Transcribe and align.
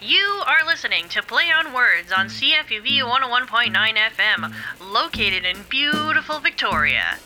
You 0.00 0.42
are 0.46 0.64
listening 0.64 1.10
to 1.10 1.22
Play 1.22 1.50
on 1.50 1.74
Words 1.74 2.10
on 2.10 2.28
CFUV 2.28 3.02
101.9 3.02 3.74
FM, 3.74 4.54
located 4.80 5.44
in 5.44 5.58
beautiful 5.68 6.38
Victoria. 6.38 7.18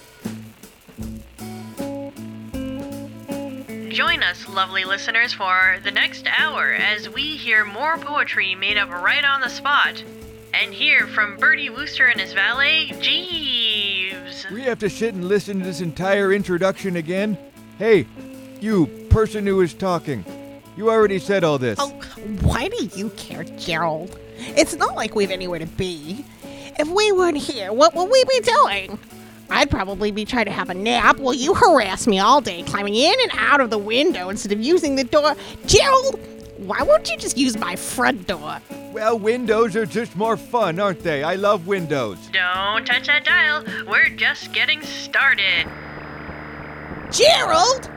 Join 3.91 4.25
us, 4.25 4.49
lovely 4.49 4.85
listeners, 4.85 5.35
for 5.35 5.79
the 5.85 5.93
next 5.93 6.27
hour 6.27 6.73
as 6.73 7.09
we 7.09 7.37
hear 7.37 7.65
more 7.65 7.97
poetry 7.97 8.57
made 8.57 8.77
up 8.77 8.91
right 8.91 9.25
on 9.25 9.41
the 9.41 9.51
spot 9.51 10.03
and 10.53 10.75
hear 10.75 11.07
from 11.07 11.37
Bertie 11.37 11.71
Wooster 11.71 12.07
and 12.07 12.21
his 12.21 12.33
valet, 12.33 12.91
Jeeves. 13.01 14.51
We 14.51 14.63
have 14.63 14.81
to 14.81 14.91
sit 14.91 15.15
and 15.15 15.29
listen 15.29 15.61
to 15.61 15.65
this 15.65 15.81
entire 15.81 16.33
introduction 16.33 16.97
again? 16.97 17.39
Hey, 17.79 18.09
you, 18.63 18.87
person 19.11 19.47
who 19.47 19.61
is 19.61 19.75
talking. 19.75 20.25
You 20.77 20.91
already 20.91 21.19
said 21.19 21.45
all 21.45 21.59
this. 21.59 21.79
Oh, 21.81 21.91
why 22.43 22.69
do 22.69 22.89
you 22.95 23.11
care, 23.11 23.45
Gerald? 23.45 24.19
It's 24.39 24.75
not 24.77 24.95
like 24.95 25.15
we've 25.15 25.31
anywhere 25.31 25.59
to 25.59 25.67
be. 25.67 26.25
If 26.79 26.89
we 26.89 27.13
weren't 27.13 27.37
here, 27.37 27.73
what 27.73 27.95
would 27.95 28.11
we 28.11 28.25
be 28.25 28.41
doing? 28.41 28.99
I'd 29.51 29.69
probably 29.69 30.13
be 30.13 30.25
trying 30.25 30.45
to 30.45 30.53
have 30.53 30.71
a 30.71 30.75
nap 30.75 31.19
while 31.19 31.35
you 31.35 31.55
harass 31.55 32.07
me 32.07 32.21
all 32.21 32.41
day, 32.41 32.63
climbing 32.63 32.95
in 32.95 33.15
and 33.23 33.33
out 33.35 33.61
of 33.61 33.71
the 33.71 33.79
window 33.79 34.29
instead 34.29 34.53
of 34.53 34.61
using 34.61 34.95
the 34.95 35.05
door. 35.05 35.35
Gerald, 35.67 36.21
why 36.59 36.83
won't 36.83 37.11
you 37.11 37.17
just 37.17 37.37
use 37.37 37.59
my 37.59 37.75
front 37.75 38.27
door? 38.27 38.59
Well, 38.93 39.19
windows 39.19 39.75
are 39.77 39.87
just 39.87 40.15
more 40.17 40.37
fun, 40.37 40.79
aren't 40.79 41.03
they? 41.03 41.23
I 41.23 41.35
love 41.35 41.67
windows. 41.67 42.19
Don't 42.33 42.87
touch 42.87 43.07
that 43.09 43.25
dial. 43.25 43.65
We're 43.89 44.11
just 44.11 44.53
getting 44.53 44.83
started. 44.83 45.67
Gerald! 47.11 47.91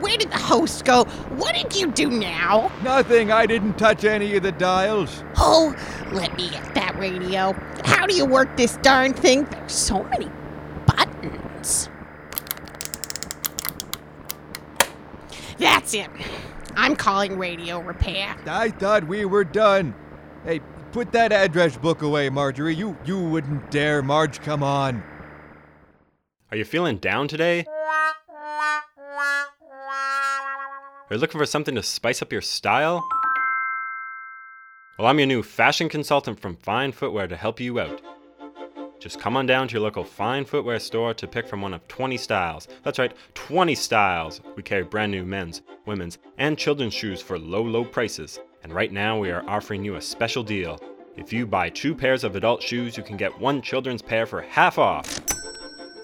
Where 0.00 0.16
did 0.16 0.30
the 0.30 0.38
host 0.38 0.84
go? 0.84 1.04
What 1.36 1.54
did 1.54 1.76
you 1.76 1.90
do 1.90 2.10
now? 2.10 2.72
Nothing. 2.82 3.30
I 3.30 3.46
didn't 3.46 3.78
touch 3.78 4.04
any 4.04 4.36
of 4.36 4.42
the 4.42 4.52
dials. 4.52 5.22
Oh, 5.36 5.74
let 6.12 6.34
me 6.36 6.50
get 6.50 6.74
that 6.74 6.98
radio. 6.98 7.52
How 7.84 8.06
do 8.06 8.14
you 8.14 8.24
work 8.24 8.56
this 8.56 8.76
darn 8.78 9.14
thing? 9.14 9.44
There's 9.44 9.72
so 9.72 10.02
many 10.04 10.30
buttons. 10.86 11.88
That's 15.58 15.94
it. 15.94 16.08
I'm 16.76 16.96
calling 16.96 17.38
radio 17.38 17.80
repair. 17.80 18.36
I 18.46 18.70
thought 18.70 19.06
we 19.06 19.24
were 19.26 19.44
done. 19.44 19.94
Hey, 20.44 20.60
put 20.92 21.12
that 21.12 21.32
address 21.32 21.76
book 21.76 22.00
away, 22.02 22.30
Margery. 22.30 22.74
You 22.74 22.96
you 23.04 23.18
wouldn't 23.18 23.70
dare, 23.70 24.02
Marge. 24.02 24.40
Come 24.40 24.62
on. 24.62 25.02
Are 26.50 26.56
you 26.56 26.64
feeling 26.64 26.96
down 26.96 27.28
today? 27.28 27.64
Are 31.10 31.14
you 31.14 31.20
looking 31.20 31.40
for 31.40 31.46
something 31.46 31.74
to 31.74 31.82
spice 31.82 32.22
up 32.22 32.30
your 32.30 32.40
style? 32.40 33.04
Well, 34.96 35.08
I'm 35.08 35.18
your 35.18 35.26
new 35.26 35.42
fashion 35.42 35.88
consultant 35.88 36.38
from 36.38 36.54
Fine 36.54 36.92
Footwear 36.92 37.26
to 37.26 37.34
help 37.34 37.58
you 37.58 37.80
out. 37.80 38.00
Just 39.00 39.18
come 39.18 39.36
on 39.36 39.44
down 39.44 39.66
to 39.66 39.72
your 39.72 39.82
local 39.82 40.04
fine 40.04 40.44
footwear 40.44 40.78
store 40.78 41.12
to 41.14 41.26
pick 41.26 41.48
from 41.48 41.62
one 41.62 41.74
of 41.74 41.88
20 41.88 42.16
styles. 42.16 42.68
That's 42.84 43.00
right, 43.00 43.12
20 43.34 43.74
styles. 43.74 44.40
We 44.54 44.62
carry 44.62 44.84
brand 44.84 45.10
new 45.10 45.24
men's, 45.24 45.62
women's, 45.84 46.18
and 46.38 46.56
children's 46.56 46.94
shoes 46.94 47.20
for 47.20 47.40
low, 47.40 47.62
low 47.62 47.84
prices. 47.84 48.38
And 48.62 48.72
right 48.72 48.92
now, 48.92 49.18
we 49.18 49.32
are 49.32 49.42
offering 49.48 49.84
you 49.84 49.96
a 49.96 50.00
special 50.00 50.44
deal. 50.44 50.78
If 51.16 51.32
you 51.32 51.44
buy 51.44 51.70
two 51.70 51.92
pairs 51.92 52.22
of 52.22 52.36
adult 52.36 52.62
shoes, 52.62 52.96
you 52.96 53.02
can 53.02 53.16
get 53.16 53.36
one 53.36 53.62
children's 53.62 54.00
pair 54.00 54.26
for 54.26 54.42
half 54.42 54.78
off. 54.78 55.18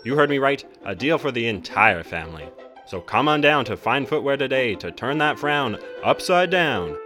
You 0.05 0.17
heard 0.17 0.31
me 0.31 0.39
right, 0.39 0.65
a 0.85 0.97
deal 0.97 1.17
for 1.17 1.31
the 1.31 1.47
entire 1.47 2.03
family. 2.03 2.49
So 2.87 3.01
come 3.01 3.27
on 3.27 3.41
down 3.41 3.65
to 3.65 3.77
Fine 3.77 4.07
Footwear 4.07 4.37
today 4.37 4.77
to 4.77 4.93
turn 4.93 5.19
that 5.19 5.41
frown 5.41 5.77
upside 6.05 6.51
down. 6.51 6.97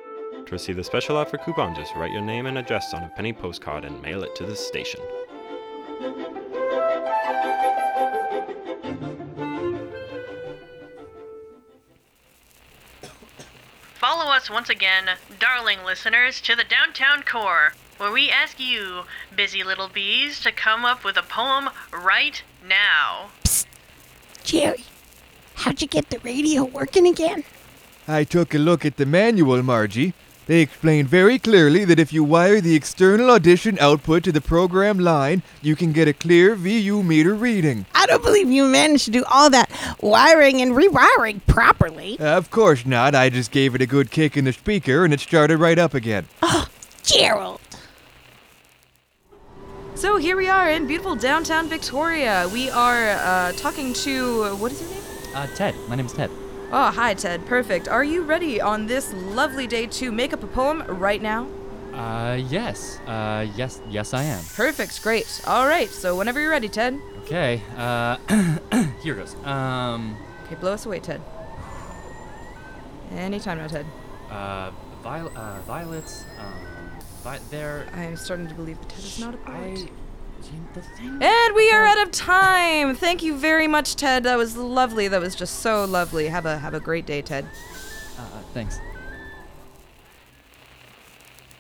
To 0.45 0.53
receive 0.53 0.77
the 0.77 0.85
special 0.85 1.17
offer 1.17 1.39
coupon, 1.39 1.75
just 1.75 1.95
write 1.95 2.13
your 2.13 2.21
name 2.21 2.45
and 2.45 2.59
address 2.59 2.93
on 2.93 3.03
a 3.03 3.09
penny 3.09 3.33
postcard 3.33 3.87
and 3.87 4.03
mail 4.03 4.23
it 4.23 4.37
to 4.37 4.45
the 4.45 4.55
station. 4.55 5.01
Follow 13.95 14.31
us 14.31 14.51
once 14.51 14.69
again, 14.69 15.07
darling 15.39 15.79
listeners, 15.87 16.43
to 16.43 16.55
the 16.55 16.65
downtown 16.65 17.23
core, 17.23 17.73
where 17.97 18.13
we 18.13 18.29
ask 18.29 18.61
you, 18.61 19.05
busy 19.35 19.63
little 19.63 19.89
bees, 19.89 20.41
to 20.41 20.53
come 20.53 20.85
up 20.85 21.05
with 21.05 21.17
a 21.17 21.23
poem 21.23 21.71
right 21.91 22.43
now. 22.63 23.31
Jerry, 24.43 24.85
how'd 25.61 25.83
you 25.83 25.87
get 25.87 26.09
the 26.09 26.19
radio 26.21 26.65
working 26.65 27.07
again? 27.07 27.45
I 28.09 28.25
took 28.25 28.55
a 28.55 28.59
look 28.59 28.87
at 28.87 28.97
the 28.97 29.05
manual, 29.07 29.63
Margie. 29.63 30.15
They 30.47 30.63
explain 30.63 31.07
very 31.07 31.39
clearly 31.39 31.85
that 31.85 32.01
if 32.01 32.13
you 32.13 32.25
wire 32.25 32.61
the 32.61 32.75
external 32.75 33.31
audition 33.31 33.79
output 33.79 34.25
to 34.25 34.33
the 34.33 34.41
program 34.41 34.99
line, 34.99 35.43
you 35.63 35.77
can 35.77 35.93
get 35.93 36.09
a 36.09 36.13
clear 36.13 36.57
VU 36.57 37.03
meter 37.03 37.35
reading. 37.35 37.87
I 37.95 38.07
don't 38.07 38.25
believe 38.25 38.51
you 38.51 38.65
managed 38.65 39.05
to 39.05 39.11
do 39.11 39.23
all 39.31 39.51
that 39.51 39.71
wiring 40.01 40.61
and 40.61 40.73
rewiring 40.73 41.41
properly. 41.47 42.19
Of 42.19 42.51
course 42.51 42.85
not. 42.87 43.15
I 43.15 43.29
just 43.29 43.53
gave 43.53 43.75
it 43.75 43.83
a 43.83 43.87
good 43.87 44.11
kick 44.11 44.37
in 44.37 44.47
the 44.47 44.53
speaker 44.53 45.05
and 45.05 45.13
it 45.15 45.21
started 45.21 45.59
right 45.59 45.79
up 45.79 45.95
again. 45.95 46.27
Oh, 46.43 46.67
Gerald. 47.05 47.61
So 49.95 50.17
here 50.17 50.37
we 50.37 50.49
are 50.49 50.71
in 50.71 50.87
beautiful 50.87 51.15
downtown 51.15 51.69
Victoria. 51.69 52.49
We 52.53 52.71
are 52.71 53.11
uh, 53.11 53.53
talking 53.53 53.93
to 53.93 54.57
what 54.57 54.73
is 54.73 54.81
your 54.81 54.91
name? 54.91 55.10
Uh, 55.35 55.47
Ted. 55.55 55.75
My 55.89 55.97
name 55.97 56.07
is 56.07 56.13
Ted. 56.13 56.31
Oh, 56.73 56.91
hi 56.91 57.15
Ted. 57.15 57.45
Perfect. 57.47 57.89
Are 57.89 58.05
you 58.05 58.23
ready 58.23 58.61
on 58.61 58.87
this 58.87 59.13
lovely 59.13 59.67
day 59.67 59.87
to 59.87 60.13
make 60.13 60.33
up 60.33 60.43
a 60.43 60.47
poem 60.47 60.83
right 60.87 61.21
now? 61.21 61.47
Uh, 61.93 62.35
yes. 62.49 62.99
Uh, 63.07 63.47
yes, 63.57 63.81
yes, 63.91 64.15
I 64.15 64.23
am. 64.25 64.43
Perfect. 64.55 65.03
Great. 65.03 65.41
All 65.47 65.67
right. 65.67 65.89
So 65.89 66.17
whenever 66.17 66.41
you're 66.41 66.51
ready, 66.51 66.69
Ted. 66.69 67.01
Okay. 67.23 67.61
Uh, 67.77 68.17
here 69.03 69.15
goes. 69.15 69.35
Um, 69.45 70.17
Okay, 70.47 70.55
blow 70.57 70.73
us 70.73 70.85
away, 70.87 70.99
Ted. 71.01 71.21
Anytime 73.13 73.59
now, 73.59 73.67
Ted. 73.69 73.87
uh, 74.31 74.71
viol- 75.03 75.33
uh 75.37 75.61
violets. 75.67 76.25
Um, 76.39 76.55
vi- 77.23 77.39
they're. 77.51 77.87
I'm 77.95 78.17
starting 78.17 78.47
to 78.49 78.55
believe 78.55 78.79
that 78.81 78.89
Ted 78.89 79.05
is 79.05 79.19
not 79.21 79.35
a 79.35 79.37
poet. 79.39 79.79
thing. 79.79 79.91
And 80.97 81.55
we 81.55 81.71
are 81.73 81.85
out 81.85 82.01
of 82.03 82.11
time. 82.13 82.95
Thank 82.95 83.23
you 83.23 83.37
very 83.37 83.67
much, 83.67 83.97
Ted. 83.97 84.25
That 84.25 84.37
was 84.37 84.57
lovely. 84.57 85.09
That 85.09 85.21
was 85.21 85.35
just 85.35 85.61
so 85.61 85.85
lovely. 85.85 86.29
Have 86.29 86.47
a 86.47 86.59
have 86.59 86.75
a 86.75 86.81
great 86.81 87.07
day, 87.07 87.23
Ted. 87.23 87.47
Uh, 88.19 88.23
thanks. 88.55 88.79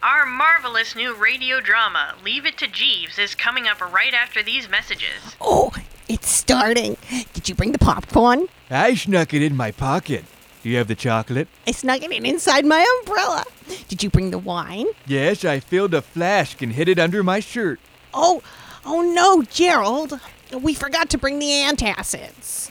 Our 0.02 0.24
marvelous 0.24 0.96
new 0.96 1.14
radio 1.14 1.60
drama, 1.60 2.14
Leave 2.24 2.46
It 2.46 2.56
to 2.58 2.66
Jeeves, 2.66 3.18
is 3.18 3.34
coming 3.34 3.66
up 3.66 3.80
right 3.92 4.14
after 4.14 4.42
these 4.42 4.68
messages. 4.68 5.36
Oh, 5.40 5.70
it's 6.08 6.28
starting. 6.28 6.96
Did 7.34 7.50
you 7.50 7.54
bring 7.54 7.72
the 7.72 7.78
popcorn? 7.78 8.46
I 8.70 8.94
snuck 8.94 9.34
it 9.34 9.42
in 9.42 9.54
my 9.54 9.72
pocket. 9.72 10.24
Do 10.62 10.70
you 10.70 10.78
have 10.78 10.88
the 10.88 10.94
chocolate? 10.94 11.48
I 11.66 11.72
snuck 11.72 12.02
it 12.02 12.10
in 12.10 12.24
inside 12.24 12.64
my 12.64 12.86
umbrella. 13.00 13.44
Did 13.88 14.02
you 14.02 14.08
bring 14.08 14.30
the 14.30 14.38
wine? 14.38 14.86
Yes, 15.06 15.44
I 15.44 15.60
filled 15.60 15.92
a 15.92 16.00
flask 16.02 16.62
and 16.62 16.72
hid 16.72 16.88
it 16.88 16.98
under 16.98 17.22
my 17.22 17.40
shirt. 17.40 17.78
Oh, 18.14 18.42
oh 18.84 19.02
no, 19.02 19.42
Gerald. 19.42 20.20
We 20.58 20.74
forgot 20.74 21.10
to 21.10 21.18
bring 21.18 21.38
the 21.38 21.46
antacids. 21.46 22.70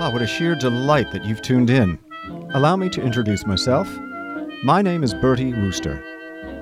Ah, 0.00 0.10
what 0.12 0.22
a 0.22 0.26
sheer 0.26 0.54
delight 0.54 1.10
that 1.12 1.24
you've 1.24 1.42
tuned 1.42 1.70
in. 1.70 1.98
Allow 2.54 2.76
me 2.76 2.88
to 2.90 3.02
introduce 3.02 3.44
myself. 3.44 3.88
My 4.64 4.80
name 4.80 5.02
is 5.02 5.12
Bertie 5.12 5.52
Wooster. 5.52 6.02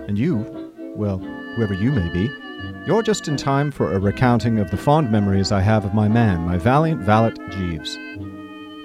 And 0.09 0.19
you, 0.19 0.73
well, 0.97 1.19
whoever 1.55 1.75
you 1.75 1.93
may 1.93 2.09
be, 2.09 2.31
you're 2.87 3.03
just 3.03 3.29
in 3.29 3.37
time 3.37 3.71
for 3.71 3.93
a 3.93 3.99
recounting 3.99 4.59
of 4.59 4.71
the 4.71 4.77
fond 4.77 5.11
memories 5.11 5.53
I 5.53 5.61
have 5.61 5.85
of 5.85 5.95
my 5.95 6.09
man, 6.09 6.41
my 6.41 6.57
valiant 6.57 7.03
valet 7.03 7.35
Jeeves. 7.51 7.99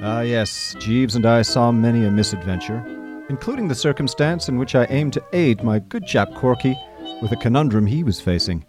Ah, 0.01 0.22
yes, 0.22 0.75
Jeeves 0.80 1.16
and 1.16 1.25
I 1.25 1.44
saw 1.44 1.72
many 1.72 2.06
a 2.06 2.12
misadventure, 2.12 2.83
including 3.30 3.68
the 3.68 3.75
circumstance 3.75 4.50
in 4.50 4.57
which 4.57 4.74
I 4.74 4.86
aimed 4.86 5.13
to 5.13 5.24
aid 5.33 5.63
my 5.63 5.80
good 5.80 6.06
chap 6.07 6.33
Corky 6.33 6.75
with 7.22 7.31
a 7.31 7.38
conundrum 7.38 7.86
he 7.86 8.04
was 8.04 8.19
facing. 8.19 8.66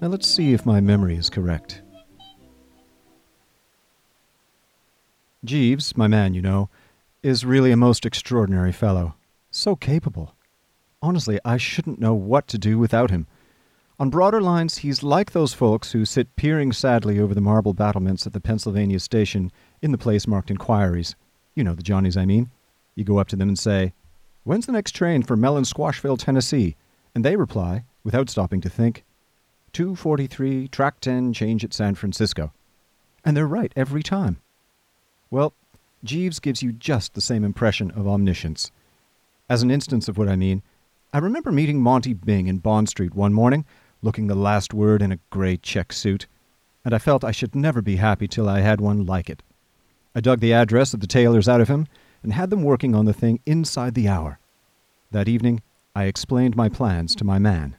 Now 0.00 0.08
let's 0.08 0.28
see 0.28 0.52
if 0.52 0.66
my 0.66 0.80
memory 0.80 1.16
is 1.16 1.30
correct. 1.30 1.80
Jeeves, 5.44 5.96
my 5.96 6.06
man, 6.06 6.34
you 6.34 6.42
know, 6.42 6.68
is 7.22 7.44
really 7.44 7.72
a 7.72 7.76
most 7.76 8.04
extraordinary 8.04 8.72
fellow. 8.72 9.14
So 9.50 9.74
capable. 9.74 10.34
Honestly, 11.00 11.40
I 11.44 11.56
shouldn't 11.56 11.98
know 11.98 12.14
what 12.14 12.46
to 12.48 12.58
do 12.58 12.78
without 12.78 13.10
him. 13.10 13.26
On 13.98 14.10
broader 14.10 14.40
lines, 14.40 14.78
he's 14.78 15.02
like 15.02 15.32
those 15.32 15.54
folks 15.54 15.92
who 15.92 16.04
sit 16.04 16.34
peering 16.34 16.72
sadly 16.72 17.20
over 17.20 17.34
the 17.34 17.40
marble 17.40 17.74
battlements 17.74 18.26
at 18.26 18.32
the 18.32 18.40
Pennsylvania 18.40 18.98
station 18.98 19.52
in 19.80 19.92
the 19.92 19.98
place 19.98 20.26
marked 20.26 20.50
Inquiries. 20.50 21.14
You 21.54 21.62
know 21.62 21.74
the 21.74 21.82
Johnnies 21.82 22.16
I 22.16 22.24
mean. 22.24 22.50
You 22.94 23.04
go 23.04 23.18
up 23.18 23.28
to 23.28 23.36
them 23.36 23.48
and 23.48 23.58
say, 23.58 23.92
When's 24.44 24.66
the 24.66 24.72
next 24.72 24.92
train 24.92 25.22
for 25.22 25.36
Mellon 25.36 25.64
Squashville, 25.64 26.18
Tennessee? 26.18 26.76
And 27.14 27.24
they 27.24 27.36
reply, 27.36 27.84
without 28.02 28.28
stopping 28.28 28.60
to 28.62 28.70
think, 28.70 29.04
243, 29.72 30.68
track 30.68 31.00
10, 31.00 31.32
change 31.32 31.62
at 31.64 31.72
San 31.72 31.94
Francisco. 31.94 32.52
And 33.24 33.36
they're 33.36 33.46
right 33.46 33.72
every 33.76 34.02
time. 34.02 34.40
Well, 35.30 35.52
Jeeves 36.02 36.40
gives 36.40 36.62
you 36.62 36.72
just 36.72 37.14
the 37.14 37.20
same 37.20 37.44
impression 37.44 37.90
of 37.92 38.08
omniscience. 38.08 38.70
As 39.48 39.62
an 39.62 39.70
instance 39.70 40.08
of 40.08 40.18
what 40.18 40.28
I 40.28 40.36
mean, 40.36 40.62
I 41.12 41.18
remember 41.18 41.52
meeting 41.52 41.80
Monty 41.80 42.14
Byng 42.14 42.48
in 42.48 42.58
Bond 42.58 42.88
Street 42.88 43.14
one 43.14 43.32
morning, 43.32 43.64
looking 44.02 44.26
the 44.26 44.34
last 44.34 44.74
word 44.74 45.00
in 45.00 45.12
a 45.12 45.18
grey 45.30 45.56
check 45.56 45.92
suit, 45.92 46.26
and 46.84 46.92
I 46.92 46.98
felt 46.98 47.24
I 47.24 47.30
should 47.30 47.54
never 47.54 47.80
be 47.80 47.96
happy 47.96 48.26
till 48.26 48.48
I 48.48 48.60
had 48.60 48.80
one 48.80 49.06
like 49.06 49.30
it. 49.30 49.42
I 50.14 50.20
dug 50.20 50.40
the 50.40 50.52
address 50.52 50.92
of 50.92 51.00
the 51.00 51.06
tailors 51.06 51.48
out 51.48 51.60
of 51.60 51.68
him 51.68 51.86
and 52.22 52.32
had 52.32 52.50
them 52.50 52.62
working 52.62 52.94
on 52.94 53.06
the 53.06 53.12
thing 53.12 53.40
inside 53.46 53.94
the 53.94 54.08
hour. 54.08 54.38
That 55.10 55.28
evening, 55.28 55.62
I 55.94 56.04
explained 56.04 56.56
my 56.56 56.68
plans 56.68 57.14
to 57.16 57.24
my 57.24 57.38
man. 57.38 57.76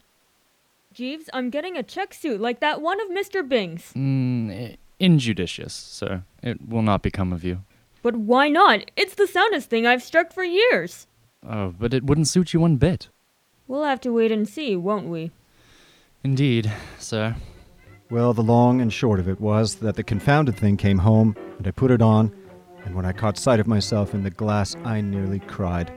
Jeeves, 0.94 1.30
I'm 1.34 1.50
getting 1.50 1.78
a 1.78 1.84
check 1.84 2.14
suit 2.14 2.40
like 2.40 2.60
that 2.60 2.81
one 2.81 3.02
of 3.02 3.10
Mr. 3.10 3.48
Byng's. 3.48 3.92
Mm, 3.96 4.78
injudicious, 5.00 5.74
sir. 5.74 6.24
It 6.42 6.68
will 6.68 6.84
not 6.84 7.02
become 7.02 7.34
of 7.34 7.44
you. 7.44 7.64
But 8.04 8.16
why 8.16 8.50
not? 8.50 8.92
It's 8.96 9.16
the 9.16 9.28
soundest 9.28 9.70
thing 9.70 9.88
I've 9.88 10.04
struck 10.04 10.31
for 10.31 10.44
years. 10.44 11.08
Oh, 11.48 11.74
but 11.78 11.94
it 11.94 12.04
wouldn't 12.04 12.28
suit 12.28 12.54
you 12.54 12.60
one 12.60 12.78
bit. 12.78 13.10
We'll 13.68 13.84
have 13.84 14.02
to 14.02 14.14
wait 14.14 14.31
and 14.31 14.48
see, 14.48 14.75
won't 14.75 15.08
we? 15.08 15.31
Indeed, 16.24 16.72
sir. 17.00 17.36
Well, 18.10 18.34
the 18.34 18.44
long 18.44 18.80
and 18.80 18.94
short 18.94 19.20
of 19.20 19.28
it 19.28 19.42
was 19.42 19.75
that 19.75 19.96
the 19.96 20.04
confounded 20.04 20.56
thing 20.56 20.78
came 20.78 20.98
home, 20.98 21.36
and 21.58 21.68
I 21.68 21.72
put 21.72 21.92
it 21.92 22.02
on, 22.02 22.34
and 22.86 22.96
when 22.96 23.06
I 23.06 23.12
caught 23.12 23.38
sight 23.38 23.60
of 23.60 23.68
myself 23.68 24.14
in 24.14 24.24
the 24.24 24.30
glass, 24.30 24.75
I 24.86 25.02
nearly 25.02 25.40
cried. 25.40 25.92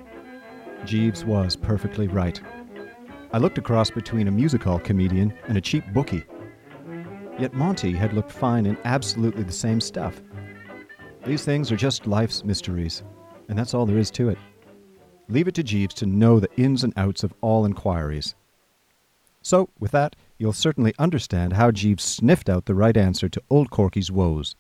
Jeeves 0.85 1.25
was 1.25 1.55
perfectly 1.55 2.09
right. 2.09 2.41
I 3.33 3.39
looked 3.39 3.59
across 3.59 3.91
between 3.91 4.29
a 4.29 4.33
music 4.33 4.65
hall 4.65 4.79
comedian 4.79 5.33
and 5.47 5.59
a 5.59 5.61
cheap 5.61 5.85
bookie. 5.93 6.25
Yet 7.39 7.55
Monty 7.55 7.93
had 7.93 8.13
looked 8.13 8.33
fine 8.33 8.67
in 8.67 8.79
absolutely 8.85 9.43
the 9.43 9.53
same 9.53 9.81
stuff. 9.81 10.23
These 11.25 11.45
things 11.45 11.71
are 11.71 11.77
just 11.77 12.07
life's 12.07 12.45
mysteries, 12.45 13.03
and 13.49 13.59
that's 13.59 13.75
all 13.75 13.87
there 13.87 13.99
is 13.99 14.11
to 14.13 14.31
it. 14.31 14.39
Leave 15.29 15.49
it 15.49 15.55
to 15.55 15.63
Jeeves 15.63 15.95
to 15.97 16.07
know 16.07 16.41
the 16.41 16.53
ins 16.57 16.83
and 16.83 16.93
outs 16.97 17.23
of 17.25 17.35
all 17.43 17.65
inquiries. 17.65 18.35
So, 19.47 19.69
with 19.79 19.93
that, 19.93 20.17
you'll 20.39 20.53
certainly 20.53 20.93
understand 20.99 21.53
how 21.53 21.71
Jeeves 21.71 22.03
sniffed 22.03 22.49
out 22.49 22.65
the 22.65 22.75
right 22.75 22.97
answer 22.97 23.29
to 23.29 23.41
Old 23.49 23.71
Corky's 23.71 24.11
woes. 24.11 24.57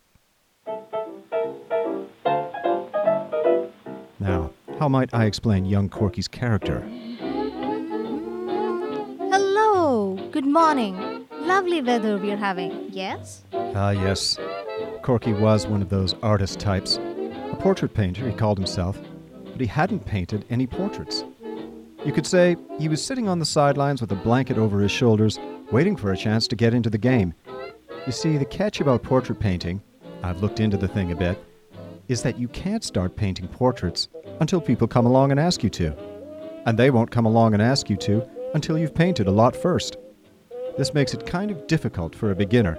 Now, 4.20 4.52
how 4.78 4.88
might 4.88 5.12
I 5.12 5.24
explain 5.24 5.64
young 5.64 5.88
Corky's 5.88 6.28
character? 6.28 6.82
Hello, 9.32 10.14
good 10.30 10.46
morning. 10.46 11.26
Lovely 11.32 11.82
weather 11.82 12.16
we're 12.16 12.36
having, 12.36 12.86
yes? 12.88 13.42
Ah, 13.52 13.90
yes. 13.90 14.38
Corky 15.02 15.32
was 15.32 15.66
one 15.66 15.82
of 15.82 15.88
those 15.88 16.14
artist 16.22 16.60
types. 16.60 16.98
A 16.98 17.56
portrait 17.58 17.92
painter, 17.92 18.30
he 18.30 18.36
called 18.36 18.58
himself, 18.58 18.96
but 19.46 19.60
he 19.60 19.66
hadn't 19.66 20.06
painted 20.06 20.44
any 20.48 20.68
portraits. 20.68 21.24
You 22.06 22.12
could 22.12 22.24
say 22.24 22.54
he 22.78 22.88
was 22.88 23.04
sitting 23.04 23.28
on 23.28 23.40
the 23.40 23.44
sidelines 23.44 24.00
with 24.00 24.12
a 24.12 24.14
blanket 24.14 24.58
over 24.58 24.78
his 24.78 24.92
shoulders, 24.92 25.40
waiting 25.72 25.96
for 25.96 26.12
a 26.12 26.16
chance 26.16 26.46
to 26.46 26.54
get 26.54 26.72
into 26.72 26.88
the 26.88 26.96
game. 26.96 27.34
You 28.06 28.12
see, 28.12 28.36
the 28.36 28.44
catch 28.44 28.80
about 28.80 29.02
portrait 29.02 29.40
painting, 29.40 29.82
I've 30.22 30.40
looked 30.40 30.60
into 30.60 30.76
the 30.76 30.86
thing 30.86 31.10
a 31.10 31.16
bit, 31.16 31.36
is 32.06 32.22
that 32.22 32.38
you 32.38 32.46
can't 32.46 32.84
start 32.84 33.16
painting 33.16 33.48
portraits 33.48 34.06
until 34.38 34.60
people 34.60 34.86
come 34.86 35.04
along 35.04 35.32
and 35.32 35.40
ask 35.40 35.64
you 35.64 35.70
to. 35.70 35.96
And 36.64 36.78
they 36.78 36.92
won't 36.92 37.10
come 37.10 37.26
along 37.26 37.54
and 37.54 37.60
ask 37.60 37.90
you 37.90 37.96
to 37.96 38.24
until 38.54 38.78
you've 38.78 38.94
painted 38.94 39.26
a 39.26 39.32
lot 39.32 39.56
first. 39.56 39.96
This 40.78 40.94
makes 40.94 41.12
it 41.12 41.26
kind 41.26 41.50
of 41.50 41.66
difficult 41.66 42.14
for 42.14 42.30
a 42.30 42.36
beginner. 42.36 42.78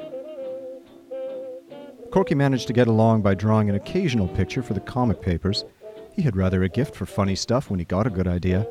Corky 2.12 2.34
managed 2.34 2.68
to 2.68 2.74
get 2.74 2.88
along 2.88 3.24
by 3.24 3.34
drawing 3.34 3.70
an 3.70 3.76
occasional 3.76 4.30
picture 4.30 4.64
for 4.64 4.74
the 4.74 4.80
comic 4.80 5.22
papers. 5.22 5.66
He 6.14 6.22
had 6.22 6.38
rather 6.38 6.64
a 6.64 6.70
gift 6.70 6.96
for 6.96 7.06
funny 7.06 7.36
stuff 7.36 7.70
when 7.70 7.80
he 7.80 7.86
got 7.86 8.08
a 8.08 8.10
good 8.10 8.28
idea, 8.28 8.66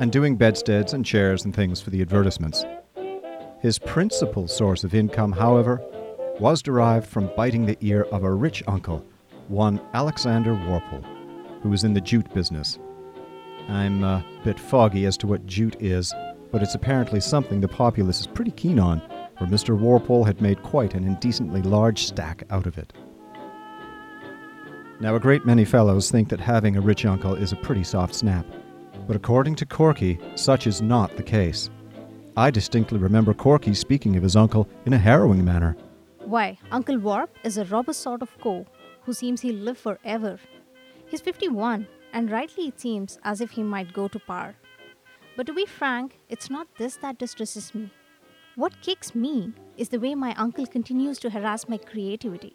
and 0.00 0.12
doing 0.12 0.36
bedsteads 0.36 0.92
and 0.92 1.04
chairs 1.04 1.44
and 1.44 1.54
things 1.54 1.80
for 1.80 1.90
the 1.90 2.02
advertisements. 2.02 2.64
His 3.60 3.78
principal 3.78 4.48
source 4.48 4.84
of 4.84 4.94
income, 4.94 5.32
however, 5.32 5.80
was 6.40 6.62
derived 6.62 7.06
from 7.06 7.30
biting 7.36 7.66
the 7.66 7.78
ear 7.80 8.02
of 8.10 8.24
a 8.24 8.32
rich 8.32 8.62
uncle, 8.66 9.04
one 9.48 9.80
Alexander 9.94 10.54
Warple, 10.54 11.04
who 11.62 11.68
was 11.68 11.84
in 11.84 11.94
the 11.94 12.00
jute 12.00 12.32
business. 12.34 12.78
I'm 13.68 14.02
a 14.02 14.24
bit 14.42 14.58
foggy 14.58 15.06
as 15.06 15.16
to 15.18 15.26
what 15.26 15.46
jute 15.46 15.76
is, 15.80 16.12
but 16.50 16.62
it's 16.62 16.74
apparently 16.74 17.20
something 17.20 17.60
the 17.60 17.68
populace 17.68 18.20
is 18.20 18.26
pretty 18.26 18.50
keen 18.50 18.80
on, 18.80 19.00
for 19.38 19.46
Mr. 19.46 19.78
Warple 19.78 20.26
had 20.26 20.40
made 20.40 20.62
quite 20.62 20.94
an 20.94 21.04
indecently 21.04 21.62
large 21.62 22.06
stack 22.06 22.42
out 22.50 22.66
of 22.66 22.78
it. 22.78 22.92
Now, 25.00 25.14
a 25.16 25.20
great 25.20 25.44
many 25.46 25.64
fellows 25.64 26.10
think 26.10 26.28
that 26.28 26.40
having 26.40 26.76
a 26.76 26.80
rich 26.80 27.06
uncle 27.06 27.34
is 27.34 27.52
a 27.52 27.56
pretty 27.56 27.84
soft 27.84 28.14
snap, 28.14 28.46
but 29.06 29.16
according 29.16 29.54
to 29.56 29.66
Corky, 29.66 30.18
such 30.34 30.66
is 30.66 30.82
not 30.82 31.16
the 31.16 31.22
case. 31.22 31.70
I 32.36 32.50
distinctly 32.50 32.98
remember 32.98 33.34
Corky 33.34 33.74
speaking 33.74 34.16
of 34.16 34.22
his 34.22 34.36
uncle 34.36 34.68
in 34.86 34.92
a 34.92 34.98
harrowing 34.98 35.44
manner. 35.44 35.76
Why, 36.24 36.58
Uncle 36.70 36.98
Warp 36.98 37.30
is 37.44 37.58
a 37.58 37.64
robust 37.66 38.00
sort 38.00 38.22
of 38.22 38.38
co 38.40 38.64
who 39.02 39.12
seems 39.12 39.40
he'll 39.40 39.56
live 39.56 39.78
forever. 39.78 40.38
He's 41.06 41.20
51, 41.20 41.86
and 42.12 42.30
rightly 42.30 42.68
it 42.68 42.80
seems 42.80 43.18
as 43.24 43.40
if 43.40 43.50
he 43.50 43.62
might 43.62 43.92
go 43.92 44.08
to 44.08 44.18
par. 44.18 44.54
But 45.36 45.46
to 45.46 45.52
be 45.52 45.66
frank, 45.66 46.18
it's 46.28 46.50
not 46.50 46.68
this 46.78 46.96
that 46.96 47.18
distresses 47.18 47.74
me. 47.74 47.90
What 48.54 48.80
kicks 48.82 49.14
me 49.14 49.52
is 49.76 49.88
the 49.88 49.98
way 49.98 50.14
my 50.14 50.34
uncle 50.34 50.66
continues 50.66 51.18
to 51.20 51.30
harass 51.30 51.68
my 51.68 51.78
creativity. 51.78 52.54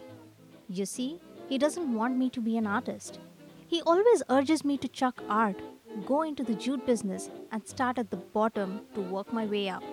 You 0.69 0.85
see, 0.85 1.19
he 1.49 1.57
doesn't 1.57 1.93
want 1.93 2.17
me 2.17 2.29
to 2.31 2.41
be 2.41 2.57
an 2.57 2.67
artist. 2.67 3.19
He 3.67 3.81
always 3.81 4.23
urges 4.29 4.63
me 4.63 4.77
to 4.77 4.87
chuck 4.87 5.21
art, 5.27 5.59
go 6.05 6.23
into 6.23 6.43
the 6.43 6.55
jute 6.55 6.85
business, 6.85 7.29
and 7.51 7.67
start 7.67 7.97
at 7.97 8.11
the 8.11 8.17
bottom 8.17 8.81
to 8.93 9.01
work 9.01 9.31
my 9.33 9.45
way 9.45 9.69
up. 9.69 9.83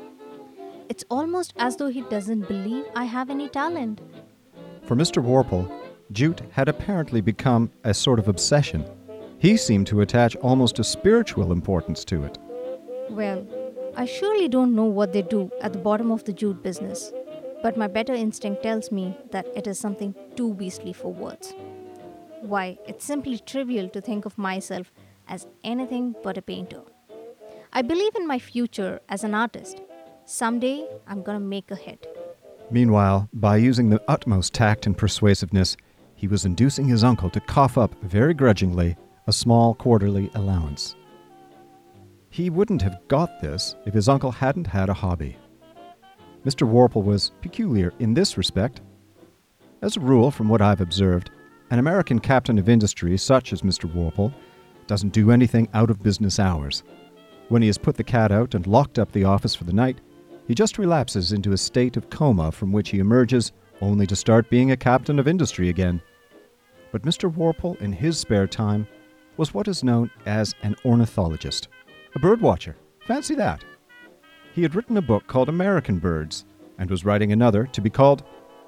It's 0.88 1.04
almost 1.10 1.54
as 1.56 1.76
though 1.76 1.88
he 1.88 2.02
doesn't 2.02 2.48
believe 2.48 2.84
I 2.94 3.04
have 3.04 3.30
any 3.30 3.48
talent. 3.48 4.00
For 4.82 4.94
Mr. 4.94 5.22
Warple, 5.22 5.70
jute 6.12 6.42
had 6.50 6.68
apparently 6.68 7.20
become 7.20 7.70
a 7.84 7.94
sort 7.94 8.18
of 8.18 8.28
obsession. 8.28 8.84
He 9.38 9.56
seemed 9.56 9.86
to 9.88 10.02
attach 10.02 10.36
almost 10.36 10.78
a 10.78 10.84
spiritual 10.84 11.52
importance 11.52 12.04
to 12.06 12.24
it. 12.24 12.38
Well, 13.10 13.46
I 13.96 14.04
surely 14.04 14.48
don't 14.48 14.74
know 14.74 14.84
what 14.84 15.12
they 15.12 15.22
do 15.22 15.50
at 15.60 15.72
the 15.72 15.78
bottom 15.78 16.10
of 16.10 16.24
the 16.24 16.32
jute 16.32 16.62
business, 16.62 17.12
but 17.62 17.76
my 17.76 17.86
better 17.86 18.12
instinct 18.12 18.62
tells 18.62 18.90
me 18.92 19.16
that 19.30 19.46
it 19.56 19.66
is 19.66 19.78
something 19.78 20.14
too 20.36 20.52
beastly 20.54 20.92
for 20.92 21.12
words. 21.12 21.54
Why, 22.42 22.78
it's 22.86 23.04
simply 23.04 23.38
trivial 23.38 23.88
to 23.88 24.00
think 24.00 24.26
of 24.26 24.36
myself 24.36 24.92
as 25.28 25.46
anything 25.62 26.14
but 26.22 26.38
a 26.38 26.42
painter. 26.42 26.82
I 27.72 27.82
believe 27.82 28.14
in 28.16 28.26
my 28.26 28.38
future 28.38 29.00
as 29.08 29.24
an 29.24 29.34
artist. 29.34 29.80
Someday 30.26 30.86
I'm 31.06 31.22
gonna 31.22 31.40
make 31.40 31.70
a 31.70 31.76
hit. 31.76 32.06
Meanwhile, 32.70 33.28
by 33.32 33.56
using 33.56 33.90
the 33.90 34.02
utmost 34.08 34.54
tact 34.54 34.86
and 34.86 34.96
persuasiveness, 34.96 35.76
he 36.14 36.28
was 36.28 36.44
inducing 36.44 36.88
his 36.88 37.04
uncle 37.04 37.28
to 37.30 37.40
cough 37.40 37.76
up, 37.76 37.94
very 38.02 38.32
grudgingly, 38.32 38.96
a 39.26 39.32
small 39.32 39.74
quarterly 39.74 40.30
allowance. 40.34 40.94
He 42.30 42.50
wouldn't 42.50 42.82
have 42.82 43.06
got 43.08 43.40
this 43.40 43.76
if 43.86 43.94
his 43.94 44.08
uncle 44.08 44.32
hadn't 44.32 44.66
had 44.66 44.88
a 44.88 44.94
hobby. 44.94 45.36
Mr. 46.44 46.68
Warple 46.68 47.04
was 47.04 47.32
peculiar 47.40 47.92
in 47.98 48.14
this 48.14 48.36
respect. 48.36 48.80
As 49.82 49.96
a 49.96 50.00
rule, 50.00 50.30
from 50.30 50.48
what 50.48 50.62
I've 50.62 50.80
observed, 50.80 51.30
an 51.70 51.78
American 51.78 52.18
captain 52.18 52.58
of 52.58 52.68
industry 52.68 53.16
such 53.16 53.52
as 53.52 53.62
Mr. 53.62 53.92
Warple 53.92 54.32
doesn't 54.86 55.12
do 55.12 55.30
anything 55.30 55.68
out 55.74 55.90
of 55.90 56.02
business 56.02 56.38
hours. 56.38 56.82
When 57.48 57.62
he 57.62 57.68
has 57.68 57.78
put 57.78 57.96
the 57.96 58.04
cat 58.04 58.32
out 58.32 58.54
and 58.54 58.66
locked 58.66 58.98
up 58.98 59.12
the 59.12 59.24
office 59.24 59.54
for 59.54 59.64
the 59.64 59.72
night, 59.72 60.00
he 60.46 60.54
just 60.54 60.78
relapses 60.78 61.32
into 61.32 61.52
a 61.52 61.58
state 61.58 61.96
of 61.96 62.10
coma 62.10 62.52
from 62.52 62.72
which 62.72 62.90
he 62.90 62.98
emerges 62.98 63.52
only 63.80 64.06
to 64.06 64.16
start 64.16 64.50
being 64.50 64.70
a 64.70 64.76
captain 64.76 65.18
of 65.18 65.28
industry 65.28 65.68
again. 65.68 66.00
But 66.92 67.02
Mr. 67.02 67.32
Warple, 67.32 67.80
in 67.80 67.92
his 67.92 68.18
spare 68.18 68.46
time, 68.46 68.86
was 69.36 69.52
what 69.52 69.68
is 69.68 69.82
known 69.82 70.10
as 70.26 70.54
an 70.62 70.76
ornithologist, 70.84 71.68
a 72.14 72.18
bird 72.18 72.40
watcher. 72.40 72.76
Fancy 73.06 73.34
that. 73.34 73.64
He 74.54 74.62
had 74.62 74.74
written 74.74 74.96
a 74.96 75.02
book 75.02 75.26
called 75.26 75.48
American 75.48 75.98
Birds, 75.98 76.44
and 76.78 76.88
was 76.88 77.04
writing 77.04 77.32
another 77.32 77.66
to 77.66 77.80
be 77.80 77.90
called 77.90 78.24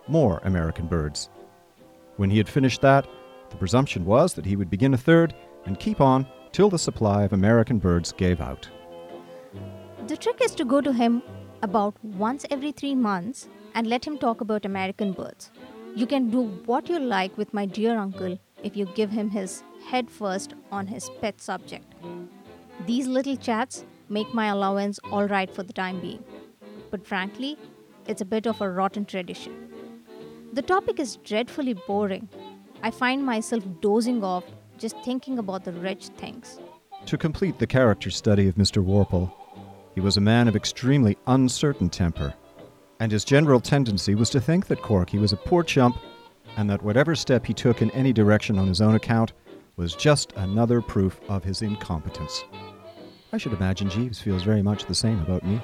More 0.09 0.41
American 0.45 0.87
Birds. 0.87 1.31
When 2.17 2.31
he 2.31 2.39
had 2.39 2.49
finished 2.49 2.81
that, 2.81 3.07
the 3.51 3.57
presumption 3.57 4.05
was 4.05 4.35
that 4.35 4.47
he 4.47 4.57
would 4.57 4.71
begin 4.71 4.95
a 4.95 4.99
third 4.99 5.35
and 5.67 5.79
keep 5.79 6.01
on 6.01 6.27
till 6.53 6.71
the 6.71 6.79
supply 6.79 7.25
of 7.25 7.33
American 7.33 7.79
birds 7.79 8.13
gave 8.13 8.41
out. 8.41 8.69
The 10.07 10.17
trick 10.17 10.41
is 10.41 10.55
to 10.55 10.65
go 10.65 10.81
to 10.81 10.93
him 10.93 11.23
about 11.63 11.95
once 12.03 12.47
every 12.51 12.73
three 12.73 12.95
months 12.95 13.49
and 13.75 13.87
let 13.87 14.07
him 14.07 14.19
talk 14.19 14.41
about 14.41 14.65
American 14.65 15.13
birds. 15.13 15.51
You 15.95 16.07
can 16.07 16.31
do 16.31 16.43
what 16.67 16.89
you 16.89 16.99
like 16.99 17.37
with 17.37 17.53
my 17.53 17.67
dear 17.67 17.99
uncle 17.99 18.39
if 18.63 18.77
you 18.77 18.87
give 18.95 19.11
him 19.11 19.31
his 19.31 19.63
head 19.87 20.11
first 20.11 20.55
on 20.71 20.87
his 20.87 21.11
pet 21.21 21.41
subject. 21.41 21.95
These 22.87 23.07
little 23.07 23.37
chats 23.37 23.85
make 24.09 24.33
my 24.33 24.47
allowance 24.47 24.99
all 25.11 25.27
right 25.27 25.53
for 25.53 25.63
the 25.63 25.73
time 25.73 26.01
being. 26.01 26.23
But 26.91 27.07
frankly, 27.07 27.59
it's 28.07 28.21
a 28.21 28.25
bit 28.25 28.47
of 28.47 28.61
a 28.61 28.71
rotten 28.71 29.05
tradition. 29.05 29.69
The 30.53 30.63
topic 30.63 31.01
is 31.01 31.17
dreadfully 31.17 31.75
boring. 31.75 32.29
I 32.83 32.91
find 32.91 33.25
myself 33.25 33.65
dozing 33.81 34.23
off 34.23 34.45
just 34.79 34.97
thinking 35.05 35.39
about 35.39 35.65
the 35.65 35.73
rich 35.73 36.09
things. 36.17 36.59
To 37.07 37.17
complete 37.17 37.59
the 37.59 37.67
character 37.67 38.11
study 38.11 38.49
of 38.49 38.57
Mr. 38.57 38.85
Warple, 38.85 39.33
he 39.95 40.01
was 40.01 40.17
a 40.17 40.21
man 40.21 40.49
of 40.49 40.57
extremely 40.57 41.17
uncertain 41.27 41.89
temper, 41.89 42.35
and 43.01 43.13
his 43.13 43.25
general 43.25 43.61
tendency 43.61 44.15
was 44.15 44.31
to 44.31 44.41
think 44.41 44.67
that 44.67 44.83
Corky 44.83 45.19
was 45.19 45.33
a 45.33 45.37
poor 45.37 45.63
chump 45.63 45.97
and 46.57 46.69
that 46.71 46.83
whatever 46.83 47.15
step 47.15 47.47
he 47.47 47.55
took 47.55 47.83
in 47.83 47.91
any 47.93 48.13
direction 48.13 48.59
on 48.59 48.67
his 48.67 48.81
own 48.81 48.95
account 48.95 49.33
was 49.77 49.95
just 49.95 50.33
another 50.37 50.81
proof 50.81 51.21
of 51.29 51.45
his 51.45 51.63
incompetence. 51.63 52.45
I 53.33 53.39
should 53.39 53.53
imagine 53.53 53.91
Jeeves 53.91 54.21
feels 54.21 54.43
very 54.43 54.63
much 54.63 54.87
the 54.87 54.95
same 54.95 55.21
about 55.21 55.45
me. 55.45 55.61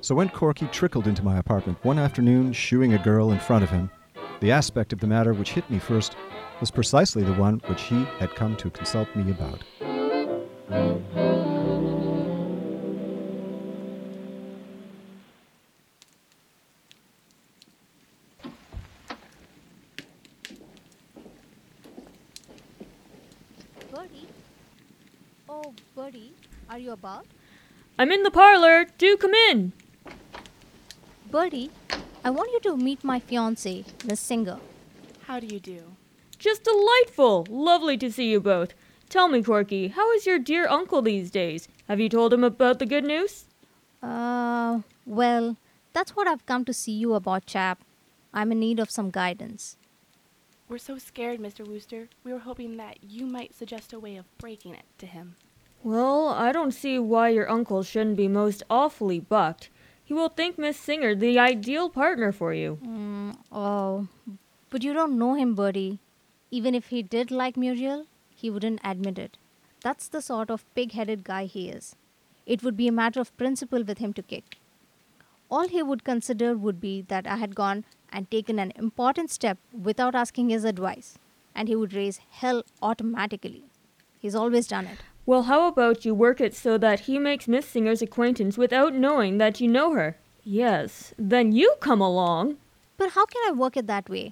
So 0.00 0.14
when 0.14 0.28
Corky 0.28 0.66
trickled 0.66 1.06
into 1.06 1.22
my 1.22 1.38
apartment 1.38 1.82
one 1.84 1.98
afternoon, 1.98 2.52
shooing 2.52 2.94
a 2.94 3.02
girl 3.02 3.30
in 3.32 3.38
front 3.38 3.64
of 3.64 3.70
him, 3.70 3.90
the 4.40 4.50
aspect 4.50 4.92
of 4.92 5.00
the 5.00 5.06
matter 5.06 5.32
which 5.32 5.52
hit 5.52 5.68
me 5.70 5.78
first 5.78 6.16
was 6.60 6.70
precisely 6.70 7.22
the 7.22 7.34
one 7.34 7.60
which 7.66 7.82
he 7.82 8.04
had 8.18 8.34
come 8.34 8.56
to 8.56 8.70
consult 8.70 9.14
me 9.14 9.30
about. 9.30 9.62
Buddy? 23.92 24.28
Oh, 25.48 25.74
Bertie, 25.94 26.32
are 26.70 26.78
you 26.78 26.92
about? 26.92 27.26
I'm 27.98 28.10
in 28.10 28.22
the 28.22 28.30
parlor. 28.30 28.86
Do 28.98 29.16
come 29.16 29.34
in. 29.34 29.72
Buddy, 31.30 31.70
I 32.24 32.30
want 32.30 32.52
you 32.52 32.60
to 32.60 32.76
meet 32.76 33.04
my 33.04 33.18
fiance, 33.20 33.84
Miss 34.04 34.20
Singer. 34.20 34.58
How 35.26 35.40
do 35.40 35.46
you 35.46 35.60
do? 35.60 35.82
Just 36.44 36.64
delightful. 36.64 37.46
Lovely 37.48 37.96
to 37.96 38.12
see 38.12 38.30
you 38.30 38.38
both. 38.38 38.74
Tell 39.08 39.28
me, 39.28 39.42
Corky, 39.42 39.88
how 39.88 40.12
is 40.12 40.26
your 40.26 40.38
dear 40.38 40.68
uncle 40.68 41.00
these 41.00 41.30
days? 41.30 41.68
Have 41.88 42.00
you 42.00 42.10
told 42.10 42.34
him 42.34 42.44
about 42.44 42.78
the 42.78 42.84
good 42.84 43.04
news? 43.04 43.46
Uh, 44.02 44.80
well, 45.06 45.56
that's 45.94 46.14
what 46.14 46.28
I've 46.28 46.44
come 46.44 46.66
to 46.66 46.74
see 46.74 46.92
you 46.92 47.14
about, 47.14 47.46
chap. 47.46 47.82
I'm 48.34 48.52
in 48.52 48.60
need 48.60 48.78
of 48.78 48.90
some 48.90 49.08
guidance. 49.08 49.78
We're 50.68 50.76
so 50.76 50.98
scared, 50.98 51.40
Mr. 51.40 51.66
Wooster. 51.66 52.10
We 52.24 52.34
were 52.34 52.40
hoping 52.40 52.76
that 52.76 52.98
you 53.02 53.24
might 53.24 53.54
suggest 53.54 53.94
a 53.94 53.98
way 53.98 54.16
of 54.16 54.26
breaking 54.36 54.74
it 54.74 54.84
to 54.98 55.06
him. 55.06 55.36
Well, 55.82 56.28
I 56.28 56.52
don't 56.52 56.72
see 56.72 56.98
why 56.98 57.30
your 57.30 57.50
uncle 57.50 57.82
shouldn't 57.82 58.18
be 58.18 58.28
most 58.28 58.62
awfully 58.68 59.18
bucked. 59.18 59.70
He 60.04 60.12
will 60.12 60.28
think 60.28 60.58
Miss 60.58 60.76
Singer 60.76 61.14
the 61.14 61.38
ideal 61.38 61.88
partner 61.88 62.32
for 62.32 62.52
you. 62.52 62.78
Mm, 62.84 63.36
oh, 63.50 64.08
but 64.68 64.84
you 64.84 64.92
don't 64.92 65.18
know 65.18 65.36
him, 65.36 65.54
Bertie. 65.54 66.00
Even 66.56 66.74
if 66.78 66.90
he 66.90 67.02
did 67.02 67.32
like 67.32 67.56
Muriel, 67.56 68.06
he 68.40 68.48
wouldn't 68.48 68.80
admit 68.84 69.18
it. 69.18 69.38
That's 69.82 70.06
the 70.06 70.22
sort 70.22 70.50
of 70.50 70.64
pig 70.76 70.92
headed 70.92 71.24
guy 71.24 71.46
he 71.46 71.68
is. 71.68 71.96
It 72.46 72.62
would 72.62 72.76
be 72.76 72.86
a 72.86 72.92
matter 72.92 73.20
of 73.20 73.36
principle 73.36 73.82
with 73.82 73.98
him 73.98 74.12
to 74.12 74.22
kick. 74.22 74.58
All 75.50 75.66
he 75.66 75.82
would 75.82 76.04
consider 76.04 76.56
would 76.56 76.80
be 76.80 77.02
that 77.08 77.26
I 77.26 77.38
had 77.38 77.56
gone 77.56 77.84
and 78.12 78.30
taken 78.30 78.60
an 78.60 78.72
important 78.76 79.32
step 79.32 79.58
without 79.88 80.14
asking 80.14 80.50
his 80.50 80.62
advice, 80.62 81.18
and 81.56 81.66
he 81.66 81.74
would 81.74 81.92
raise 81.92 82.20
hell 82.30 82.62
automatically. 82.80 83.64
He's 84.20 84.36
always 84.36 84.68
done 84.68 84.86
it. 84.86 84.98
Well, 85.26 85.42
how 85.50 85.66
about 85.66 86.04
you 86.04 86.14
work 86.14 86.40
it 86.40 86.54
so 86.54 86.78
that 86.78 87.00
he 87.00 87.18
makes 87.18 87.48
Miss 87.48 87.66
Singer's 87.66 88.00
acquaintance 88.00 88.56
without 88.56 88.94
knowing 88.94 89.38
that 89.38 89.60
you 89.60 89.66
know 89.66 89.92
her? 89.94 90.18
Yes, 90.44 91.14
then 91.18 91.50
you 91.50 91.74
come 91.80 92.00
along. 92.00 92.58
But 92.96 93.10
how 93.18 93.26
can 93.26 93.42
I 93.48 93.50
work 93.50 93.76
it 93.76 93.88
that 93.88 94.08
way? 94.08 94.30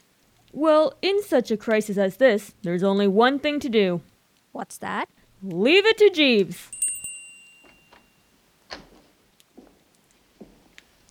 Well, 0.53 0.95
in 1.01 1.23
such 1.23 1.51
a 1.51 1.57
crisis 1.57 1.97
as 1.97 2.19
this, 2.19 2.55
there's 2.63 2.83
only 2.83 3.09
one 3.09 3.39
thing 3.39 3.59
to 3.61 3.69
do. 3.69 4.03
What's 4.53 4.77
that? 4.79 5.09
Leave 5.43 5.87
it 5.87 5.97
to 5.99 6.11
Jeeves. 6.11 6.71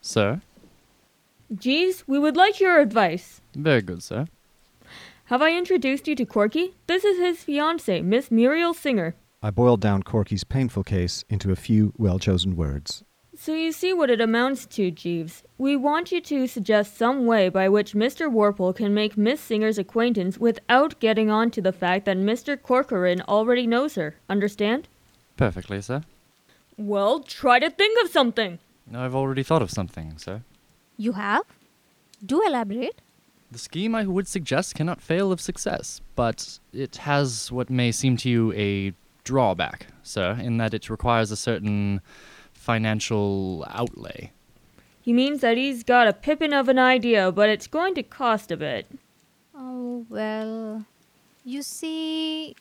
Sir? 0.01 0.41
Jeeves, 1.53 2.07
we 2.07 2.19
would 2.19 2.38
like 2.38 2.60
your 2.60 2.79
advice. 2.79 3.41
Very 3.55 3.81
good, 3.81 4.03
sir. 4.03 4.27
Have 5.25 5.41
I 5.41 5.57
introduced 5.57 6.07
you 6.07 6.15
to 6.15 6.25
Corky? 6.25 6.75
This 6.88 7.03
is 7.03 7.17
his 7.17 7.38
fiancée, 7.38 8.03
Miss 8.03 8.29
Muriel 8.29 8.74
Singer. 8.74 9.15
I 9.41 9.50
boiled 9.50 9.81
down 9.81 10.03
Corky's 10.03 10.43
painful 10.43 10.83
case 10.83 11.25
into 11.29 11.51
a 11.51 11.55
few 11.55 11.93
well 11.98 12.19
chosen 12.19 12.55
words. 12.55 13.03
So 13.43 13.55
you 13.55 13.71
see 13.71 13.91
what 13.91 14.12
it 14.12 14.21
amounts 14.21 14.67
to, 14.67 14.91
Jeeves. 14.91 15.41
We 15.57 15.75
want 15.75 16.12
you 16.12 16.21
to 16.21 16.45
suggest 16.45 16.95
some 16.95 17.25
way 17.25 17.50
by 17.50 17.69
which 17.69 17.93
Mr. 17.95 18.31
Warple 18.31 18.75
can 18.75 18.93
make 18.93 19.17
Miss 19.17 19.41
Singer's 19.41 19.79
acquaintance 19.79 20.38
without 20.38 21.00
getting 21.00 21.31
on 21.31 21.50
to 21.50 21.60
the 21.60 21.71
fact 21.71 22.05
that 22.05 22.17
Mr. 22.17 22.55
Corcoran 22.62 23.19
already 23.21 23.65
knows 23.65 23.95
her. 23.95 24.13
Understand? 24.29 24.88
Perfectly, 25.38 25.81
sir. 25.81 26.03
Well, 26.77 27.21
try 27.21 27.57
to 27.57 27.71
think 27.71 27.98
of 28.05 28.12
something. 28.12 28.60
I've 28.93 29.15
already 29.15 29.41
thought 29.41 29.63
of 29.63 29.71
something, 29.71 30.19
sir. 30.19 30.43
You 30.98 31.13
have? 31.13 31.45
Do 32.24 32.45
elaborate. 32.45 33.01
The 33.50 33.57
scheme 33.57 33.95
I 33.95 34.05
would 34.05 34.27
suggest 34.27 34.75
cannot 34.75 35.01
fail 35.01 35.31
of 35.31 35.41
success, 35.41 36.00
but 36.15 36.60
it 36.74 36.98
has 36.98 37.51
what 37.51 37.71
may 37.71 37.91
seem 37.91 38.17
to 38.17 38.29
you 38.29 38.53
a 38.53 38.93
drawback, 39.24 39.88
sir, 40.03 40.38
in 40.39 40.57
that 40.57 40.75
it 40.75 40.91
requires 40.91 41.31
a 41.31 41.36
certain 41.36 42.01
financial 42.62 43.65
outlay. 43.70 44.32
He 45.01 45.13
means 45.13 45.41
that 45.41 45.58
he's 45.58 45.84
got 45.84 46.08
a 46.08 46.13
pippin 46.13 46.53
of 46.53 46.70
an 46.70 46.77
idea, 46.77 47.32
but 47.32 47.50
it's 47.50 47.65
going 47.65 47.96
to 47.96 48.03
cost 48.03 48.51
a 48.51 48.58
bit. 48.58 48.86
Oh, 49.56 50.06
well. 50.10 50.86
You 51.44 51.63
see, 51.63 52.56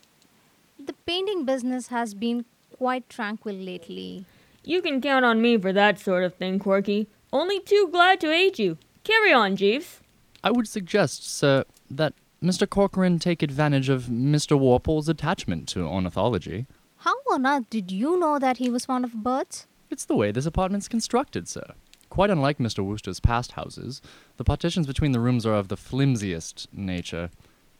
the 0.79 0.95
painting 1.05 1.45
business 1.45 1.89
has 1.89 2.15
been 2.15 2.47
quite 2.79 3.11
tranquil 3.11 3.55
lately. 3.55 4.25
You 4.65 4.81
can 4.81 5.03
count 5.03 5.27
on 5.27 5.43
me 5.43 5.59
for 5.59 5.73
that 5.73 5.99
sort 5.99 6.25
of 6.25 6.35
thing, 6.35 6.59
Corky. 6.59 7.07
Only 7.31 7.61
too 7.61 7.89
glad 7.93 8.21
to 8.21 8.33
aid 8.33 8.59
you. 8.59 8.79
Carry 9.05 9.35
on, 9.35 9.57
Jeeves. 9.57 10.01
I 10.43 10.51
would 10.51 10.67
suggest, 10.67 11.29
sir, 11.29 11.65
that 11.91 12.15
Mr. 12.43 12.69
Corcoran 12.69 13.19
take 13.19 13.43
advantage 13.43 13.91
of 13.91 14.05
Mr. 14.05 14.59
Warple's 14.59 15.11
attachment 15.11 15.69
to 15.69 15.85
ornithology. 15.85 16.67
How 16.97 17.17
on 17.31 17.47
earth 17.47 17.69
did 17.69 17.91
you 17.91 18.19
know 18.19 18.39
that 18.39 18.57
he 18.57 18.71
was 18.71 18.87
fond 18.87 19.05
of 19.05 19.13
birds? 19.13 19.67
It's 19.91 20.05
the 20.05 20.15
way 20.15 20.31
this 20.31 20.47
apartment's 20.47 20.87
constructed, 20.87 21.49
sir. 21.49 21.75
Quite 22.11 22.31
unlike 22.31 22.59
Mr. 22.59 22.85
Wooster's 22.85 23.19
past 23.19 23.53
houses, 23.53 24.01
the 24.37 24.45
partitions 24.45 24.87
between 24.87 25.11
the 25.11 25.21
rooms 25.21 25.45
are 25.45 25.55
of 25.55 25.67
the 25.67 25.77
flimsiest 25.77 26.69
nature. 26.73 27.31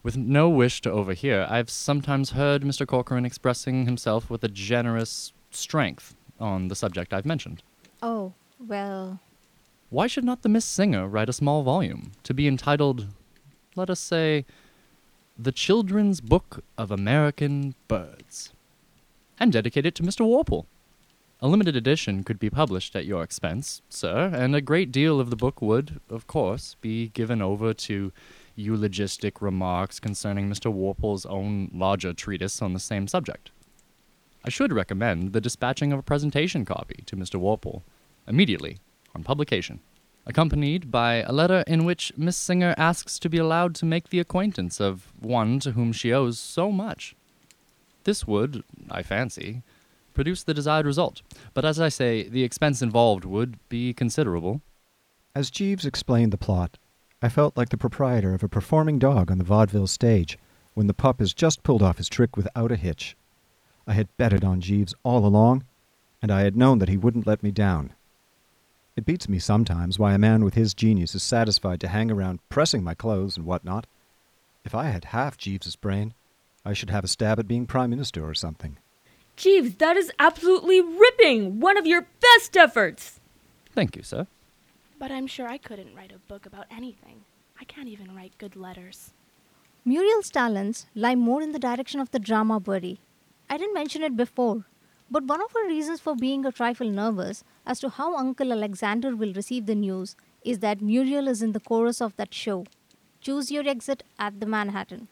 With 0.03 0.17
no 0.17 0.49
wish 0.49 0.81
to 0.83 0.91
overhear, 0.91 1.47
I've 1.49 1.71
sometimes 1.71 2.31
heard 2.31 2.63
Mr. 2.63 2.85
Corcoran 2.85 3.25
expressing 3.25 3.87
himself 3.87 4.29
with 4.29 4.43
a 4.43 4.49
generous 4.49 5.33
strength 5.53 6.17
on 6.41 6.67
the 6.67 6.75
subject 6.75 7.13
I've 7.13 7.27
mentioned. 7.27 7.63
Oh, 8.03 8.33
well. 8.59 9.21
Why 9.89 10.09
should 10.09 10.25
not 10.25 10.43
the 10.43 10.49
Miss 10.49 10.65
Singer 10.65 11.07
write 11.07 11.29
a 11.29 11.33
small 11.33 11.63
volume 11.63 12.13
to 12.25 12.35
be 12.35 12.49
entitled, 12.49 13.07
let 13.77 13.91
us 13.91 14.01
say, 14.01 14.47
The 15.39 15.53
Children's 15.53 16.21
Book 16.21 16.65
of 16.77 16.91
American 16.91 17.75
Birds, 17.87 18.53
and 19.39 19.53
dedicate 19.53 19.87
it 19.87 19.95
to 19.97 20.03
Mr. 20.03 20.25
Warple? 20.27 20.67
A 21.43 21.49
limited 21.49 21.75
edition 21.75 22.23
could 22.23 22.39
be 22.39 22.51
published 22.51 22.95
at 22.95 23.07
your 23.07 23.23
expense, 23.23 23.81
sir, 23.89 24.31
and 24.35 24.55
a 24.55 24.61
great 24.61 24.93
deal 24.93 25.19
of 25.19 25.31
the 25.31 25.37
book 25.37 25.63
would, 25.63 25.99
of 26.11 26.27
course, 26.27 26.77
be 26.83 27.09
given 27.09 27.41
over 27.41 27.73
to 27.73 28.13
eulogistic 28.57 29.41
remarks 29.41 29.99
concerning 29.99 30.51
Mr. 30.51 30.71
Warple's 30.71 31.25
own 31.25 31.71
larger 31.73 32.13
treatise 32.13 32.61
on 32.61 32.75
the 32.75 32.79
same 32.79 33.09
subject. 33.09 33.51
I 34.45 34.51
should 34.51 34.71
recommend 34.71 35.33
the 35.33 35.41
dispatching 35.41 35.95
of 35.95 35.99
a 35.99 36.03
presentation 36.03 36.67
copy 36.67 37.05
to 37.07 37.17
Mr. 37.17 37.41
Warple 37.41 37.85
immediately 38.29 38.77
on 39.15 39.25
publication, 39.25 39.81
accompanied 40.27 40.91
by 40.91 41.23
a 41.23 41.33
letter 41.33 41.65
in 41.67 41.87
which 41.87 42.13
Miss 42.19 42.37
Singer 42.37 42.75
asks 42.77 43.19
to 43.19 43.31
be 43.31 43.39
allowed 43.39 43.75
to 43.77 43.87
make 43.87 44.11
the 44.11 44.21
acquaintance 44.21 44.79
of 44.79 45.11
one 45.19 45.59
to 45.61 45.73
whom 45.73 45.95
she 45.95 46.13
owes 46.13 46.39
so 46.39 46.71
much. 46.71 47.17
This 48.05 48.27
would, 48.27 48.63
I 48.91 49.03
fancy, 49.03 49.63
produce 50.15 50.43
the 50.43 50.55
desired 50.55 50.87
result, 50.87 51.23
but 51.55 51.65
as 51.65 51.81
I 51.81 51.89
say, 51.89 52.29
the 52.29 52.45
expense 52.45 52.83
involved 52.83 53.25
would 53.25 53.59
be 53.69 53.93
considerable. 53.93 54.61
As 55.35 55.51
Jeeves 55.51 55.87
explained 55.87 56.33
the 56.33 56.39
plot, 56.39 56.79
I 57.23 57.29
felt 57.29 57.57
like 57.57 57.69
the 57.69 57.77
proprietor 57.77 58.35
of 58.35 58.43
a 58.43 58.49
performing 58.49 58.99
dog 58.99 59.31
on 59.31 59.39
the 59.39 59.45
vaudeville 59.45 59.87
stage 59.87 60.39
when 60.75 60.87
the 60.87 60.95
pup 60.95 61.21
has 61.21 61.35
just 61.35 61.63
pulled 61.63 61.83
off 61.83 61.99
his 61.99 62.09
trick 62.09 62.37
without 62.37 62.73
a 62.73 62.77
hitch. 62.77 63.17
I 63.87 63.93
had 63.93 64.17
betted 64.17 64.45
on 64.45 64.61
Jeeves 64.61 64.95
all 65.03 65.27
along, 65.27 65.65
and 66.23 66.31
I 66.31 66.43
had 66.43 66.57
known 66.57 66.79
that 66.79 66.89
he 66.89 66.97
wouldn't 66.97 67.27
let 67.27 67.43
me 67.43 67.51
down. 67.51 67.93
It 68.97 69.07
beats 69.07 69.29
me 69.29 69.39
sometimes 69.39 69.99
why 69.99 70.15
a 70.15 70.19
man 70.19 70.45
with 70.45 70.55
his 70.55 70.75
genius 70.75 71.15
is 71.15 71.23
satisfied 71.23 71.81
to 71.81 71.89
hang 71.89 72.11
around 72.11 72.41
pressing 72.49 72.83
my 72.83 72.95
clothes 72.95 73.37
and 73.37 73.47
what 73.47 73.65
not. 73.65 73.87
If 74.65 74.75
I 74.75 74.87
had 74.87 75.07
half 75.07 75.39
Jeeves's 75.39 75.77
brain, 75.77 76.15
I 76.65 76.73
should 76.73 76.91
have 76.91 77.05
a 77.05 77.09
stab 77.09 77.39
at 77.39 77.49
being 77.49 77.67
Prime 77.67 77.91
Minister 77.91 78.29
or 78.29 78.35
something. 78.35 78.77
Jeeves, 79.41 79.77
that 79.77 79.97
is 79.97 80.13
absolutely 80.19 80.83
ripping! 80.83 81.61
One 81.61 81.79
of 81.79 81.87
your 81.87 82.07
best 82.21 82.59
efforts! 82.59 83.21
Thank 83.75 83.97
you, 83.97 84.03
sir. 84.03 84.27
But 84.99 85.11
I'm 85.11 85.27
sure 85.27 85.49
I 85.49 85.57
couldn't 85.57 85.95
write 85.95 86.13
a 86.13 86.19
book 86.19 86.45
about 86.45 86.67
anything. 86.71 87.23
I 87.59 87.65
can't 87.65 87.89
even 87.89 88.15
write 88.15 88.37
good 88.37 88.55
letters. 88.55 89.15
Muriel's 89.83 90.29
talents 90.29 90.85
lie 90.95 91.15
more 91.15 91.41
in 91.41 91.53
the 91.53 91.59
direction 91.59 92.01
of 92.01 92.11
the 92.11 92.19
drama, 92.19 92.61
Bertie. 92.61 93.01
I 93.49 93.57
didn't 93.57 93.73
mention 93.73 94.03
it 94.03 94.15
before, 94.15 94.67
but 95.11 95.25
one 95.25 95.41
of 95.41 95.53
her 95.53 95.67
reasons 95.67 96.01
for 96.01 96.15
being 96.15 96.45
a 96.45 96.53
trifle 96.53 96.91
nervous 96.91 97.43
as 97.65 97.81
to 97.81 97.89
how 97.89 98.17
Uncle 98.17 98.53
Alexander 98.53 99.17
will 99.17 99.33
receive 99.33 99.65
the 99.65 99.75
news 99.75 100.17
is 100.45 100.59
that 100.59 100.83
Muriel 100.83 101.29
is 101.29 101.41
in 101.41 101.53
the 101.53 101.61
chorus 101.61 102.03
of 102.03 102.15
that 102.17 102.35
show, 102.35 102.67
Choose 103.23 103.51
Your 103.51 103.67
Exit 103.67 104.03
at 104.19 104.39
the 104.39 104.45
Manhattan. 104.45 105.09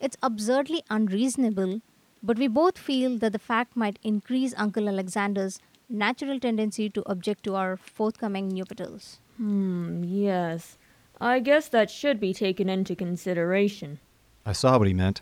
It's 0.00 0.18
absurdly 0.22 0.84
unreasonable, 0.90 1.80
but 2.24 2.38
we 2.38 2.48
both 2.48 2.78
feel 2.78 3.18
that 3.18 3.32
the 3.32 3.38
fact 3.38 3.76
might 3.76 3.98
increase 4.02 4.54
Uncle 4.56 4.88
Alexander's 4.88 5.60
natural 5.90 6.40
tendency 6.40 6.88
to 6.88 7.02
object 7.06 7.44
to 7.44 7.54
our 7.54 7.76
forthcoming 7.76 8.48
nuptials. 8.48 9.18
Hmm, 9.36 10.02
yes. 10.02 10.78
I 11.20 11.40
guess 11.40 11.68
that 11.68 11.90
should 11.90 12.18
be 12.18 12.32
taken 12.32 12.70
into 12.70 12.96
consideration. 12.96 14.00
I 14.46 14.52
saw 14.52 14.78
what 14.78 14.88
he 14.88 14.94
meant. 14.94 15.20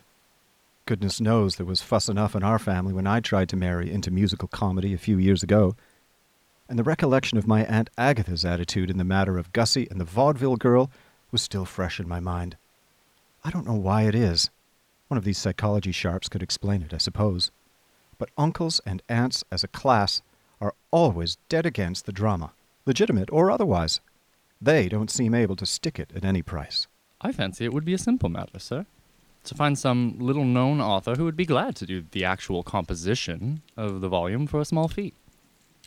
Goodness 0.85 1.19
knows 1.19 1.55
there 1.55 1.65
was 1.65 1.81
fuss 1.81 2.07
enough 2.07 2.35
in 2.35 2.43
our 2.43 2.59
family 2.59 2.93
when 2.93 3.07
I 3.07 3.19
tried 3.19 3.49
to 3.49 3.57
marry 3.57 3.91
into 3.91 4.09
musical 4.09 4.47
comedy 4.47 4.93
a 4.93 4.97
few 4.97 5.17
years 5.17 5.43
ago. 5.43 5.75
And 6.69 6.79
the 6.79 6.83
recollection 6.83 7.37
of 7.37 7.47
my 7.47 7.65
Aunt 7.65 7.89
Agatha's 7.97 8.45
attitude 8.45 8.89
in 8.89 8.97
the 8.97 9.03
matter 9.03 9.37
of 9.37 9.51
Gussie 9.51 9.87
and 9.91 9.99
the 9.99 10.05
vaudeville 10.05 10.55
girl 10.55 10.89
was 11.31 11.41
still 11.41 11.65
fresh 11.65 11.99
in 11.99 12.07
my 12.07 12.21
mind. 12.21 12.55
I 13.43 13.49
don't 13.49 13.67
know 13.67 13.73
why 13.73 14.03
it 14.03 14.15
is. 14.15 14.49
One 15.13 15.19
of 15.19 15.25
these 15.25 15.37
psychology 15.37 15.91
sharps 15.91 16.27
could 16.27 16.41
explain 16.41 16.81
it, 16.81 16.91
I 16.91 16.97
suppose. 16.97 17.51
But 18.17 18.31
uncles 18.35 18.81
and 18.83 19.03
aunts 19.07 19.43
as 19.51 19.63
a 19.63 19.67
class 19.67 20.23
are 20.59 20.73
always 20.89 21.37
dead 21.49 21.67
against 21.67 22.07
the 22.07 22.11
drama, 22.11 22.53
legitimate 22.87 23.29
or 23.31 23.51
otherwise. 23.51 23.99
They 24.59 24.89
don't 24.89 25.11
seem 25.11 25.35
able 25.35 25.55
to 25.57 25.67
stick 25.67 25.99
it 25.99 26.11
at 26.15 26.25
any 26.25 26.41
price. 26.41 26.87
I 27.21 27.31
fancy 27.31 27.63
it 27.63 27.73
would 27.73 27.85
be 27.85 27.93
a 27.93 27.99
simple 27.99 28.27
matter, 28.27 28.57
sir. 28.57 28.87
To 29.43 29.53
find 29.53 29.77
some 29.77 30.17
little 30.17 30.45
known 30.45 30.81
author 30.81 31.13
who 31.13 31.25
would 31.25 31.37
be 31.37 31.45
glad 31.45 31.75
to 31.75 31.85
do 31.85 32.05
the 32.09 32.25
actual 32.25 32.63
composition 32.63 33.61
of 33.77 34.01
the 34.01 34.09
volume 34.09 34.47
for 34.47 34.61
a 34.61 34.65
small 34.65 34.87
fee. 34.87 35.13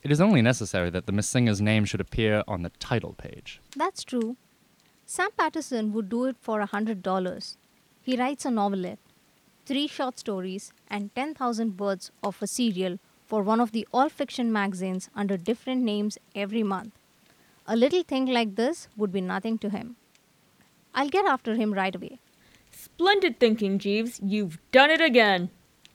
It 0.04 0.12
is 0.12 0.20
only 0.20 0.40
necessary 0.40 0.88
that 0.90 1.06
the 1.06 1.12
Miss 1.12 1.28
Singer's 1.28 1.60
name 1.60 1.84
should 1.84 2.00
appear 2.00 2.44
on 2.46 2.62
the 2.62 2.70
title 2.78 3.14
page. 3.14 3.60
That's 3.74 4.04
true. 4.04 4.36
Sam 5.04 5.30
Patterson 5.36 5.92
would 5.94 6.08
do 6.08 6.26
it 6.26 6.36
for 6.40 6.60
a 6.60 6.66
hundred 6.66 7.02
dollars. 7.02 7.58
He 8.02 8.16
writes 8.16 8.44
a 8.44 8.52
novelette, 8.52 9.00
three 9.66 9.86
short 9.88 10.18
stories, 10.18 10.72
and 10.88 11.14
10,000 11.14 11.78
words 11.78 12.10
of 12.22 12.40
a 12.40 12.46
serial 12.46 12.98
for 13.26 13.42
one 13.42 13.60
of 13.60 13.72
the 13.72 13.86
all 13.92 14.08
fiction 14.08 14.52
magazines 14.52 15.10
under 15.14 15.36
different 15.36 15.82
names 15.82 16.16
every 16.34 16.62
month. 16.62 16.92
A 17.66 17.76
little 17.76 18.04
thing 18.04 18.26
like 18.26 18.54
this 18.54 18.88
would 18.96 19.12
be 19.12 19.20
nothing 19.20 19.58
to 19.58 19.68
him. 19.68 19.96
I'll 20.94 21.08
get 21.08 21.26
after 21.26 21.56
him 21.56 21.74
right 21.74 21.94
away. 21.94 22.20
Splendid 22.70 23.40
thinking, 23.40 23.78
Jeeves. 23.78 24.20
You've 24.22 24.58
done 24.70 24.90
it 24.90 25.00
again. 25.00 25.50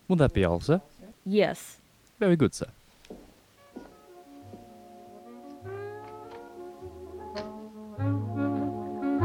Will 0.07 0.17
that 0.17 0.33
be 0.33 0.43
all, 0.43 0.59
sir? 0.59 0.81
Yes. 1.25 1.77
Very 2.19 2.35
good, 2.35 2.53
sir. 2.53 2.67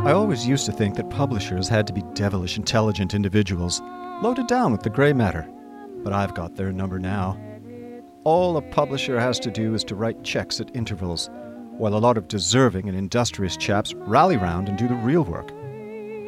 I 0.06 0.12
always 0.12 0.46
used 0.46 0.66
to 0.66 0.72
think 0.72 0.94
that 0.94 1.10
publishers 1.10 1.68
had 1.68 1.84
to 1.88 1.92
be 1.92 2.02
devilish 2.14 2.56
intelligent 2.56 3.12
individuals, 3.12 3.82
loaded 4.22 4.46
down 4.46 4.72
with 4.72 4.82
the 4.82 4.90
gray 4.90 5.12
matter. 5.12 5.48
But 6.02 6.12
I've 6.12 6.34
got 6.34 6.54
their 6.54 6.72
number 6.72 6.98
now. 6.98 7.38
All 8.24 8.56
a 8.56 8.62
publisher 8.62 9.20
has 9.20 9.38
to 9.40 9.50
do 9.50 9.74
is 9.74 9.84
to 9.84 9.94
write 9.94 10.24
checks 10.24 10.60
at 10.60 10.74
intervals, 10.74 11.30
while 11.78 11.94
a 11.94 11.98
lot 11.98 12.16
of 12.16 12.28
deserving 12.28 12.88
and 12.88 12.96
industrious 12.96 13.56
chaps 13.56 13.94
rally 13.94 14.36
round 14.36 14.68
and 14.68 14.78
do 14.78 14.88
the 14.88 14.94
real 14.94 15.24
work. 15.24 15.52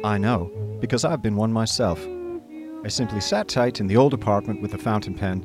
I 0.03 0.17
know, 0.17 0.51
because 0.79 1.03
I've 1.03 1.21
been 1.21 1.35
one 1.35 1.51
myself. 1.51 1.99
I 2.85 2.87
simply 2.87 3.19
sat 3.19 3.47
tight 3.47 3.79
in 3.79 3.87
the 3.87 3.97
old 3.97 4.13
apartment 4.13 4.61
with 4.61 4.73
a 4.73 4.77
fountain 4.77 5.13
pen, 5.13 5.43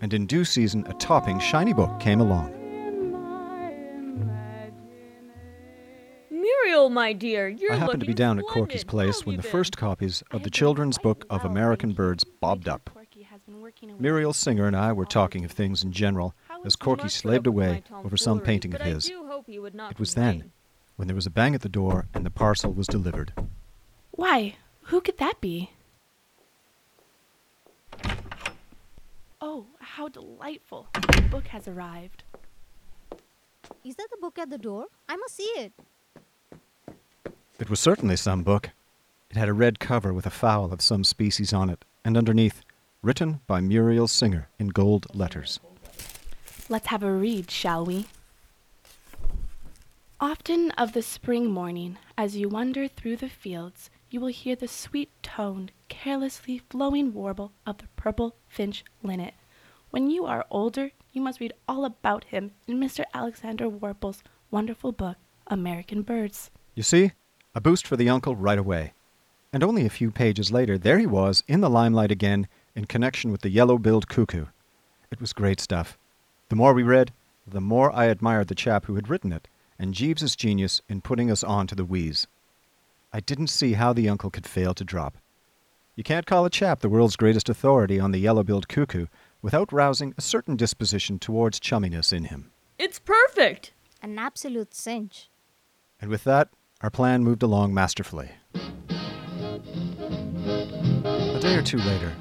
and 0.00 0.12
in 0.12 0.26
due 0.26 0.44
season 0.44 0.84
a 0.88 0.94
topping, 0.94 1.38
shiny 1.38 1.72
book 1.72 2.00
came 2.00 2.20
along. 2.20 2.52
Muriel, 6.82 6.94
my 6.94 7.12
dear, 7.12 7.48
you're 7.48 7.72
I 7.72 7.76
happened 7.76 8.00
to 8.00 8.06
be 8.06 8.12
looking 8.12 8.16
down 8.16 8.38
at 8.40 8.44
splendid. 8.44 8.60
Corky's 8.60 8.84
place 8.84 9.24
when 9.24 9.36
the 9.36 9.42
first 9.42 9.76
copies 9.76 10.24
of 10.32 10.42
the 10.42 10.50
children's 10.50 10.98
book 10.98 11.24
of 11.30 11.44
American 11.44 11.92
Birds 11.92 12.24
bobbed 12.24 12.66
up. 12.68 12.90
Muriel 14.00 14.32
Singer 14.32 14.66
and 14.66 14.74
I 14.74 14.92
were 14.92 15.04
talking 15.04 15.44
of 15.44 15.52
things 15.52 15.84
in 15.84 15.92
general 15.92 16.34
as 16.64 16.74
Corky 16.74 17.08
slaved 17.08 17.46
away 17.46 17.84
over 17.92 18.16
some 18.16 18.40
painting 18.40 18.74
of 18.74 18.80
his. 18.80 19.06
do 19.06 19.24
hope 19.26 19.46
he 19.46 19.60
would 19.60 19.76
not 19.76 19.92
It 19.92 20.00
was 20.00 20.14
then 20.14 20.50
when 20.96 21.06
there 21.06 21.14
was 21.14 21.26
a 21.26 21.30
bang 21.30 21.54
at 21.54 21.60
the 21.60 21.68
door 21.68 22.06
and 22.14 22.26
the 22.26 22.30
parcel 22.30 22.72
was 22.72 22.88
delivered. 22.88 23.32
Why? 24.10 24.56
Who 24.86 25.00
could 25.00 25.18
that 25.18 25.40
be? 25.40 25.70
Oh, 29.40 29.66
how 29.78 30.08
delightful. 30.08 30.88
The 30.94 31.28
book 31.30 31.46
has 31.46 31.68
arrived. 31.68 32.24
Is 33.84 33.94
that 33.94 34.08
the 34.10 34.18
book 34.20 34.36
at 34.36 34.50
the 34.50 34.58
door? 34.58 34.86
I 35.08 35.14
must 35.16 35.36
see 35.36 35.44
it. 35.56 35.72
It 37.62 37.70
was 37.70 37.78
certainly 37.78 38.16
some 38.16 38.42
book. 38.42 38.70
It 39.30 39.36
had 39.36 39.48
a 39.48 39.52
red 39.52 39.78
cover 39.78 40.12
with 40.12 40.26
a 40.26 40.30
fowl 40.30 40.72
of 40.72 40.82
some 40.82 41.04
species 41.04 41.52
on 41.52 41.70
it, 41.70 41.84
and 42.04 42.16
underneath, 42.16 42.64
written 43.02 43.38
by 43.46 43.60
Muriel 43.60 44.08
Singer 44.08 44.48
in 44.58 44.70
gold 44.70 45.06
letters. 45.14 45.60
Let's 46.68 46.88
have 46.88 47.04
a 47.04 47.12
read, 47.12 47.52
shall 47.52 47.86
we? 47.86 48.06
Often 50.20 50.72
of 50.72 50.92
the 50.92 51.02
spring 51.02 51.52
morning, 51.52 51.98
as 52.18 52.36
you 52.36 52.48
wander 52.48 52.88
through 52.88 53.18
the 53.18 53.28
fields, 53.28 53.90
you 54.10 54.18
will 54.18 54.26
hear 54.26 54.56
the 54.56 54.66
sweet 54.66 55.10
toned, 55.22 55.70
carelessly 55.88 56.62
flowing 56.68 57.14
warble 57.14 57.52
of 57.64 57.78
the 57.78 57.86
purple 57.94 58.34
finch 58.48 58.84
linnet. 59.04 59.34
When 59.90 60.10
you 60.10 60.24
are 60.24 60.46
older, 60.50 60.90
you 61.12 61.22
must 61.22 61.38
read 61.38 61.52
all 61.68 61.84
about 61.84 62.24
him 62.24 62.54
in 62.66 62.80
Mr. 62.80 63.04
Alexander 63.14 63.68
Warple's 63.68 64.24
wonderful 64.50 64.90
book, 64.90 65.16
American 65.46 66.02
Birds. 66.02 66.50
You 66.74 66.82
see, 66.82 67.12
a 67.54 67.60
boost 67.60 67.86
for 67.86 67.96
the 67.96 68.08
uncle 68.08 68.34
right 68.34 68.58
away. 68.58 68.92
And 69.52 69.62
only 69.62 69.84
a 69.84 69.90
few 69.90 70.10
pages 70.10 70.50
later, 70.50 70.78
there 70.78 70.98
he 70.98 71.06
was 71.06 71.44
in 71.46 71.60
the 71.60 71.68
limelight 71.68 72.10
again 72.10 72.48
in 72.74 72.86
connection 72.86 73.30
with 73.30 73.42
the 73.42 73.50
yellow 73.50 73.78
billed 73.78 74.08
cuckoo. 74.08 74.46
It 75.10 75.20
was 75.20 75.32
great 75.32 75.60
stuff. 75.60 75.98
The 76.48 76.56
more 76.56 76.72
we 76.72 76.82
read, 76.82 77.12
the 77.46 77.60
more 77.60 77.92
I 77.92 78.06
admired 78.06 78.48
the 78.48 78.54
chap 78.54 78.86
who 78.86 78.94
had 78.94 79.08
written 79.10 79.32
it, 79.32 79.48
and 79.78 79.94
Jeeves's 79.94 80.36
genius 80.36 80.80
in 80.88 81.02
putting 81.02 81.30
us 81.30 81.44
on 81.44 81.66
to 81.66 81.74
the 81.74 81.84
wheeze. 81.84 82.26
I 83.12 83.20
didn't 83.20 83.48
see 83.48 83.74
how 83.74 83.92
the 83.92 84.08
uncle 84.08 84.30
could 84.30 84.46
fail 84.46 84.72
to 84.74 84.84
drop. 84.84 85.18
You 85.96 86.02
can't 86.02 86.24
call 86.24 86.46
a 86.46 86.50
chap 86.50 86.80
the 86.80 86.88
world's 86.88 87.16
greatest 87.16 87.50
authority 87.50 88.00
on 88.00 88.12
the 88.12 88.20
yellow 88.20 88.42
billed 88.42 88.68
cuckoo 88.68 89.06
without 89.42 89.72
rousing 89.72 90.14
a 90.16 90.22
certain 90.22 90.56
disposition 90.56 91.18
towards 91.18 91.60
chumminess 91.60 92.12
in 92.12 92.24
him. 92.24 92.50
It's 92.78 92.98
perfect. 92.98 93.72
An 94.02 94.18
absolute 94.18 94.74
cinch. 94.74 95.28
And 96.00 96.10
with 96.10 96.24
that, 96.24 96.48
our 96.82 96.90
plan 96.90 97.22
moved 97.22 97.42
along 97.42 97.72
masterfully. 97.72 98.30
A 98.54 98.58
day 101.40 101.54
or 101.54 101.62
two 101.62 101.78
later, 101.78 102.12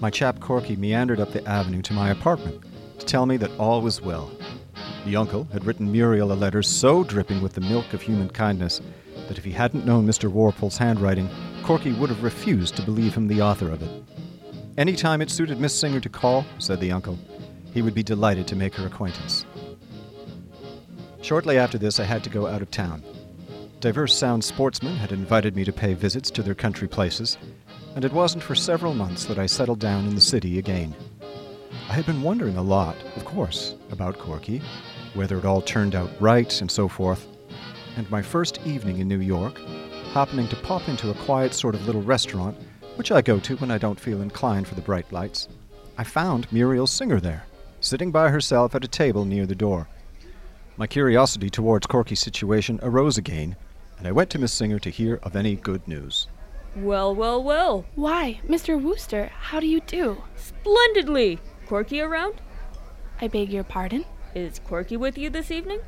my 0.00 0.10
chap 0.10 0.40
Corky 0.40 0.76
meandered 0.76 1.20
up 1.20 1.32
the 1.32 1.46
avenue 1.48 1.80
to 1.82 1.94
my 1.94 2.10
apartment 2.10 2.62
to 2.98 3.06
tell 3.06 3.24
me 3.24 3.38
that 3.38 3.58
all 3.58 3.80
was 3.80 4.02
well. 4.02 4.30
The 5.06 5.16
uncle 5.16 5.44
had 5.52 5.64
written 5.64 5.90
Muriel 5.90 6.32
a 6.32 6.34
letter 6.34 6.62
so 6.62 7.04
dripping 7.04 7.42
with 7.42 7.54
the 7.54 7.60
milk 7.62 7.94
of 7.94 8.02
human 8.02 8.28
kindness 8.28 8.82
that 9.28 9.38
if 9.38 9.44
he 9.44 9.52
hadn't 9.52 9.86
known 9.86 10.06
Mr. 10.06 10.30
Warple's 10.30 10.76
handwriting, 10.76 11.30
Corky 11.62 11.92
would 11.92 12.10
have 12.10 12.22
refused 12.22 12.76
to 12.76 12.82
believe 12.82 13.14
him 13.14 13.26
the 13.26 13.40
author 13.40 13.70
of 13.70 13.82
it. 13.82 13.90
Any 14.76 14.96
time 14.96 15.22
it 15.22 15.30
suited 15.30 15.58
Miss 15.58 15.78
Singer 15.78 16.00
to 16.00 16.08
call, 16.08 16.44
said 16.58 16.80
the 16.80 16.92
uncle, 16.92 17.18
he 17.72 17.80
would 17.80 17.94
be 17.94 18.02
delighted 18.02 18.46
to 18.48 18.56
make 18.56 18.74
her 18.74 18.86
acquaintance. 18.86 19.46
Shortly 21.22 21.56
after 21.56 21.78
this, 21.78 21.98
I 21.98 22.04
had 22.04 22.22
to 22.24 22.30
go 22.30 22.46
out 22.46 22.60
of 22.60 22.70
town. 22.70 23.02
Diverse 23.84 24.14
sound 24.14 24.42
sportsmen 24.42 24.96
had 24.96 25.12
invited 25.12 25.54
me 25.54 25.62
to 25.62 25.70
pay 25.70 25.92
visits 25.92 26.30
to 26.30 26.42
their 26.42 26.54
country 26.54 26.88
places, 26.88 27.36
and 27.94 28.02
it 28.02 28.14
wasn't 28.14 28.42
for 28.42 28.54
several 28.54 28.94
months 28.94 29.26
that 29.26 29.38
I 29.38 29.44
settled 29.44 29.78
down 29.78 30.06
in 30.06 30.14
the 30.14 30.22
city 30.22 30.58
again. 30.58 30.94
I 31.90 31.92
had 31.92 32.06
been 32.06 32.22
wondering 32.22 32.56
a 32.56 32.62
lot, 32.62 32.96
of 33.14 33.26
course, 33.26 33.74
about 33.90 34.16
Corky, 34.16 34.62
whether 35.12 35.36
it 35.36 35.44
all 35.44 35.60
turned 35.60 35.94
out 35.94 36.08
right 36.18 36.62
and 36.62 36.70
so 36.70 36.88
forth, 36.88 37.26
and 37.98 38.10
my 38.10 38.22
first 38.22 38.58
evening 38.64 39.00
in 39.00 39.06
New 39.06 39.20
York, 39.20 39.60
happening 40.14 40.48
to 40.48 40.56
pop 40.56 40.88
into 40.88 41.10
a 41.10 41.24
quiet 41.26 41.52
sort 41.52 41.74
of 41.74 41.84
little 41.84 42.00
restaurant, 42.00 42.56
which 42.96 43.12
I 43.12 43.20
go 43.20 43.38
to 43.40 43.56
when 43.56 43.70
I 43.70 43.76
don't 43.76 44.00
feel 44.00 44.22
inclined 44.22 44.66
for 44.66 44.76
the 44.76 44.80
bright 44.80 45.12
lights, 45.12 45.46
I 45.98 46.04
found 46.04 46.50
Muriel 46.50 46.86
Singer 46.86 47.20
there, 47.20 47.44
sitting 47.82 48.10
by 48.10 48.30
herself 48.30 48.74
at 48.74 48.82
a 48.82 48.88
table 48.88 49.26
near 49.26 49.44
the 49.44 49.54
door. 49.54 49.88
My 50.78 50.86
curiosity 50.86 51.50
towards 51.50 51.86
Corky's 51.86 52.20
situation 52.20 52.80
arose 52.82 53.18
again, 53.18 53.56
and 53.98 54.06
I 54.08 54.12
went 54.12 54.30
to 54.30 54.38
Miss 54.38 54.52
Singer 54.52 54.78
to 54.80 54.90
hear 54.90 55.20
of 55.22 55.36
any 55.36 55.56
good 55.56 55.86
news. 55.86 56.28
Well, 56.76 57.14
well, 57.14 57.42
well. 57.42 57.84
Why, 57.94 58.40
Mr. 58.48 58.80
Wooster, 58.80 59.26
how 59.26 59.60
do 59.60 59.66
you 59.66 59.80
do? 59.80 60.22
Splendidly. 60.36 61.38
Corky 61.66 62.00
around? 62.00 62.34
I 63.20 63.28
beg 63.28 63.50
your 63.50 63.64
pardon? 63.64 64.04
Is 64.34 64.58
Corky 64.58 64.96
with 64.96 65.16
you 65.16 65.30
this 65.30 65.50
evening? 65.50 65.80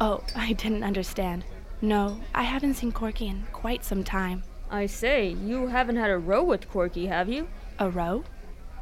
Oh, 0.00 0.22
I 0.36 0.52
didn't 0.52 0.84
understand. 0.84 1.44
No, 1.82 2.20
I 2.34 2.44
haven't 2.44 2.74
seen 2.74 2.92
Corky 2.92 3.26
in 3.26 3.44
quite 3.52 3.84
some 3.84 4.04
time. 4.04 4.44
I 4.70 4.86
say, 4.86 5.28
you 5.28 5.66
haven't 5.66 5.96
had 5.96 6.10
a 6.10 6.18
row 6.18 6.42
with 6.42 6.70
Corky, 6.70 7.06
have 7.06 7.28
you? 7.28 7.48
A 7.78 7.90
row? 7.90 8.24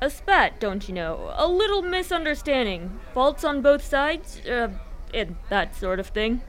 A 0.01 0.11
spat, 0.11 0.61
don't 0.61 0.89
you 0.89 0.95
know? 0.95 1.33
A 1.37 1.49
little 1.49 1.83
misunderstanding. 1.83 3.01
Faults 3.15 3.45
on 3.45 3.63
both 3.63 3.85
sides? 3.85 4.41
Uh, 4.47 4.71
and 5.15 5.37
that 5.49 5.75
sort 5.75 6.01
of 6.01 6.09
thing. 6.09 6.43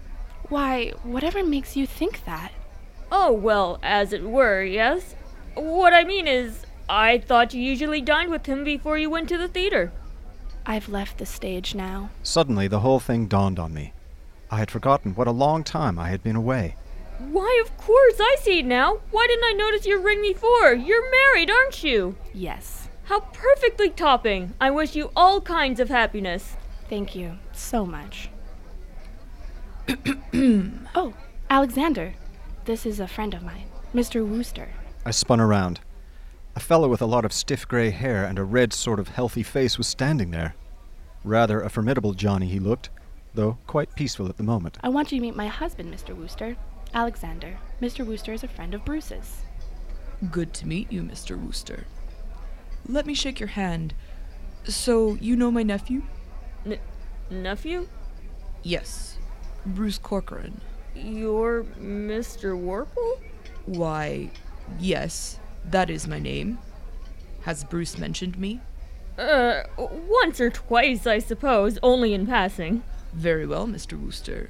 Why, 0.49 0.91
whatever 1.03 1.43
makes 1.43 1.75
you 1.75 1.86
think 1.88 2.25
that? 2.25 2.51
Oh, 3.12 3.32
well, 3.32 3.79
as 3.84 4.13
it 4.13 4.23
were, 4.23 4.63
yes. 4.63 5.15
What 5.56 5.93
I 5.93 6.03
mean 6.03 6.27
is, 6.27 6.65
I 6.89 7.19
thought 7.19 7.53
you 7.53 7.62
usually 7.62 8.01
dined 8.01 8.32
with 8.32 8.45
him 8.45 8.63
before 8.63 8.97
you 8.97 9.10
went 9.10 9.29
to 9.29 9.38
the 9.38 9.47
theater. 9.47 9.91
I've 10.65 10.89
left 10.89 11.17
the 11.17 11.25
stage 11.25 11.75
now. 11.75 12.10
Suddenly, 12.23 12.67
the 12.67 12.79
whole 12.79 12.99
thing 12.99 13.27
dawned 13.27 13.60
on 13.60 13.73
me. 13.73 13.93
I 14.49 14.58
had 14.58 14.71
forgotten 14.71 15.15
what 15.15 15.27
a 15.27 15.32
long 15.32 15.63
time 15.63 15.97
I 15.97 16.10
had 16.10 16.23
been 16.23 16.36
away. 16.36 16.75
Why, 17.19 17.62
of 17.63 17.75
course, 17.77 18.15
I 18.19 18.38
see 18.39 18.60
it 18.60 18.65
now. 18.65 18.99
Why 19.12 19.27
didn't 19.27 19.45
I 19.45 19.53
notice 19.53 19.86
your 19.86 19.99
ring 19.99 20.21
before? 20.21 20.73
You're 20.73 21.10
married, 21.12 21.49
aren't 21.49 21.84
you? 21.84 22.15
Yes. 22.34 22.89
How 23.06 23.19
perfectly 23.19 23.89
topping. 23.89 24.53
I 24.60 24.71
wish 24.71 24.95
you 24.95 25.12
all 25.15 25.41
kinds 25.41 25.79
of 25.79 25.89
happiness. 25.89 26.56
Thank 26.89 27.15
you 27.15 27.38
so 27.51 27.86
much. 27.86 28.29
oh, 30.96 31.13
Alexander. 31.50 32.13
This 32.65 32.86
is 32.86 33.00
a 33.00 33.08
friend 33.08 33.34
of 33.34 33.43
mine, 33.43 33.65
Mr. 33.93 34.26
Wooster. 34.26 34.69
I 35.06 35.12
spun 35.12 35.41
around. 35.41 35.82
A 36.56 36.60
fellow 36.60 36.88
with 36.88 37.02
a 37.02 37.06
lot 37.06 37.26
of 37.26 37.34
stiff 37.34 37.67
gray 37.67 37.89
hair 37.89 38.24
and 38.26 38.39
a 38.39 38.43
red 38.43 38.72
sort 38.74 39.00
of 39.00 39.10
healthy 39.10 39.43
face 39.43 39.78
was 39.78 39.88
standing 39.88 40.32
there. 40.32 40.56
Rather 41.24 41.62
a 41.62 41.69
formidable 41.69 42.13
Johnny 42.13 42.48
he 42.48 42.60
looked, 42.60 42.89
though 43.34 43.58
quite 43.67 43.96
peaceful 43.96 44.30
at 44.30 44.38
the 44.38 44.43
moment. 44.43 44.78
I 44.84 44.89
want 44.89 45.12
you 45.12 45.17
to 45.17 45.22
meet 45.22 45.36
my 45.36 45.48
husband, 45.48 45.93
Mr. 45.93 46.15
Wooster. 46.15 46.56
Alexander. 46.93 47.58
Mr. 47.82 48.06
Wooster 48.06 48.34
is 48.34 48.43
a 48.43 48.48
friend 48.48 48.74
of 48.74 48.86
Bruce's. 48.86 49.41
Good 50.32 50.54
to 50.54 50.67
meet 50.67 50.91
you, 50.91 51.02
Mr. 51.02 51.41
Wooster. 51.41 51.86
Let 52.88 53.06
me 53.06 53.13
shake 53.13 53.39
your 53.39 53.48
hand. 53.48 53.93
So, 54.65 55.15
you 55.15 55.36
know 55.36 55.52
my 55.52 55.63
nephew? 55.63 56.04
N- 56.65 56.80
nephew? 57.30 57.89
Yes, 58.62 59.12
Bruce 59.65 59.97
Corcoran. 59.97 60.62
You're 60.95 61.63
Mr. 61.80 62.60
Warple? 62.60 63.19
Why, 63.65 64.30
yes, 64.80 65.39
that 65.65 65.89
is 65.89 66.08
my 66.08 66.19
name. 66.19 66.60
Has 67.41 67.63
Bruce 67.63 67.97
mentioned 67.97 68.38
me? 68.38 68.60
Uh, 69.17 69.63
once 69.78 70.39
or 70.39 70.49
twice, 70.49 71.06
I 71.06 71.19
suppose, 71.19 71.78
only 71.84 72.13
in 72.13 72.26
passing. 72.26 72.84
Very 73.13 73.45
well, 73.45 73.67
Mr. 73.67 73.99
Wooster. 73.99 74.49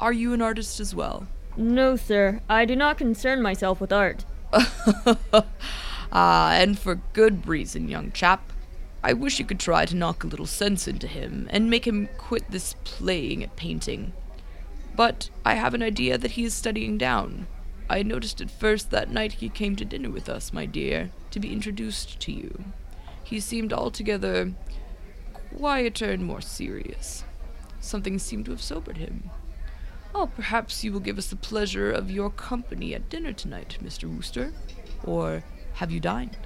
Are 0.00 0.12
you 0.12 0.32
an 0.32 0.42
artist 0.42 0.78
as 0.78 0.94
well? 0.94 1.26
No, 1.56 1.96
sir. 1.96 2.40
I 2.48 2.64
do 2.64 2.76
not 2.76 2.98
concern 2.98 3.42
myself 3.42 3.80
with 3.80 3.92
art. 3.92 4.24
ah, 6.12 6.52
and 6.52 6.78
for 6.78 7.00
good 7.12 7.46
reason, 7.48 7.88
young 7.88 8.12
chap. 8.12 8.52
I 9.02 9.12
wish 9.12 9.38
you 9.38 9.44
could 9.44 9.60
try 9.60 9.84
to 9.86 9.96
knock 9.96 10.22
a 10.22 10.28
little 10.28 10.46
sense 10.46 10.86
into 10.86 11.06
him 11.06 11.48
and 11.50 11.70
make 11.70 11.86
him 11.86 12.08
quit 12.18 12.50
this 12.50 12.74
playing 12.84 13.42
at 13.42 13.56
painting. 13.56 14.12
But 14.98 15.30
I 15.44 15.54
have 15.54 15.74
an 15.74 15.82
idea 15.84 16.18
that 16.18 16.32
he 16.32 16.42
is 16.42 16.54
studying 16.54 16.98
down. 16.98 17.46
I 17.88 18.02
noticed 18.02 18.40
it 18.40 18.50
first 18.50 18.90
that 18.90 19.12
night 19.12 19.34
he 19.34 19.48
came 19.48 19.76
to 19.76 19.84
dinner 19.84 20.10
with 20.10 20.28
us, 20.28 20.52
my 20.52 20.66
dear, 20.66 21.12
to 21.30 21.38
be 21.38 21.52
introduced 21.52 22.18
to 22.18 22.32
you. 22.32 22.64
He 23.22 23.38
seemed 23.38 23.72
altogether 23.72 24.54
quieter 25.56 26.10
and 26.10 26.24
more 26.24 26.40
serious. 26.40 27.22
Something 27.78 28.18
seemed 28.18 28.46
to 28.46 28.50
have 28.50 28.60
sobered 28.60 28.96
him. 28.96 29.30
Oh, 30.16 30.32
perhaps 30.34 30.82
you 30.82 30.92
will 30.92 30.98
give 30.98 31.16
us 31.16 31.28
the 31.28 31.36
pleasure 31.36 31.92
of 31.92 32.10
your 32.10 32.28
company 32.28 32.92
at 32.92 33.08
dinner 33.08 33.32
tonight, 33.32 33.78
Mr. 33.80 34.12
Wooster. 34.12 34.52
Or 35.04 35.44
have 35.74 35.92
you 35.92 36.00
dined? 36.00 36.36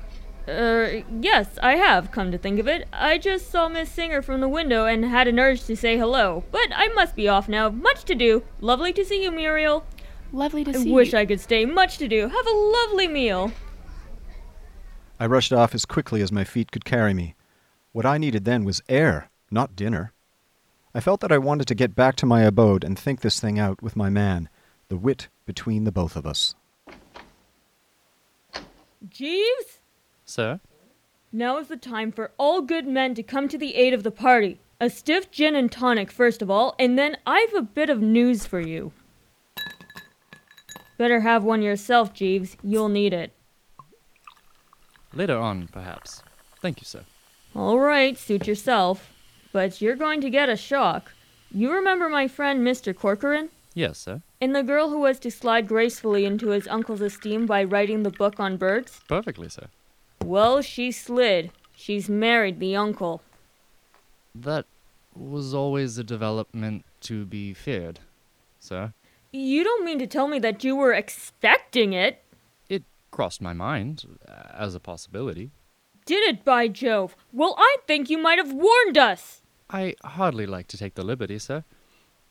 Uh, 0.48 1.02
yes, 1.20 1.56
I 1.62 1.76
have, 1.76 2.10
come 2.10 2.32
to 2.32 2.38
think 2.38 2.58
of 2.58 2.66
it. 2.66 2.88
I 2.92 3.16
just 3.18 3.50
saw 3.50 3.68
Miss 3.68 3.90
Singer 3.90 4.22
from 4.22 4.40
the 4.40 4.48
window 4.48 4.86
and 4.86 5.04
had 5.04 5.28
an 5.28 5.38
urge 5.38 5.64
to 5.64 5.76
say 5.76 5.96
hello. 5.96 6.42
But 6.50 6.68
I 6.74 6.88
must 6.88 7.14
be 7.14 7.28
off 7.28 7.48
now. 7.48 7.68
Much 7.68 8.04
to 8.04 8.14
do. 8.14 8.42
Lovely 8.60 8.92
to 8.92 9.04
see 9.04 9.22
you, 9.22 9.30
Muriel. 9.30 9.84
Lovely 10.32 10.64
to 10.64 10.70
I 10.70 10.74
see 10.74 10.88
you. 10.88 10.94
I 10.94 10.96
wish. 10.96 11.14
I 11.14 11.26
could 11.26 11.40
stay. 11.40 11.64
Much 11.64 11.98
to 11.98 12.08
do. 12.08 12.28
Have 12.28 12.46
a 12.46 12.56
lovely 12.56 13.06
meal. 13.06 13.52
I 15.20 15.26
rushed 15.26 15.52
off 15.52 15.74
as 15.74 15.84
quickly 15.84 16.22
as 16.22 16.32
my 16.32 16.42
feet 16.42 16.72
could 16.72 16.84
carry 16.84 17.14
me. 17.14 17.36
What 17.92 18.06
I 18.06 18.18
needed 18.18 18.44
then 18.44 18.64
was 18.64 18.82
air, 18.88 19.30
not 19.50 19.76
dinner. 19.76 20.12
I 20.94 21.00
felt 21.00 21.20
that 21.20 21.30
I 21.30 21.38
wanted 21.38 21.68
to 21.68 21.74
get 21.76 21.94
back 21.94 22.16
to 22.16 22.26
my 22.26 22.42
abode 22.42 22.82
and 22.82 22.98
think 22.98 23.20
this 23.20 23.38
thing 23.38 23.58
out 23.58 23.80
with 23.82 23.94
my 23.94 24.10
man, 24.10 24.48
the 24.88 24.96
wit 24.96 25.28
between 25.46 25.84
the 25.84 25.92
both 25.92 26.16
of 26.16 26.26
us. 26.26 26.56
Jeeves? 29.08 29.78
Sir? 30.32 30.60
Now 31.30 31.58
is 31.58 31.68
the 31.68 31.76
time 31.76 32.10
for 32.10 32.32
all 32.38 32.62
good 32.62 32.86
men 32.86 33.14
to 33.16 33.22
come 33.22 33.48
to 33.48 33.58
the 33.58 33.74
aid 33.74 33.92
of 33.92 34.02
the 34.02 34.10
party. 34.10 34.60
A 34.80 34.88
stiff 34.88 35.30
gin 35.30 35.54
and 35.54 35.70
tonic, 35.70 36.10
first 36.10 36.40
of 36.40 36.50
all, 36.50 36.74
and 36.78 36.98
then 36.98 37.18
I've 37.26 37.52
a 37.52 37.60
bit 37.60 37.90
of 37.90 38.00
news 38.00 38.46
for 38.46 38.58
you. 38.58 38.92
Better 40.96 41.20
have 41.20 41.44
one 41.44 41.60
yourself, 41.60 42.14
Jeeves. 42.14 42.56
You'll 42.62 42.88
need 42.88 43.12
it. 43.12 43.34
Later 45.12 45.36
on, 45.36 45.68
perhaps. 45.68 46.22
Thank 46.62 46.80
you, 46.80 46.86
sir. 46.86 47.04
All 47.54 47.78
right, 47.78 48.16
suit 48.16 48.46
yourself. 48.46 49.10
But 49.52 49.82
you're 49.82 49.96
going 49.96 50.22
to 50.22 50.30
get 50.30 50.48
a 50.48 50.56
shock. 50.56 51.12
You 51.50 51.70
remember 51.70 52.08
my 52.08 52.26
friend 52.26 52.66
Mr. 52.66 52.96
Corcoran? 52.96 53.50
Yes, 53.74 53.98
sir. 53.98 54.22
And 54.40 54.56
the 54.56 54.62
girl 54.62 54.88
who 54.88 55.00
was 55.00 55.18
to 55.20 55.30
slide 55.30 55.68
gracefully 55.68 56.24
into 56.24 56.48
his 56.48 56.66
uncle's 56.68 57.02
esteem 57.02 57.44
by 57.44 57.62
writing 57.64 58.02
the 58.02 58.10
book 58.10 58.40
on 58.40 58.56
birds? 58.56 59.02
Perfectly, 59.06 59.50
sir. 59.50 59.66
Well, 60.24 60.62
she 60.62 60.92
slid. 60.92 61.50
She's 61.74 62.08
married 62.08 62.60
the 62.60 62.76
uncle. 62.76 63.22
That 64.34 64.66
was 65.14 65.52
always 65.52 65.98
a 65.98 66.04
development 66.04 66.84
to 67.02 67.26
be 67.26 67.52
feared, 67.52 68.00
sir. 68.58 68.94
You 69.32 69.64
don't 69.64 69.84
mean 69.84 69.98
to 69.98 70.06
tell 70.06 70.28
me 70.28 70.38
that 70.38 70.62
you 70.62 70.76
were 70.76 70.92
expecting 70.92 71.92
it? 71.92 72.22
It 72.68 72.84
crossed 73.10 73.42
my 73.42 73.52
mind 73.52 74.18
uh, 74.28 74.32
as 74.54 74.74
a 74.74 74.80
possibility. 74.80 75.50
Did 76.06 76.22
it, 76.24 76.44
by 76.44 76.68
Jove? 76.68 77.16
Well, 77.32 77.54
I 77.58 77.76
think 77.86 78.10
you 78.10 78.18
might 78.18 78.38
have 78.38 78.52
warned 78.52 78.98
us. 78.98 79.42
I 79.70 79.94
hardly 80.04 80.46
like 80.46 80.66
to 80.68 80.78
take 80.78 80.94
the 80.94 81.04
liberty, 81.04 81.38
sir. 81.38 81.64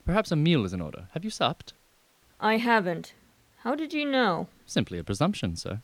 Perhaps 0.06 0.32
a 0.32 0.36
meal 0.36 0.66
is 0.66 0.74
in 0.74 0.82
order. 0.82 1.08
Have 1.14 1.24
you 1.24 1.30
supped? 1.30 1.74
I 2.40 2.58
haven't. 2.58 3.14
How 3.64 3.76
did 3.76 3.94
you 3.94 4.06
know? 4.06 4.48
Simply 4.66 4.98
a 4.98 5.04
presumption, 5.04 5.56
sir. 5.56 5.82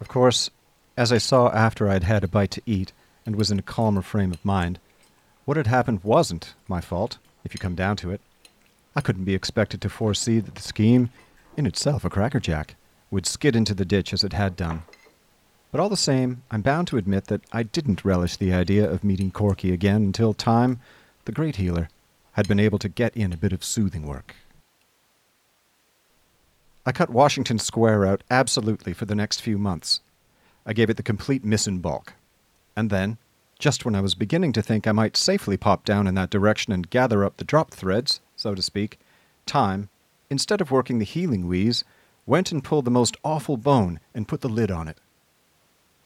Of 0.00 0.08
course, 0.08 0.50
as 0.96 1.12
I 1.12 1.18
saw 1.18 1.48
after 1.50 1.88
I'd 1.88 2.04
had 2.04 2.24
a 2.24 2.28
bite 2.28 2.50
to 2.52 2.62
eat 2.66 2.92
and 3.26 3.36
was 3.36 3.50
in 3.50 3.58
a 3.58 3.62
calmer 3.62 4.02
frame 4.02 4.32
of 4.32 4.44
mind, 4.44 4.78
what 5.44 5.56
had 5.56 5.66
happened 5.66 6.04
wasn't 6.04 6.54
my 6.68 6.80
fault, 6.80 7.18
if 7.44 7.54
you 7.54 7.60
come 7.60 7.74
down 7.74 7.96
to 7.96 8.10
it. 8.10 8.20
I 8.94 9.00
couldn't 9.00 9.24
be 9.24 9.34
expected 9.34 9.80
to 9.82 9.88
foresee 9.88 10.40
that 10.40 10.54
the 10.54 10.62
scheme, 10.62 11.10
in 11.56 11.66
itself 11.66 12.04
a 12.04 12.10
crackerjack, 12.10 12.74
would 13.10 13.26
skid 13.26 13.56
into 13.56 13.74
the 13.74 13.84
ditch 13.84 14.12
as 14.12 14.22
it 14.22 14.32
had 14.32 14.56
done. 14.56 14.82
But 15.70 15.80
all 15.80 15.88
the 15.88 15.96
same, 15.96 16.42
I'm 16.50 16.62
bound 16.62 16.88
to 16.88 16.96
admit 16.96 17.26
that 17.26 17.42
I 17.52 17.62
didn't 17.62 18.04
relish 18.04 18.36
the 18.36 18.52
idea 18.52 18.90
of 18.90 19.04
meeting 19.04 19.30
Corky 19.30 19.72
again 19.72 20.02
until 20.02 20.32
Time, 20.32 20.80
the 21.24 21.32
great 21.32 21.56
healer, 21.56 21.88
had 22.32 22.48
been 22.48 22.60
able 22.60 22.78
to 22.78 22.88
get 22.88 23.16
in 23.16 23.32
a 23.32 23.36
bit 23.36 23.52
of 23.52 23.64
soothing 23.64 24.06
work. 24.06 24.34
I 26.88 26.92
cut 26.92 27.10
Washington 27.10 27.58
Square 27.58 28.06
out 28.06 28.24
absolutely 28.30 28.94
for 28.94 29.04
the 29.04 29.14
next 29.14 29.42
few 29.42 29.58
months. 29.58 30.00
I 30.64 30.72
gave 30.72 30.88
it 30.88 30.96
the 30.96 31.02
complete 31.02 31.44
miss 31.44 31.66
in 31.66 31.80
bulk. 31.80 32.14
And 32.74 32.88
then, 32.88 33.18
just 33.58 33.84
when 33.84 33.94
I 33.94 34.00
was 34.00 34.14
beginning 34.14 34.54
to 34.54 34.62
think 34.62 34.86
I 34.86 34.92
might 34.92 35.14
safely 35.14 35.58
pop 35.58 35.84
down 35.84 36.06
in 36.06 36.14
that 36.14 36.30
direction 36.30 36.72
and 36.72 36.88
gather 36.88 37.26
up 37.26 37.36
the 37.36 37.44
drop 37.44 37.72
threads, 37.72 38.22
so 38.36 38.54
to 38.54 38.62
speak, 38.62 38.98
Time, 39.44 39.90
instead 40.30 40.62
of 40.62 40.70
working 40.70 40.98
the 40.98 41.04
healing 41.04 41.46
wheeze, 41.46 41.84
went 42.24 42.52
and 42.52 42.64
pulled 42.64 42.86
the 42.86 42.90
most 42.90 43.18
awful 43.22 43.58
bone 43.58 44.00
and 44.14 44.26
put 44.26 44.40
the 44.40 44.48
lid 44.48 44.70
on 44.70 44.88
it. 44.88 44.96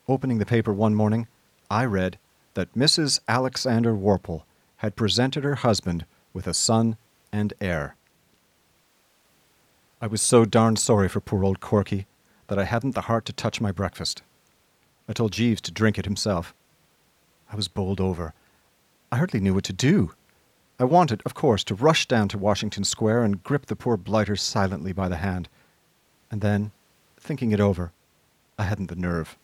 Opening 0.08 0.38
the 0.38 0.44
paper 0.44 0.72
one 0.72 0.96
morning, 0.96 1.28
I 1.70 1.84
read 1.84 2.18
that 2.54 2.74
Mrs. 2.74 3.20
Alexander 3.28 3.94
Warple 3.94 4.42
had 4.78 4.96
presented 4.96 5.44
her 5.44 5.54
husband 5.54 6.06
with 6.32 6.48
a 6.48 6.54
son 6.54 6.96
and 7.30 7.54
heir. 7.60 7.94
I 10.02 10.08
was 10.08 10.20
so 10.20 10.44
darn 10.44 10.74
sorry 10.74 11.08
for 11.08 11.20
poor 11.20 11.44
old 11.44 11.60
Corky 11.60 12.06
that 12.48 12.58
I 12.58 12.64
hadn't 12.64 12.96
the 12.96 13.02
heart 13.02 13.24
to 13.26 13.32
touch 13.32 13.60
my 13.60 13.70
breakfast. 13.70 14.22
I 15.08 15.12
told 15.12 15.30
Jeeves 15.30 15.60
to 15.60 15.70
drink 15.70 15.96
it 15.96 16.06
himself. 16.06 16.52
I 17.52 17.54
was 17.54 17.68
bowled 17.68 18.00
over. 18.00 18.34
I 19.12 19.18
hardly 19.18 19.38
knew 19.38 19.54
what 19.54 19.62
to 19.64 19.72
do. 19.72 20.12
I 20.80 20.84
wanted, 20.84 21.22
of 21.24 21.34
course, 21.34 21.62
to 21.64 21.76
rush 21.76 22.06
down 22.06 22.26
to 22.28 22.38
Washington 22.38 22.82
Square 22.82 23.22
and 23.22 23.44
grip 23.44 23.66
the 23.66 23.76
poor 23.76 23.96
blighter 23.96 24.34
silently 24.34 24.92
by 24.92 25.08
the 25.08 25.18
hand. 25.18 25.48
And 26.32 26.40
then, 26.40 26.72
thinking 27.16 27.52
it 27.52 27.60
over, 27.60 27.92
I 28.58 28.64
hadn't 28.64 28.88
the 28.88 28.96
nerve. 28.96 29.38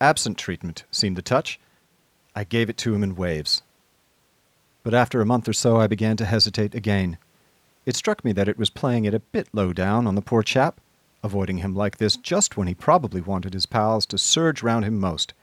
absent 0.00 0.38
treatment 0.38 0.84
seemed 0.92 1.16
to 1.16 1.22
touch, 1.22 1.58
I 2.36 2.44
gave 2.44 2.70
it 2.70 2.76
to 2.78 2.94
him 2.94 3.02
in 3.02 3.16
waves. 3.16 3.62
But 4.84 4.94
after 4.94 5.20
a 5.20 5.26
month 5.26 5.48
or 5.48 5.52
so, 5.52 5.80
I 5.80 5.88
began 5.88 6.16
to 6.18 6.24
hesitate 6.24 6.76
again. 6.76 7.18
It 7.90 7.96
struck 7.96 8.24
me 8.24 8.30
that 8.34 8.48
it 8.48 8.56
was 8.56 8.70
playing 8.70 9.04
it 9.04 9.14
a 9.14 9.18
bit 9.18 9.48
low 9.52 9.72
down 9.72 10.06
on 10.06 10.14
the 10.14 10.22
poor 10.22 10.44
chap, 10.44 10.80
avoiding 11.24 11.58
him 11.58 11.74
like 11.74 11.96
this 11.96 12.16
just 12.16 12.56
when 12.56 12.68
he 12.68 12.72
probably 12.72 13.20
wanted 13.20 13.52
his 13.52 13.66
pals 13.66 14.06
to 14.06 14.16
surge 14.16 14.62
round 14.62 14.84
him 14.84 15.00
most. 15.00 15.34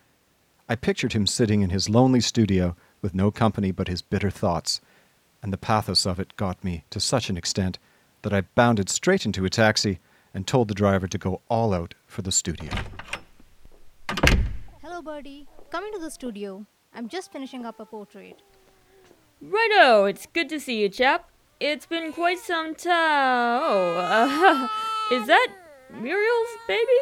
I 0.70 0.78
pictured 0.78 1.12
him 1.12 1.28
sitting 1.28 1.62
in 1.62 1.72
his 1.72 1.90
lonely 1.90 2.22
studio 2.22 2.78
with 3.02 3.14
no 3.14 3.32
company 3.32 3.72
but 3.72 3.90
his 3.90 4.02
bitter 4.02 4.30
thoughts, 4.30 4.80
and 5.44 5.52
the 5.52 5.58
pathos 5.58 6.06
of 6.06 6.22
it 6.22 6.38
got 6.38 6.64
me 6.64 6.86
to 6.90 7.02
such 7.02 7.30
an 7.30 7.36
extent 7.36 7.80
that 8.22 8.32
I 8.32 8.48
bounded 8.56 8.88
straight 8.88 9.26
into 9.26 9.44
a 9.44 9.50
taxi 9.50 10.00
and 10.34 10.48
told 10.48 10.70
the 10.70 10.74
driver 10.74 11.10
to 11.10 11.18
go 11.18 11.42
all 11.50 11.74
out 11.74 11.96
for 12.06 12.22
the 12.22 12.32
studio. 12.32 12.72
Hello, 14.82 15.02
Bertie. 15.02 15.50
Come 15.70 15.84
into 15.84 16.00
the 16.00 16.12
studio. 16.12 16.66
I'm 16.94 17.10
just 17.10 17.30
finishing 17.30 17.66
up 17.66 17.82
a 17.82 17.86
portrait. 17.86 18.42
Righto, 19.42 20.06
it's 20.06 20.28
good 20.28 20.48
to 20.48 20.62
see 20.62 20.80
you, 20.80 20.88
chap. 20.88 21.30
It's 21.60 21.88
been 21.88 22.14
quite 22.14 22.38
some 22.38 22.76
time. 22.76 23.62
Oh, 23.64 23.98
uh, 25.12 25.16
is 25.16 25.26
that 25.26 25.48
Muriel's 25.92 26.58
baby? 26.68 27.00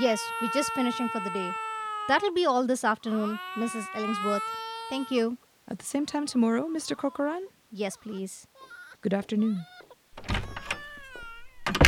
Yes, 0.00 0.20
we're 0.40 0.50
just 0.50 0.72
finishing 0.72 1.08
for 1.08 1.20
the 1.20 1.30
day. 1.30 1.50
That'll 2.08 2.32
be 2.32 2.44
all 2.44 2.66
this 2.66 2.82
afternoon, 2.82 3.38
Mrs. 3.54 3.86
Ellingsworth. 3.94 4.42
Thank 4.90 5.12
you. 5.12 5.38
At 5.68 5.78
the 5.78 5.84
same 5.84 6.04
time 6.04 6.26
tomorrow, 6.26 6.66
Mr. 6.66 6.96
Corcoran? 6.96 7.46
Yes, 7.70 7.96
please. 7.96 8.48
Good 9.02 9.14
afternoon. 9.14 9.64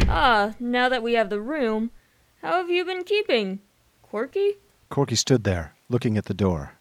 Ah, 0.07 0.55
now 0.61 0.89
that 0.89 1.03
we 1.03 1.15
have 1.15 1.31
the 1.31 1.41
room, 1.41 1.91
how 2.43 2.59
have 2.59 2.71
you 2.71 2.85
been 2.85 3.03
keeping? 3.03 3.59
Corky? 4.03 4.59
Corky 4.89 5.17
stood 5.17 5.43
there, 5.43 5.75
looking 5.89 6.17
at 6.17 6.27
the 6.27 6.35
door. 6.35 6.74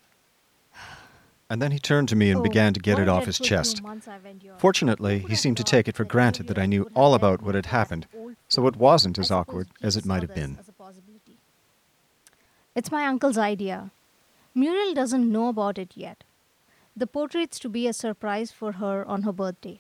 And 1.53 1.61
then 1.61 1.71
he 1.71 1.77
turned 1.77 2.09
to 2.09 2.15
me 2.15 2.31
and 2.31 2.39
Oh, 2.39 2.41
began 2.41 2.73
to 2.73 2.79
get 2.79 2.97
it 2.97 3.07
off 3.07 3.27
his 3.27 3.37
chest. 3.37 3.83
months 3.83 4.07
I've 4.07 4.25
endured. 4.25 4.59
Fortunately, 4.59 5.19
he 5.19 5.35
seemed 5.35 5.57
to 5.57 5.63
take 5.63 5.87
it 5.87 5.95
for 5.95 6.03
granted 6.03 6.47
that 6.47 6.57
I 6.57 6.65
knew 6.65 6.89
all 6.95 7.13
about 7.13 7.43
what 7.43 7.53
had 7.53 7.67
happened, 7.67 8.07
so 8.47 8.65
it 8.65 8.75
wasn't 8.75 9.19
as 9.19 9.29
awkward 9.29 9.67
as 9.79 9.95
it 9.95 10.03
might 10.03 10.23
have 10.23 10.33
been. 10.33 10.57
It's 12.73 12.91
my 12.91 13.05
uncle's 13.05 13.37
idea. 13.37 13.91
Muriel 14.55 14.95
doesn't 14.95 15.31
know 15.31 15.47
about 15.47 15.77
it 15.77 15.91
yet. 15.93 16.23
The 16.97 17.05
portrait's 17.05 17.59
to 17.59 17.69
be 17.69 17.85
a 17.87 17.93
surprise 17.93 18.51
for 18.51 18.71
her 18.71 19.05
on 19.05 19.21
her 19.21 19.31
birthday. 19.31 19.79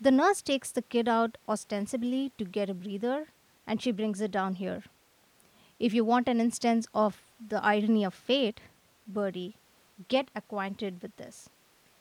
The 0.00 0.10
nurse 0.10 0.40
takes 0.40 0.70
the 0.70 0.80
kid 0.80 1.08
out 1.08 1.36
ostensibly 1.46 2.32
to 2.38 2.46
get 2.46 2.70
a 2.70 2.74
breather, 2.74 3.26
and 3.66 3.82
she 3.82 3.90
brings 3.90 4.22
it 4.22 4.30
down 4.30 4.54
here. 4.54 4.82
If 5.78 5.92
you 5.92 6.06
want 6.06 6.26
an 6.26 6.40
instance 6.40 6.86
of 6.94 7.20
the 7.54 7.62
irony 7.62 8.02
of 8.02 8.14
fate, 8.14 8.62
Bertie, 9.06 9.56
get 10.08 10.30
acquainted 10.34 11.02
with 11.02 11.16
this. 11.16 11.48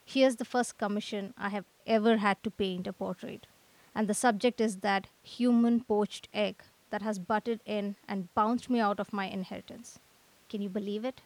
Here's 0.04 0.36
the 0.36 0.46
first 0.46 0.78
commission 0.78 1.34
I 1.38 1.50
have 1.50 1.66
ever 1.88 2.18
had 2.18 2.42
to 2.44 2.52
paint 2.52 2.88
a 2.88 2.94
portrait, 2.94 3.48
and 3.96 4.08
the 4.08 4.14
subject 4.14 4.62
is 4.62 4.78
that 4.78 5.08
human 5.24 5.82
poached 5.84 6.28
egg 6.34 6.64
that 6.90 7.02
has 7.02 7.20
butted 7.20 7.62
in 7.66 7.96
and 8.08 8.34
bounced 8.36 8.70
me 8.70 8.80
out 8.80 9.00
of 9.00 9.14
my 9.14 9.26
inheritance. 9.28 10.00
Can 10.50 10.62
you 10.62 10.70
believe 10.70 11.04
it? 11.06 11.22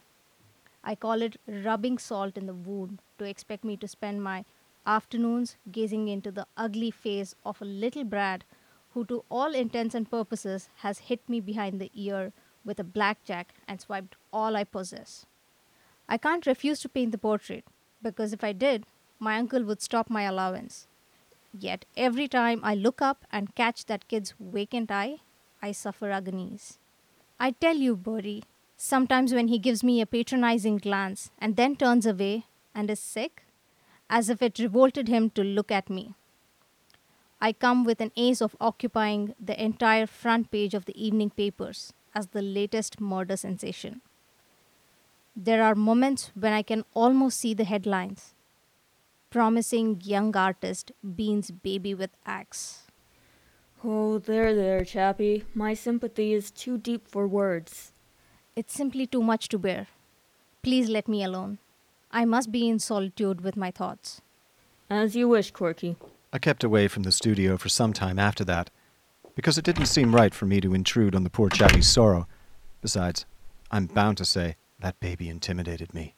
I 0.84 0.96
call 0.96 1.22
it 1.22 1.40
rubbing 1.46 1.98
salt 1.98 2.38
in 2.38 2.46
the 2.46 2.54
wound 2.54 3.00
to 3.18 3.26
expect 3.26 3.66
me 3.66 3.76
to 3.78 3.88
spend 3.88 4.24
my 4.24 4.46
afternoons 4.86 5.58
gazing 5.72 6.08
into 6.08 6.32
the 6.32 6.48
ugly 6.56 6.90
face 6.90 7.36
of 7.46 7.62
a 7.62 7.66
little 7.66 8.06
brat 8.06 8.44
who, 8.94 9.06
to 9.06 9.24
all 9.30 9.54
intents 9.54 9.94
and 9.94 10.10
purposes, 10.10 10.70
has 10.78 11.00
hit 11.00 11.28
me 11.28 11.40
behind 11.42 11.80
the 11.80 11.92
ear 11.94 12.32
with 12.64 12.80
a 12.80 12.84
blackjack 12.84 13.54
and 13.68 13.82
swiped 13.82 14.16
all 14.32 14.56
I 14.56 14.64
possess. 14.64 15.26
I 16.12 16.18
can't 16.18 16.48
refuse 16.48 16.80
to 16.80 16.90
paint 16.90 17.12
the 17.12 17.20
portrait 17.20 17.64
because 18.02 18.34
if 18.34 18.44
I 18.44 18.52
did, 18.52 18.86
my 19.20 19.38
uncle 19.38 19.64
would 19.64 19.80
stop 19.80 20.10
my 20.10 20.24
allowance. 20.24 20.88
Yet 21.58 21.86
every 21.96 22.28
time 22.28 22.62
I 22.64 22.74
look 22.74 23.00
up 23.00 23.26
and 23.32 23.54
catch 23.54 23.86
that 23.86 24.08
kid's 24.08 24.34
vacant 24.40 24.90
eye, 24.90 25.18
I 25.62 25.72
suffer 25.72 26.10
agonies. 26.10 26.80
I 27.40 27.52
tell 27.52 27.76
you, 27.76 27.96
Bertie, 27.96 28.44
sometimes 28.76 29.34
when 29.34 29.50
he 29.50 29.60
gives 29.60 29.84
me 29.84 30.02
a 30.02 30.08
patronizing 30.08 30.78
glance 30.78 31.30
and 31.38 31.56
then 31.56 31.76
turns 31.76 32.08
away 32.08 32.46
and 32.74 32.90
is 32.90 33.00
sick, 33.00 33.44
as 34.10 34.30
if 34.30 34.42
it 34.42 34.58
revolted 34.58 35.08
him 35.10 35.30
to 35.32 35.44
look 35.44 35.72
at 35.72 35.92
me. 35.92 36.16
I 37.40 37.54
come 37.54 37.84
with 37.84 38.02
an 38.02 38.12
ace 38.18 38.42
of 38.42 38.56
occupying 38.60 39.36
the 39.40 39.62
entire 39.64 40.08
front 40.08 40.50
page 40.50 40.74
of 40.74 40.86
the 40.86 41.06
evening 41.06 41.30
papers 41.30 41.94
as 42.16 42.28
the 42.28 42.42
latest 42.42 43.00
murder 43.00 43.38
sensation. 43.38 44.02
There 45.42 45.64
are 45.64 45.74
moments 45.74 46.32
when 46.36 46.52
I 46.52 46.62
can 46.64 46.84
almost 46.94 47.40
see 47.40 47.54
the 47.54 47.64
headlines. 47.64 48.34
Promising 49.30 50.02
young 50.04 50.36
artist 50.36 50.92
beans 51.16 51.50
baby 51.50 51.94
with 51.94 52.10
axe. 52.26 52.88
Oh, 53.82 54.18
there, 54.18 54.54
there, 54.54 54.84
chappie. 54.84 55.46
My 55.56 55.74
sympathy 55.76 56.34
is 56.34 56.52
too 56.52 56.78
deep 56.78 57.08
for 57.08 57.26
words. 57.26 57.94
It's 58.58 58.74
simply 58.74 59.08
too 59.08 59.24
much 59.24 59.48
to 59.50 59.58
bear. 59.58 59.88
Please 60.62 60.90
let 60.90 61.08
me 61.08 61.24
alone. 61.24 61.60
I 62.12 62.26
must 62.26 62.52
be 62.52 62.68
in 62.68 62.78
solitude 62.78 63.40
with 63.40 63.56
my 63.56 63.72
thoughts. 63.72 64.20
As 64.90 65.16
you 65.16 65.30
wish, 65.30 65.52
Corky. 65.52 65.96
I 66.34 66.40
kept 66.40 66.66
away 66.66 66.90
from 66.90 67.04
the 67.04 67.14
studio 67.14 67.56
for 67.56 67.70
some 67.70 67.94
time 67.94 68.20
after 68.20 68.44
that, 68.44 68.72
because 69.36 69.58
it 69.58 69.64
didn't 69.64 69.86
seem 69.86 70.14
right 70.14 70.36
for 70.36 70.46
me 70.46 70.60
to 70.60 70.74
intrude 70.74 71.16
on 71.16 71.24
the 71.24 71.30
poor 71.30 71.48
chappie's 71.48 71.88
sorrow. 71.88 72.28
Besides, 72.82 73.26
I'm 73.72 73.86
bound 73.86 74.18
to 74.18 74.26
say 74.26 74.58
that 74.80 75.00
baby 75.00 75.30
intimidated 75.30 75.94
me. 75.94 76.16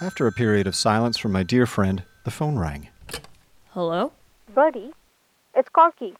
After 0.00 0.26
a 0.26 0.32
period 0.32 0.66
of 0.66 0.74
silence 0.74 1.16
from 1.16 1.32
my 1.32 1.42
dear 1.42 1.64
friend, 1.66 2.02
the 2.24 2.30
phone 2.30 2.58
rang. 2.58 2.88
Hello? 3.70 4.12
Bertie, 4.54 4.92
it's 5.54 5.68
Corky. 5.70 6.14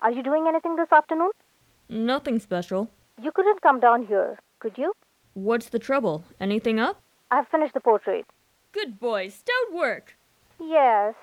Are 0.00 0.10
you 0.10 0.22
doing 0.22 0.46
anything 0.48 0.76
this 0.76 0.90
afternoon? 0.92 1.30
Nothing 1.88 2.38
special. 2.40 2.90
You 3.22 3.30
couldn't 3.30 3.62
come 3.62 3.78
down 3.78 4.06
here, 4.06 4.38
could 4.58 4.76
you? 4.76 4.92
What's 5.34 5.68
the 5.68 5.78
trouble? 5.78 6.24
Anything 6.40 6.80
up? 6.80 7.00
I've 7.30 7.48
finished 7.48 7.74
the 7.74 7.80
portrait. 7.80 8.26
Good 8.72 8.98
boy, 8.98 9.28
stout 9.28 9.72
work. 9.72 10.16
Yes. 10.60 11.14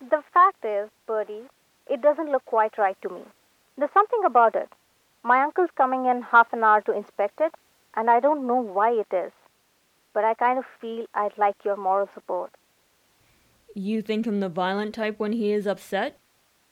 The 0.00 0.22
fact 0.32 0.64
is, 0.64 0.88
Bertie, 1.06 1.42
it 1.88 2.00
doesn't 2.00 2.30
look 2.30 2.44
quite 2.44 2.78
right 2.78 2.96
to 3.02 3.08
me. 3.08 3.22
There's 3.76 3.92
something 3.92 4.20
about 4.24 4.54
it. 4.54 4.68
My 5.22 5.42
uncle's 5.42 5.70
coming 5.76 6.06
in 6.06 6.22
half 6.22 6.52
an 6.52 6.64
hour 6.64 6.80
to 6.82 6.96
inspect 6.96 7.40
it, 7.40 7.54
and 7.94 8.10
I 8.10 8.20
don't 8.20 8.46
know 8.46 8.60
why 8.60 8.92
it 8.92 9.12
is. 9.14 9.32
But 10.14 10.24
I 10.24 10.34
kind 10.34 10.58
of 10.58 10.64
feel 10.80 11.06
I'd 11.14 11.36
like 11.36 11.64
your 11.64 11.76
moral 11.76 12.08
support. 12.14 12.52
You 13.74 14.02
think 14.02 14.26
him 14.26 14.40
the 14.40 14.48
violent 14.48 14.94
type 14.94 15.18
when 15.18 15.32
he 15.32 15.52
is 15.52 15.66
upset? 15.66 16.18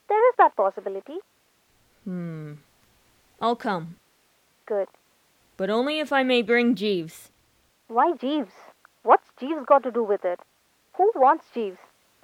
There 0.08 0.28
is 0.30 0.34
that 0.38 0.56
possibility. 0.56 1.18
Hmm. 2.04 2.54
I'll 3.40 3.56
come. 3.56 3.96
Good. 4.66 4.88
But 5.56 5.70
only 5.70 6.00
if 6.00 6.12
I 6.12 6.22
may 6.22 6.42
bring 6.42 6.74
Jeeves. 6.74 7.30
Why 7.86 8.14
Jeeves? 8.16 8.52
What's 9.02 9.28
Jeeves 9.38 9.64
got 9.66 9.82
to 9.84 9.90
do 9.90 10.02
with 10.02 10.24
it? 10.24 10.40
Who 10.94 11.12
wants 11.14 11.46
Jeeves? 11.54 11.78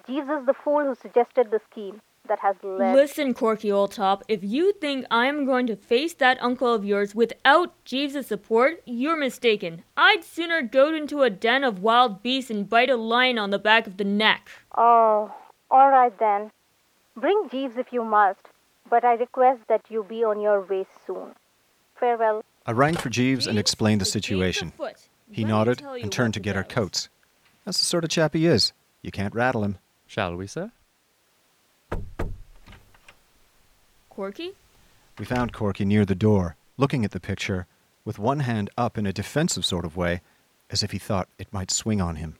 Jeeves 0.07 0.27
is 0.29 0.45
the 0.45 0.53
fool 0.53 0.83
who 0.83 0.95
suggested 0.95 1.51
the 1.51 1.61
scheme 1.71 2.01
that 2.27 2.39
has 2.39 2.55
led. 2.63 2.95
Listen, 2.95 3.33
Corky 3.33 3.71
old 3.71 3.91
top, 3.91 4.23
if 4.27 4.43
you 4.43 4.73
think 4.73 5.05
I'm 5.09 5.45
going 5.45 5.67
to 5.67 5.75
face 5.75 6.13
that 6.15 6.41
uncle 6.41 6.73
of 6.73 6.85
yours 6.85 7.13
without 7.15 7.73
Jeeves' 7.85 8.27
support, 8.27 8.81
you're 8.85 9.17
mistaken. 9.17 9.83
I'd 9.95 10.23
sooner 10.23 10.61
go 10.61 10.93
into 10.93 11.23
a 11.23 11.29
den 11.29 11.63
of 11.63 11.79
wild 11.79 12.21
beasts 12.23 12.51
and 12.51 12.69
bite 12.69 12.89
a 12.89 12.97
lion 12.97 13.37
on 13.37 13.49
the 13.49 13.59
back 13.59 13.87
of 13.87 13.97
the 13.97 14.03
neck. 14.03 14.49
Oh, 14.77 15.33
all 15.71 15.89
right 15.89 16.17
then. 16.19 16.51
Bring 17.15 17.47
Jeeves 17.49 17.77
if 17.77 17.93
you 17.93 18.03
must, 18.03 18.39
but 18.89 19.03
I 19.05 19.13
request 19.13 19.61
that 19.67 19.85
you 19.89 20.03
be 20.03 20.23
on 20.23 20.41
your 20.41 20.61
way 20.61 20.85
soon. 21.07 21.33
Farewell. 21.95 22.43
I 22.65 22.71
rang 22.71 22.95
for 22.95 23.09
Jeeves 23.09 23.47
and 23.47 23.57
explained 23.57 24.01
the 24.01 24.05
situation. 24.05 24.73
He 25.31 25.43
Let 25.43 25.49
nodded 25.49 25.81
and 25.81 26.11
turned 26.11 26.33
to 26.33 26.39
get 26.39 26.57
our 26.57 26.63
coats. 26.63 27.09
That's 27.63 27.79
the 27.79 27.85
sort 27.85 28.03
of 28.03 28.09
chap 28.09 28.33
he 28.33 28.45
is. 28.45 28.73
You 29.01 29.11
can't 29.11 29.33
rattle 29.33 29.63
him. 29.63 29.77
Shall 30.07 30.35
we, 30.35 30.47
sir? 30.47 30.71
Corky? 34.15 34.51
We 35.19 35.25
found 35.25 35.51
Corky 35.53 35.83
near 35.85 36.05
the 36.05 36.15
door, 36.15 36.55
looking 36.77 37.03
at 37.03 37.11
the 37.11 37.19
picture, 37.19 37.67
with 38.05 38.17
one 38.19 38.39
hand 38.41 38.69
up 38.77 38.97
in 38.97 39.05
a 39.05 39.11
defensive 39.13 39.65
sort 39.65 39.83
of 39.85 39.97
way, 39.97 40.21
as 40.69 40.83
if 40.83 40.91
he 40.91 40.97
thought 40.97 41.27
it 41.37 41.51
might 41.51 41.69
swing 41.71 41.99
on 42.01 42.15
him. 42.15 42.35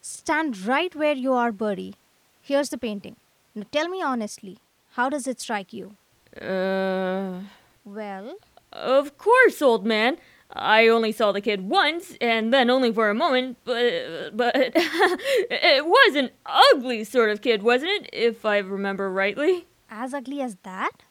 Stand 0.00 0.58
right 0.66 0.94
where 0.94 1.14
you 1.14 1.32
are, 1.32 1.50
Bertie. 1.50 1.96
Here's 2.40 2.68
the 2.68 2.78
painting. 2.78 3.16
Now 3.54 3.64
tell 3.72 3.88
me 3.88 4.00
honestly, 4.02 4.58
how 4.92 5.08
does 5.08 5.26
it 5.26 5.40
strike 5.40 5.72
you? 5.72 5.96
Uh. 6.40 7.40
Well, 7.84 8.36
Of 8.72 9.16
course, 9.18 9.60
old 9.62 9.84
man. 9.86 10.18
I 10.52 10.86
only 10.86 11.10
saw 11.10 11.32
the 11.32 11.40
kid 11.40 11.68
once, 11.68 12.16
and 12.20 12.52
then 12.52 12.70
only 12.70 12.92
for 12.92 13.10
a 13.10 13.14
moment, 13.14 13.56
but. 13.64 14.36
but. 14.36 14.52
it 14.54 15.86
was 15.86 16.14
an 16.14 16.30
ugly 16.46 17.02
sort 17.02 17.30
of 17.30 17.42
kid, 17.42 17.62
wasn't 17.64 17.90
it? 17.90 18.10
If 18.12 18.44
I 18.44 18.58
remember 18.58 19.10
rightly. 19.10 19.66
as 19.90 20.14
ugly 20.14 20.40
as 20.40 20.56
that? 20.62 21.02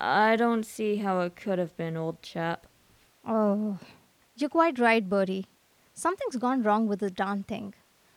I 0.00 0.36
don't 0.36 0.64
see 0.64 0.96
how 0.96 1.20
it 1.22 1.34
could 1.34 1.58
have 1.58 1.76
been, 1.76 1.96
old 1.96 2.22
chap. 2.22 2.66
Oh, 3.26 3.78
you're 4.36 4.48
quite 4.48 4.78
right, 4.78 5.06
Bertie. 5.06 5.46
Something's 5.92 6.36
gone 6.36 6.62
wrong 6.62 6.86
with 6.86 7.00
the 7.00 7.10
darn 7.10 7.42
thing. 7.42 7.74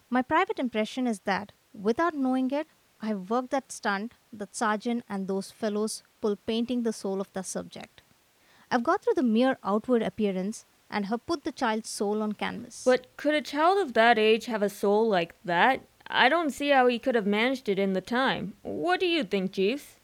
My 0.10 0.22
private 0.22 0.60
impression 0.60 1.08
is 1.08 1.22
that, 1.22 1.54
without 1.74 2.14
knowing 2.14 2.52
it, 2.52 2.68
I've 3.02 3.32
worked 3.32 3.50
that 3.50 3.72
stunt 3.72 4.14
that 4.32 4.56
Sargent 4.56 5.04
and 5.10 5.28
those 5.28 5.50
fellows 5.50 6.04
pull 6.22 6.36
painting 6.36 6.84
the 6.84 6.94
soul 6.94 7.20
of 7.20 7.34
the 7.34 7.42
subject. 7.42 8.04
I've 8.70 8.84
got 8.84 9.04
through 9.04 9.16
the 9.16 9.24
mere 9.24 9.58
outward 9.64 10.04
appearance 10.04 10.66
and 10.88 11.08
have 11.08 11.26
put 11.26 11.44
the 11.44 11.52
child's 11.52 11.90
soul 11.90 12.22
on 12.22 12.34
canvas. 12.34 12.84
But 12.86 13.08
could 13.18 13.34
a 13.34 13.42
child 13.42 13.80
of 13.80 13.94
that 13.94 14.20
age 14.20 14.46
have 14.46 14.62
a 14.62 14.70
soul 14.70 15.10
like 15.10 15.34
that? 15.44 15.82
I 16.06 16.30
don't 16.30 16.52
see 16.52 16.70
how 16.70 16.86
he 16.88 17.00
could 17.00 17.16
have 17.16 17.26
managed 17.26 17.68
it 17.70 17.80
in 17.80 17.94
the 17.94 18.02
time. 18.02 18.54
What 18.62 19.00
do 19.00 19.08
you 19.08 19.24
think, 19.24 19.54
Jeeves? 19.54 19.96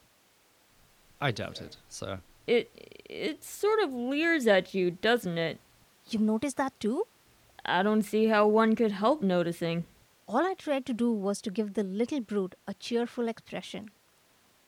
I 1.19 1.32
doubt 1.32 1.62
it, 1.62 1.77
sir. 1.89 2.19
It 2.45 2.69
it 3.10 3.43
sort 3.43 3.80
of 3.82 3.93
leers 3.93 4.47
at 4.47 4.73
you, 4.73 4.91
doesn't 4.91 5.38
it? 5.38 5.60
You've 6.10 6.21
noticed 6.21 6.58
that 6.58 6.80
too? 6.80 7.06
I 7.65 7.84
don't 7.84 8.03
see 8.03 8.27
how 8.27 8.47
one 8.47 8.75
could 8.75 8.91
help 8.91 9.21
noticing. 9.21 9.86
All 10.27 10.45
I 10.45 10.53
tried 10.53 10.86
to 10.86 10.93
do 10.93 11.12
was 11.12 11.41
to 11.41 11.49
give 11.49 11.73
the 11.73 11.84
little 11.84 12.21
brute 12.21 12.56
a 12.67 12.73
cheerful 12.73 13.27
expression. 13.27 13.89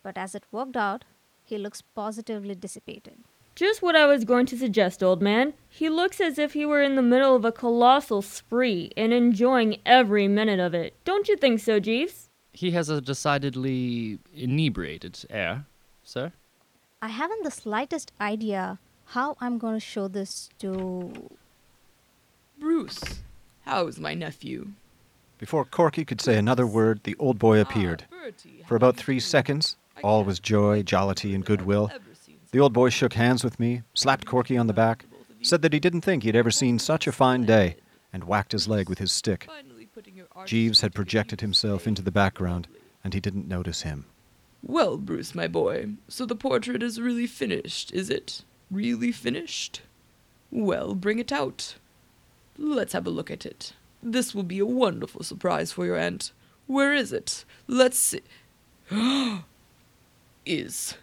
But 0.04 0.18
as 0.18 0.36
it 0.36 0.46
worked 0.52 0.78
out, 0.78 1.06
he 1.44 1.58
looks 1.58 1.82
positively 1.82 2.56
dissipated. 2.56 3.18
Just 3.56 3.82
what 3.82 3.96
I 3.96 4.06
was 4.06 4.24
going 4.24 4.46
to 4.48 4.58
suggest, 4.58 5.04
old 5.04 5.22
man. 5.22 5.54
He 5.68 5.90
looks 5.90 6.22
as 6.22 6.40
if 6.40 6.54
he 6.54 6.66
were 6.66 6.82
in 6.82 6.96
the 6.96 7.02
middle 7.02 7.36
of 7.36 7.44
a 7.44 7.52
colossal 7.52 8.22
spree 8.22 8.92
and 8.96 9.12
enjoying 9.12 9.80
every 9.86 10.28
minute 10.30 10.62
of 10.62 10.74
it. 10.74 10.94
Don't 11.04 11.28
you 11.28 11.36
think 11.36 11.60
so, 11.60 11.80
Jeeves? 11.80 12.30
He 12.54 12.72
has 12.72 12.90
a 12.90 13.02
decidedly 13.02 14.20
inebriated 14.34 15.26
air, 15.30 15.66
sir. 16.10 16.32
I 17.02 17.10
haven't 17.10 17.43
the 17.43 17.52
slightest 17.52 18.12
idea 18.19 18.80
how 19.06 19.38
I'm 19.39 19.58
going 19.58 19.76
to 19.76 19.80
show 19.80 20.08
this 20.08 20.50
to. 20.60 21.13
Bruce, 22.60 23.22
how's 23.62 24.00
my 24.00 24.13
nephew? 24.13 24.69
Before 25.38 25.63
Corky 25.63 26.04
could 26.04 26.19
say 26.19 26.38
another 26.38 26.67
word, 26.67 27.02
the 27.04 27.15
old 27.19 27.39
boy 27.39 27.62
appeared. 27.62 28.06
For 28.67 28.76
about 28.76 28.98
three 28.98 29.19
seconds, 29.19 29.78
all 30.04 30.26
was 30.26 30.39
joy, 30.39 30.84
jollity, 30.84 31.34
and 31.34 31.45
goodwill. 31.45 31.89
The 32.52 32.60
old 32.60 32.74
boy 32.74 32.89
shook 32.89 33.13
hands 33.13 33.43
with 33.43 33.60
me, 33.60 33.84
slapped 33.93 34.26
Corky 34.26 34.58
on 34.58 34.67
the 34.67 34.74
back, 34.74 35.06
said 35.41 35.62
that 35.62 35.74
he 35.74 35.80
didn't 35.80 36.02
think 36.02 36.24
he'd 36.24 36.36
ever 36.36 36.52
seen 36.52 36.80
such 36.80 37.08
a 37.08 37.12
fine 37.13 37.45
day, 37.45 37.78
and 38.12 38.26
whacked 38.26 38.52
his 38.52 38.67
leg 38.67 38.89
with 38.89 38.98
his 38.98 39.12
stick. 39.12 39.48
Jeeves 40.45 40.82
had 40.82 40.93
projected 40.93 41.39
himself 41.39 41.88
into 41.88 42.02
the 42.02 42.12
background, 42.12 42.67
and 43.04 43.13
he 43.13 43.22
didn't 43.22 43.48
notice 43.48 43.84
him. 43.84 44.06
Well, 44.62 44.98
Bruce, 44.98 45.34
my 45.34 45.48
boy, 45.48 45.91
so 46.08 46.26
the 46.26 46.36
portrait 46.36 46.84
is 46.84 47.00
really 47.00 47.28
finished, 47.28 47.91
is 47.93 48.10
it? 48.10 48.43
Really 48.69 49.12
finished? 49.12 49.82
Well, 50.52 50.95
bring 50.95 51.19
it 51.19 51.32
out. 51.32 51.76
Let's 52.58 52.93
have 52.93 53.08
a 53.08 53.12
look 53.12 53.32
at 53.32 53.45
it. 53.45 53.74
This 54.04 54.36
will 54.36 54.43
be 54.43 54.60
a 54.60 54.65
wonderful 54.65 55.24
surprise 55.24 55.72
for 55.72 55.86
your 55.86 55.98
aunt. 55.98 56.32
Where 56.67 56.93
is 56.93 57.13
it? 57.13 57.45
Let's 57.67 57.98
see. 57.98 58.22
is. 60.45 60.95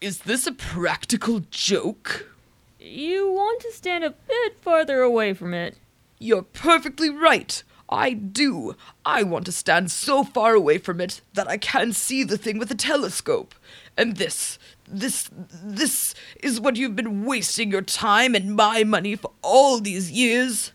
Is 0.00 0.18
this 0.20 0.46
a 0.46 0.52
practical 0.52 1.40
joke? 1.50 2.30
You 2.78 3.30
want 3.32 3.62
to 3.62 3.72
stand 3.72 4.04
a 4.04 4.10
bit 4.10 4.56
farther 4.60 5.00
away 5.00 5.32
from 5.32 5.54
it. 5.54 5.78
You're 6.18 6.42
perfectly 6.42 7.08
right. 7.08 7.62
I 7.88 8.12
do. 8.12 8.76
I 9.04 9.22
want 9.22 9.46
to 9.46 9.52
stand 9.52 9.90
so 9.90 10.24
far 10.24 10.54
away 10.54 10.78
from 10.78 11.00
it 11.00 11.20
that 11.34 11.48
I 11.48 11.56
can 11.56 11.92
see 11.92 12.24
the 12.24 12.38
thing 12.38 12.58
with 12.58 12.70
a 12.70 12.74
telescope. 12.74 13.54
And 13.96 14.16
this, 14.16 14.58
this, 14.88 15.30
this 15.32 16.14
is 16.42 16.60
what 16.60 16.76
you've 16.76 16.96
been 16.96 17.24
wasting 17.24 17.70
your 17.70 17.82
time 17.82 18.34
and 18.34 18.56
my 18.56 18.84
money 18.84 19.16
for 19.16 19.30
all 19.42 19.80
these 19.80 20.10
years? 20.10 20.72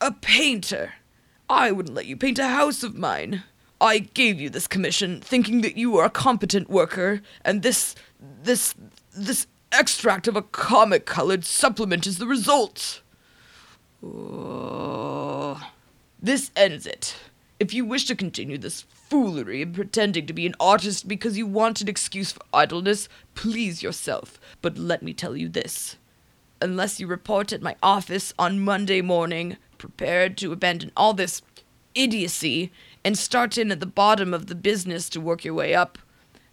A 0.00 0.12
painter. 0.12 0.94
I 1.50 1.70
wouldn't 1.70 1.94
let 1.94 2.06
you 2.06 2.16
paint 2.16 2.38
a 2.38 2.48
house 2.48 2.82
of 2.82 2.96
mine. 2.96 3.42
I 3.80 3.98
gave 3.98 4.40
you 4.40 4.48
this 4.48 4.68
commission 4.68 5.20
thinking 5.20 5.60
that 5.62 5.76
you 5.76 5.90
were 5.90 6.04
a 6.04 6.10
competent 6.10 6.70
worker, 6.70 7.20
and 7.44 7.62
this, 7.62 7.96
this, 8.20 8.74
this 9.12 9.48
extract 9.72 10.28
of 10.28 10.36
a 10.36 10.42
comic 10.42 11.04
colored 11.04 11.44
supplement 11.44 12.06
is 12.06 12.18
the 12.18 12.26
result. 12.28 13.02
Oh. 14.04 15.60
This 16.22 16.52
ends 16.54 16.86
it. 16.86 17.16
If 17.58 17.74
you 17.74 17.84
wish 17.84 18.04
to 18.04 18.14
continue 18.14 18.56
this 18.56 18.82
foolery 18.82 19.60
and 19.62 19.74
pretending 19.74 20.24
to 20.26 20.32
be 20.32 20.46
an 20.46 20.54
artist 20.60 21.08
because 21.08 21.36
you 21.36 21.46
want 21.46 21.80
an 21.80 21.88
excuse 21.88 22.30
for 22.30 22.42
idleness, 22.54 23.08
please 23.34 23.82
yourself. 23.82 24.38
But 24.62 24.78
let 24.78 25.02
me 25.02 25.12
tell 25.12 25.36
you 25.36 25.48
this. 25.48 25.96
Unless 26.60 27.00
you 27.00 27.08
report 27.08 27.52
at 27.52 27.60
my 27.60 27.74
office 27.82 28.32
on 28.38 28.60
Monday 28.60 29.02
morning, 29.02 29.56
prepared 29.78 30.36
to 30.38 30.52
abandon 30.52 30.92
all 30.96 31.12
this 31.12 31.42
idiocy 31.96 32.70
and 33.04 33.18
start 33.18 33.58
in 33.58 33.72
at 33.72 33.80
the 33.80 33.86
bottom 33.86 34.32
of 34.32 34.46
the 34.46 34.54
business 34.54 35.08
to 35.08 35.20
work 35.20 35.44
your 35.44 35.54
way 35.54 35.74
up, 35.74 35.98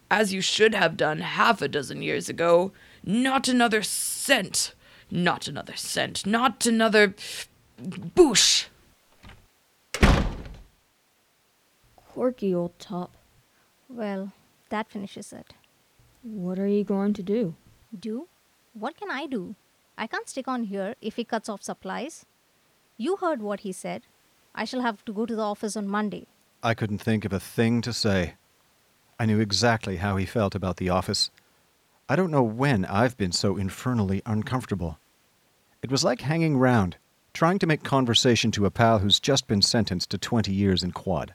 as 0.10 0.34
you 0.34 0.42
should 0.42 0.74
have 0.74 0.98
done 0.98 1.20
half 1.20 1.62
a 1.62 1.68
dozen 1.68 2.02
years 2.02 2.28
ago, 2.28 2.72
not 3.04 3.48
another 3.48 3.84
cent. 3.84 4.74
Not 5.12 5.48
another 5.48 5.76
cent. 5.76 6.26
Not 6.26 6.66
another. 6.66 7.14
boosh. 7.80 8.66
Corky, 12.20 12.54
old 12.54 12.78
top. 12.80 13.16
Well, 13.88 14.34
that 14.68 14.90
finishes 14.90 15.32
it. 15.32 15.54
What 16.22 16.60
are 16.60 16.68
you 16.68 16.84
going 16.84 17.14
to 17.14 17.24
do? 17.24 17.56
Do? 17.98 18.28
What 18.74 18.98
can 18.98 19.10
I 19.10 19.26
do? 19.26 19.56
I 19.98 20.06
can't 20.06 20.28
stick 20.28 20.46
on 20.46 20.66
here 20.66 20.96
if 21.00 21.16
he 21.16 21.24
cuts 21.24 21.48
off 21.48 21.64
supplies. 21.64 22.26
You 22.98 23.16
heard 23.16 23.42
what 23.42 23.62
he 23.62 23.72
said. 23.72 24.02
I 24.54 24.66
shall 24.66 24.82
have 24.82 25.06
to 25.06 25.14
go 25.14 25.26
to 25.26 25.34
the 25.34 25.42
office 25.42 25.78
on 25.78 25.88
Monday. 25.88 26.28
I 26.62 26.74
couldn't 26.74 26.98
think 26.98 27.24
of 27.24 27.32
a 27.32 27.40
thing 27.40 27.80
to 27.84 27.94
say. 27.94 28.34
I 29.18 29.26
knew 29.26 29.40
exactly 29.40 29.96
how 29.96 30.18
he 30.18 30.26
felt 30.26 30.56
about 30.56 30.76
the 30.76 30.90
office. 30.90 31.32
I 32.10 32.18
don't 32.18 32.32
know 32.32 32.44
when 32.44 32.84
I've 32.84 33.16
been 33.16 33.32
so 33.32 33.56
infernally 33.56 34.22
uncomfortable. 34.26 35.00
It 35.82 35.90
was 35.90 36.04
like 36.04 36.20
hanging 36.20 36.58
round, 36.58 36.98
trying 37.32 37.60
to 37.60 37.68
make 37.68 37.84
conversation 37.84 38.52
to 38.52 38.66
a 38.66 38.72
pal 38.72 39.00
who's 39.00 39.22
just 39.22 39.48
been 39.48 39.62
sentenced 39.62 40.10
to 40.10 40.18
20 40.18 40.52
years 40.52 40.84
in 40.84 40.92
quad. 40.92 41.34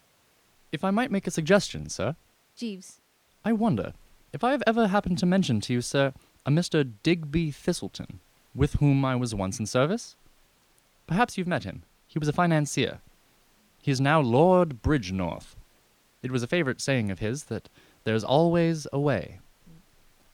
If 0.75 0.83
I 0.83 0.91
might 0.91 1.13
make 1.13 1.29
a 1.29 1.31
suggestion, 1.31 1.89
sir. 1.89 2.17
Jeeves. 2.57 3.01
I 3.45 3.53
wonder 3.53 3.93
if 4.33 4.43
I 4.43 4.51
have 4.51 4.65
ever 4.67 4.89
happened 4.89 5.19
to 5.19 5.25
mention 5.25 5.61
to 5.61 5.73
you, 5.73 5.81
sir, 5.81 6.13
a 6.45 6.51
Mr. 6.51 6.91
Digby 7.05 7.53
Thistleton, 7.53 8.19
with 8.57 8.75
whom 8.75 9.05
I 9.05 9.15
was 9.15 9.37
once 9.37 9.61
in 9.61 9.67
service? 9.67 10.17
Perhaps 11.07 11.39
you've 11.39 11.47
met 11.47 11.63
him. 11.63 11.85
He 12.09 12.19
was 12.19 12.27
a 12.27 12.33
financier. 12.33 12.99
He 13.83 13.93
is 13.93 14.01
now 14.01 14.21
Lord 14.21 14.83
Bridgnorth. 14.83 15.55
It 16.25 16.33
was 16.33 16.43
a 16.43 16.49
favorite 16.49 16.81
saying 16.81 17.09
of 17.09 17.21
his 17.21 17.45
that 17.45 17.69
there's 18.03 18.25
always 18.25 18.89
a 18.93 18.99
way. 18.99 19.39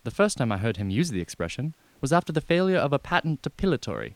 The 0.04 0.10
first 0.10 0.38
time 0.38 0.50
I 0.50 0.56
heard 0.56 0.78
him 0.78 0.88
use 0.88 1.10
the 1.10 1.20
expression 1.20 1.74
was 2.00 2.14
after 2.14 2.32
the 2.32 2.40
failure 2.40 2.78
of 2.78 2.94
a 2.94 2.98
patent 2.98 3.42
depilatory, 3.42 4.14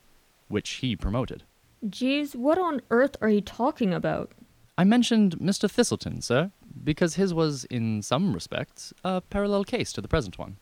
which 0.49 0.71
he 0.81 0.97
promoted. 0.97 1.43
Jeeves, 1.87 2.35
what 2.35 2.57
on 2.57 2.81
earth 2.89 3.15
are 3.21 3.29
you 3.29 3.43
talking 3.43 3.93
about? 3.93 4.33
I 4.77 4.85
mentioned 4.85 5.39
Mr. 5.39 5.71
Thistleton, 5.71 6.21
sir, 6.21 6.51
because 6.83 7.15
his 7.15 7.33
was, 7.33 7.65
in 7.67 8.03
some 8.03 8.33
respects, 8.33 8.93
a 9.05 9.21
parallel 9.21 9.65
case 9.65 9.93
to 9.93 10.01
the 10.01 10.09
present 10.09 10.37
one. 10.39 10.57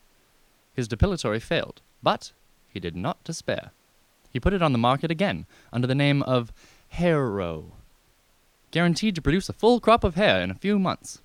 His 0.75 0.87
depilatory 0.87 1.41
failed, 1.41 1.81
but 2.03 2.33
he 2.69 2.79
did 2.79 2.95
not 2.95 3.25
despair. 3.25 3.73
He 4.31 4.41
put 4.41 4.53
it 4.53 4.63
on 4.63 4.73
the 4.73 4.79
market 4.79 5.11
again 5.11 5.47
under 5.73 5.87
the 5.87 5.95
name 5.95 6.23
of 6.25 6.53
Hair-Row, 6.89 7.73
guaranteed 8.71 9.15
to 9.15 9.23
produce 9.23 9.49
a 9.49 9.55
full 9.55 9.81
crop 9.81 10.05
of 10.05 10.15
hair 10.15 10.43
in 10.43 10.51
a 10.51 10.55
few 10.55 10.79
months. 10.79 11.21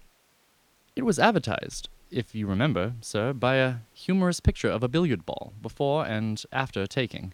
It 0.95 1.04
was 1.04 1.19
advertised, 1.19 1.89
if 2.10 2.34
you 2.34 2.47
remember, 2.47 2.93
sir, 3.02 3.34
by 3.34 3.56
a 3.56 3.76
humorous 3.93 4.39
picture 4.39 4.70
of 4.70 4.82
a 4.82 4.88
billiard 4.88 5.26
ball 5.26 5.53
before 5.62 6.05
and 6.05 6.41
after 6.53 6.88
taking, 6.88 7.34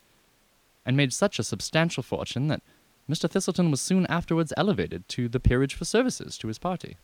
and 0.85 0.97
made 0.97 1.13
such 1.13 1.37
a 1.37 1.43
substantial 1.43 2.03
fortune 2.03 2.47
that 2.47 2.61
Mr. 3.09 3.29
Thistleton 3.29 3.69
was 3.69 3.81
soon 3.81 4.05
afterwards 4.07 4.53
elevated 4.55 5.07
to 5.09 5.27
the 5.27 5.39
peerage 5.39 5.73
for 5.73 5.85
services 5.85 6.37
to 6.37 6.47
his 6.47 6.57
party. 6.57 6.97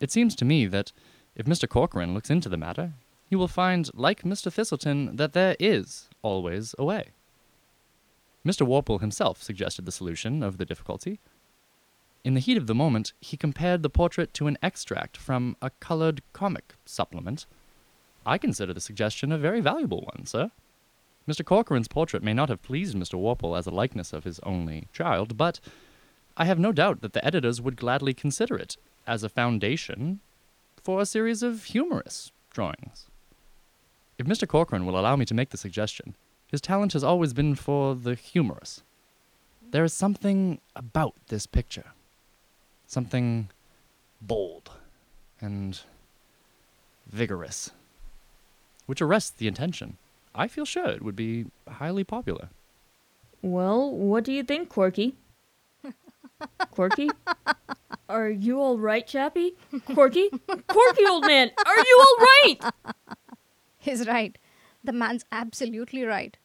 It 0.00 0.10
seems 0.10 0.34
to 0.36 0.44
me 0.44 0.66
that 0.66 0.92
if 1.34 1.46
Mr. 1.46 1.68
Corcoran 1.68 2.14
looks 2.14 2.30
into 2.30 2.48
the 2.48 2.56
matter, 2.56 2.94
he 3.28 3.36
will 3.36 3.48
find, 3.48 3.90
like 3.94 4.22
Mr. 4.22 4.52
Thistleton, 4.52 5.16
that 5.16 5.34
there 5.34 5.56
is 5.60 6.08
always 6.22 6.74
a 6.78 6.84
way. 6.84 7.10
Mr. 8.44 8.66
Warple 8.66 9.00
himself 9.00 9.42
suggested 9.42 9.84
the 9.84 9.92
solution 9.92 10.42
of 10.42 10.56
the 10.56 10.64
difficulty. 10.64 11.20
In 12.24 12.34
the 12.34 12.40
heat 12.40 12.56
of 12.56 12.66
the 12.66 12.74
moment, 12.74 13.12
he 13.20 13.36
compared 13.36 13.82
the 13.82 13.90
portrait 13.90 14.34
to 14.34 14.46
an 14.46 14.58
extract 14.62 15.16
from 15.16 15.56
a 15.60 15.70
colored 15.70 16.22
comic 16.32 16.74
supplement. 16.84 17.46
I 18.24 18.38
consider 18.38 18.72
the 18.72 18.80
suggestion 18.80 19.32
a 19.32 19.38
very 19.38 19.60
valuable 19.60 20.08
one, 20.14 20.26
sir. 20.26 20.50
Mr. 21.30 21.44
Corcoran's 21.44 21.86
portrait 21.86 22.24
may 22.24 22.34
not 22.34 22.48
have 22.48 22.60
pleased 22.60 22.96
Mr. 22.96 23.14
Warple 23.14 23.56
as 23.56 23.66
a 23.66 23.70
likeness 23.70 24.12
of 24.12 24.24
his 24.24 24.40
only 24.40 24.88
child, 24.92 25.36
but 25.36 25.60
I 26.36 26.44
have 26.44 26.58
no 26.58 26.72
doubt 26.72 27.02
that 27.02 27.12
the 27.12 27.24
editors 27.24 27.60
would 27.60 27.76
gladly 27.76 28.12
consider 28.12 28.56
it 28.56 28.76
as 29.06 29.22
a 29.22 29.28
foundation 29.28 30.18
for 30.82 31.00
a 31.00 31.06
series 31.06 31.44
of 31.44 31.64
humorous 31.64 32.32
drawings. 32.50 33.06
If 34.18 34.26
Mr. 34.26 34.48
Corcoran 34.48 34.84
will 34.84 34.98
allow 34.98 35.14
me 35.14 35.24
to 35.26 35.34
make 35.34 35.50
the 35.50 35.56
suggestion, 35.56 36.16
His 36.48 36.60
talent 36.60 36.94
has 36.94 37.04
always 37.04 37.32
been 37.32 37.54
for 37.54 37.94
the 37.94 38.16
humorous. 38.16 38.82
There 39.70 39.84
is 39.84 39.94
something 39.94 40.60
about 40.74 41.14
this 41.28 41.46
picture. 41.46 41.92
Something 42.88 43.50
bold 44.20 44.72
and 45.40 45.78
vigorous, 47.06 47.70
which 48.86 49.00
arrests 49.00 49.30
the 49.30 49.46
attention. 49.46 49.96
I 50.34 50.48
feel 50.48 50.64
sure 50.64 50.86
it 50.86 51.02
would 51.02 51.16
be 51.16 51.46
highly 51.68 52.04
popular. 52.04 52.48
Well, 53.42 53.90
what 53.90 54.24
do 54.24 54.32
you 54.32 54.42
think, 54.42 54.68
Corky? 54.68 55.16
Corky? 56.70 57.10
Are 58.08 58.28
you 58.28 58.60
all 58.60 58.78
right, 58.78 59.06
Chappie? 59.06 59.54
Corky? 59.94 60.30
Corky, 60.66 61.06
old 61.08 61.26
man, 61.26 61.52
are 61.64 61.78
you 61.78 61.98
all 62.00 62.16
right? 62.26 62.58
He's 63.78 64.06
right. 64.06 64.36
The 64.82 64.92
man's 64.92 65.24
absolutely 65.30 66.02
right. 66.02 66.36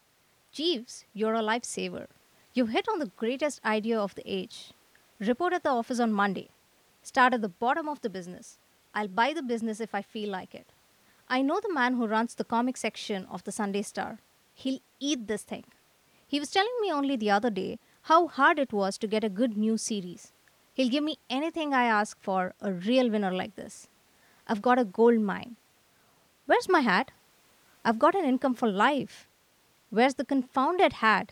Jeeves, 0.51 1.05
you're 1.13 1.33
a 1.33 1.41
lifesaver. 1.41 2.05
You've 2.53 2.69
hit 2.69 2.87
on 2.87 2.99
the 2.99 3.11
greatest 3.17 3.61
idea 3.65 3.99
of 3.99 4.13
the 4.13 4.23
age. 4.31 4.73
Report 5.19 5.53
at 5.53 5.63
the 5.63 5.69
office 5.71 5.99
on 5.99 6.13
Monday. 6.13 6.49
Start 7.01 7.33
at 7.33 7.41
the 7.41 7.49
bottom 7.49 7.89
of 7.89 8.01
the 8.01 8.09
business. 8.09 8.57
I'll 8.93 9.07
buy 9.07 9.33
the 9.33 9.41
business 9.41 9.79
if 9.79 9.95
I 9.95 10.01
feel 10.03 10.29
like 10.29 10.53
it. 10.53 10.67
I 11.27 11.41
know 11.41 11.59
the 11.59 11.73
man 11.73 11.95
who 11.95 12.05
runs 12.05 12.35
the 12.35 12.43
comic 12.43 12.77
section 12.77 13.25
of 13.31 13.43
the 13.43 13.51
Sunday 13.51 13.81
Star. 13.81 14.19
He'll 14.53 14.79
eat 14.99 15.27
this 15.27 15.41
thing. 15.41 15.63
He 16.27 16.39
was 16.39 16.51
telling 16.51 16.77
me 16.81 16.91
only 16.91 17.15
the 17.15 17.31
other 17.31 17.49
day 17.49 17.79
how 18.03 18.27
hard 18.27 18.59
it 18.59 18.71
was 18.71 18.97
to 18.99 19.07
get 19.07 19.23
a 19.23 19.29
good 19.29 19.57
new 19.57 19.77
series. 19.77 20.31
He'll 20.73 20.89
give 20.89 21.03
me 21.03 21.17
anything 21.27 21.73
I 21.73 21.85
ask 21.85 22.21
for 22.21 22.53
a 22.61 22.71
real 22.71 23.09
winner 23.09 23.31
like 23.31 23.55
this. 23.55 23.87
I've 24.47 24.61
got 24.61 24.77
a 24.77 24.85
gold 24.85 25.19
mine. 25.19 25.55
Where's 26.45 26.69
my 26.69 26.81
hat? 26.81 27.09
I've 27.83 27.97
got 27.97 28.13
an 28.13 28.25
income 28.25 28.53
for 28.53 28.69
life. 28.69 29.27
Where's 29.89 30.15
the 30.15 30.25
confounded 30.25 30.93
hat? 30.93 31.31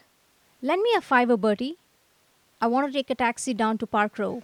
Lend 0.62 0.82
me 0.82 0.90
a 0.98 1.02
fiver, 1.02 1.38
Bertie. 1.38 1.78
I 2.60 2.68
want 2.68 2.88
to 2.88 2.94
take 2.94 3.12
a 3.12 3.16
taxi 3.16 3.54
down 3.54 3.78
to 3.78 3.86
Park 3.86 4.18
Row. 4.18 4.42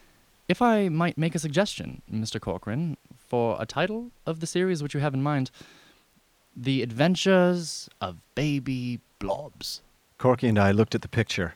If 0.48 0.62
I 0.62 0.90
might 0.90 1.18
make 1.18 1.34
a 1.34 1.40
suggestion, 1.40 2.02
Mr. 2.12 2.40
Corcoran, 2.40 2.98
for 3.30 3.56
a 3.60 3.66
title 3.66 4.10
of 4.26 4.40
the 4.40 4.48
series 4.48 4.82
which 4.82 4.96
you 4.96 5.00
have 5.00 5.14
in 5.14 5.22
mind 5.22 5.52
The 6.56 6.82
Adventures 6.82 7.88
of 8.02 8.18
Baby 8.34 9.00
Blobs. 9.20 9.82
Corky 10.18 10.48
and 10.48 10.58
I 10.58 10.72
looked 10.72 10.96
at 10.96 11.04
the 11.04 11.08
picture, 11.08 11.54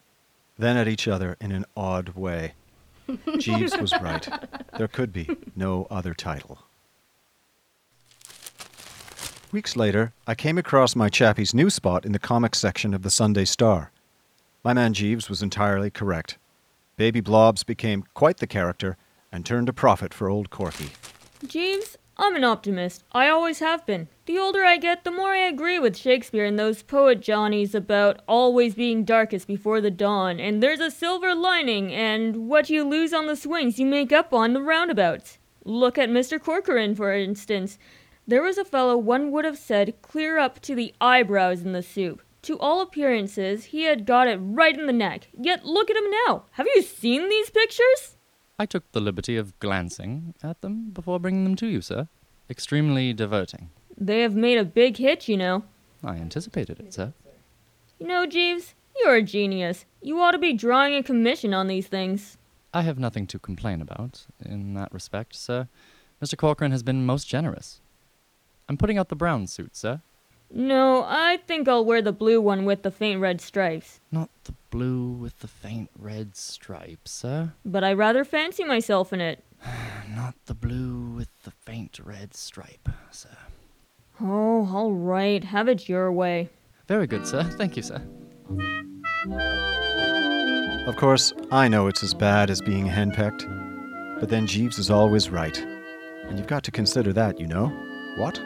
then 0.58 0.78
at 0.78 0.88
each 0.88 1.08
other 1.08 1.36
in 1.42 1.52
an 1.52 1.66
odd 1.76 2.10
way. 2.10 2.54
Jeeves 3.40 3.76
was 3.78 3.92
right. 4.02 4.30
There 4.78 4.88
could 4.88 5.12
be 5.12 5.28
no 5.56 5.88
other 5.90 6.14
title. 6.14 6.60
Weeks 9.52 9.76
later, 9.76 10.14
I 10.26 10.36
came 10.36 10.58
across 10.58 10.96
my 10.96 11.10
chappie's 11.10 11.54
new 11.54 11.70
spot 11.70 12.06
in 12.06 12.12
the 12.12 12.20
comics 12.20 12.60
section 12.60 12.94
of 12.94 13.02
the 13.02 13.12
Sunday 13.12 13.46
Star. 13.46 13.92
My 14.64 14.74
man 14.74 14.94
Jeeves 14.94 15.28
was 15.28 15.42
entirely 15.44 15.90
correct. 15.90 16.38
Baby 16.98 17.20
Blobs 17.20 17.64
became 17.64 18.06
quite 18.14 18.38
the 18.38 18.48
character 18.48 18.96
and 19.32 19.46
turned 19.46 19.68
a 19.68 19.74
profit 19.74 20.14
for 20.14 20.30
old 20.30 20.50
Corky. 20.50 20.92
Jeeves, 21.48 21.98
I'm 22.16 22.36
an 22.36 22.44
optimist. 22.44 23.04
I 23.12 23.28
always 23.28 23.60
have 23.60 23.86
been. 23.86 24.08
The 24.28 24.40
older 24.40 24.64
I 24.64 24.78
get, 24.78 25.04
the 25.04 25.12
more 25.12 25.34
I 25.34 25.46
agree 25.46 25.78
with 25.78 25.98
Shakespeare 25.98 26.46
and 26.46 26.58
those 26.58 26.84
poet 26.84 27.20
Johnnies 27.20 27.76
about 27.76 28.22
always 28.28 28.76
being 28.76 29.04
darkest 29.04 29.48
before 29.48 29.82
the 29.82 29.92
dawn, 29.92 30.40
and 30.40 30.64
there's 30.64 30.80
a 30.80 30.90
silver 30.90 31.36
lining, 31.36 31.94
and 31.94 32.48
what 32.48 32.70
you 32.70 32.88
lose 32.88 33.14
on 33.14 33.28
the 33.28 33.36
swings 33.36 33.78
you 33.78 33.86
make 33.86 34.14
up 34.14 34.34
on 34.34 34.54
the 34.54 34.62
roundabouts. 34.62 35.38
Look 35.66 35.98
at 35.98 36.10
Mr. 36.10 36.42
Corcoran, 36.42 36.96
for 36.96 37.14
instance. 37.14 37.78
There 38.26 38.42
was 38.42 38.58
a 38.58 38.64
fellow 38.64 38.96
one 38.96 39.32
would 39.32 39.44
have 39.44 39.58
said 39.58 40.02
clear 40.02 40.38
up 40.38 40.62
to 40.62 40.76
the 40.76 40.94
eyebrows 41.02 41.62
in 41.64 41.74
the 41.74 41.84
soup. 41.84 42.22
To 42.44 42.58
all 42.60 42.82
appearances, 42.82 43.66
he 43.66 43.84
had 43.84 44.06
got 44.06 44.28
it 44.28 44.38
right 44.38 44.78
in 44.78 44.88
the 44.88 44.94
neck. 44.94 45.28
Yet 45.38 45.66
look 45.66 45.90
at 45.90 45.98
him 45.98 46.10
now. 46.26 46.46
Have 46.52 46.68
you 46.74 46.82
seen 46.82 47.30
these 47.30 47.50
pictures? 47.50 48.18
I 48.60 48.66
took 48.66 48.92
the 48.92 49.02
liberty 49.02 49.36
of 49.36 49.58
glancing 49.60 50.36
at 50.44 50.62
them 50.62 50.92
before 50.92 51.20
bringing 51.20 51.44
them 51.44 51.56
to 51.56 51.68
you, 51.68 51.82
sir. 51.82 52.08
Extremely 52.50 53.14
diverting. 53.14 53.70
They 53.98 54.22
have 54.22 54.36
made 54.36 54.58
a 54.58 54.66
big 54.66 54.98
hit, 54.98 55.28
you 55.28 55.38
know. 55.38 55.64
I 56.04 56.16
anticipated 56.16 56.80
it, 56.80 56.94
sir. 56.94 57.14
You 58.00 58.08
know, 58.08 58.26
Jeeves, 58.26 58.76
you're 59.00 59.16
a 59.16 59.22
genius. 59.24 59.86
You 60.02 60.20
ought 60.20 60.32
to 60.32 60.38
be 60.38 60.54
drawing 60.54 60.94
a 60.96 61.04
commission 61.04 61.54
on 61.54 61.68
these 61.68 61.88
things. 61.88 62.38
I 62.74 62.82
have 62.82 63.00
nothing 63.00 63.28
to 63.28 63.40
complain 63.40 63.82
about 63.82 64.26
in 64.44 64.74
that 64.74 64.94
respect, 64.94 65.36
sir. 65.36 65.68
Mr. 66.22 66.38
Corcoran 66.38 66.72
has 66.72 66.84
been 66.84 67.06
most 67.06 67.28
generous. 67.28 67.82
I'm 68.68 68.78
putting 68.78 68.98
out 68.98 69.10
the 69.10 69.16
brown 69.16 69.48
suit, 69.48 69.76
sir. 69.76 70.02
No, 70.52 71.04
I 71.08 71.38
think 71.48 71.68
I'll 71.68 71.86
wear 71.86 72.02
the 72.02 72.12
blue 72.12 72.40
one 72.40 72.66
with 72.66 72.84
the 72.84 72.92
faint 72.92 73.20
red 73.20 73.42
stripes. 73.42 74.00
Not 74.12 74.30
the 74.44 74.54
blue 74.74 75.12
with 75.12 75.38
the 75.38 75.48
faint 75.48 75.92
red 76.00 76.36
stripes, 76.36 77.12
sir. 77.12 77.54
But 77.64 77.84
I 77.84 77.94
rather 77.94 78.26
fancy 78.26 78.64
myself 78.64 79.14
in 79.14 79.22
it. 79.22 79.44
Not 80.16 80.34
the 80.48 80.56
blue 80.56 81.14
with 81.16 81.30
the 81.44 81.52
faint 81.52 82.00
red 82.04 82.34
stripe, 82.34 82.90
sir. 83.12 83.38
Oh, 84.20 84.68
all 84.74 84.92
right. 84.92 85.44
Have 85.44 85.68
it 85.68 85.88
your 85.88 86.12
way. 86.12 86.50
Very 86.88 87.06
good, 87.06 87.28
sir. 87.28 87.44
Thank 87.44 87.78
you, 87.78 87.84
sir. 87.84 88.02
Of 90.88 90.98
course, 90.98 91.34
I 91.52 91.68
know 91.68 91.86
it's 91.86 92.02
as 92.02 92.16
bad 92.16 92.50
as 92.50 92.60
being 92.60 92.88
henpecked, 92.88 93.46
but 94.20 94.30
then 94.30 94.48
Jeeves 94.48 94.80
is 94.80 94.90
always 94.90 95.30
right. 95.30 95.58
And 96.28 96.40
you've 96.40 96.48
got 96.48 96.64
to 96.64 96.72
consider 96.72 97.14
that, 97.14 97.40
you 97.40 97.46
know? 97.46 97.68
What? 98.18 98.42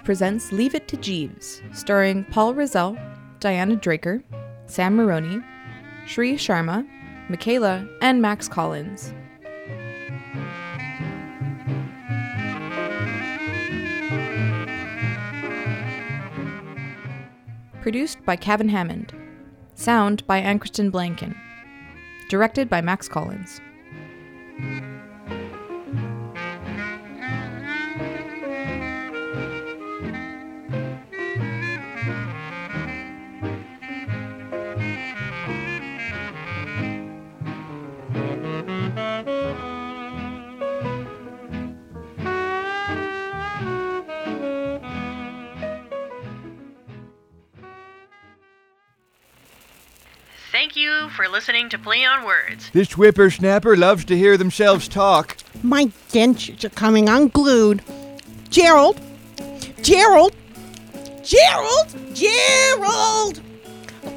Presents 0.00 0.52
Leave 0.52 0.74
It 0.74 0.88
to 0.88 0.96
Jeeves, 0.96 1.62
starring 1.72 2.24
Paul 2.24 2.54
Rizal, 2.54 2.96
Diana 3.40 3.76
Draker, 3.76 4.22
Sam 4.66 4.96
Maroney, 4.96 5.40
Shree 6.06 6.36
Sharma, 6.36 6.86
Michaela, 7.28 7.86
and 8.00 8.20
Max 8.20 8.48
Collins. 8.48 9.12
Produced 17.80 18.24
by 18.24 18.36
Kavan 18.36 18.70
Hammond. 18.70 19.12
Sound 19.74 20.26
by 20.26 20.40
Ankristin 20.40 20.90
Blanken. 20.90 21.36
Directed 22.30 22.70
by 22.70 22.80
Max 22.80 23.08
Collins. 23.08 23.60
Thank 50.74 50.86
you 50.86 51.08
for 51.10 51.28
listening 51.28 51.68
to 51.68 51.78
Play 51.78 52.04
on 52.04 52.24
Words. 52.24 52.68
This 52.72 52.94
whippersnapper 52.94 53.76
loves 53.76 54.04
to 54.06 54.16
hear 54.16 54.36
themselves 54.36 54.88
talk. 54.88 55.36
My 55.62 55.84
dentures 56.10 56.64
are 56.64 56.70
coming 56.70 57.08
unglued. 57.08 57.80
Gerald! 58.50 59.00
Gerald! 59.82 60.34
Gerald! 61.22 61.94
Gerald! 62.12 63.40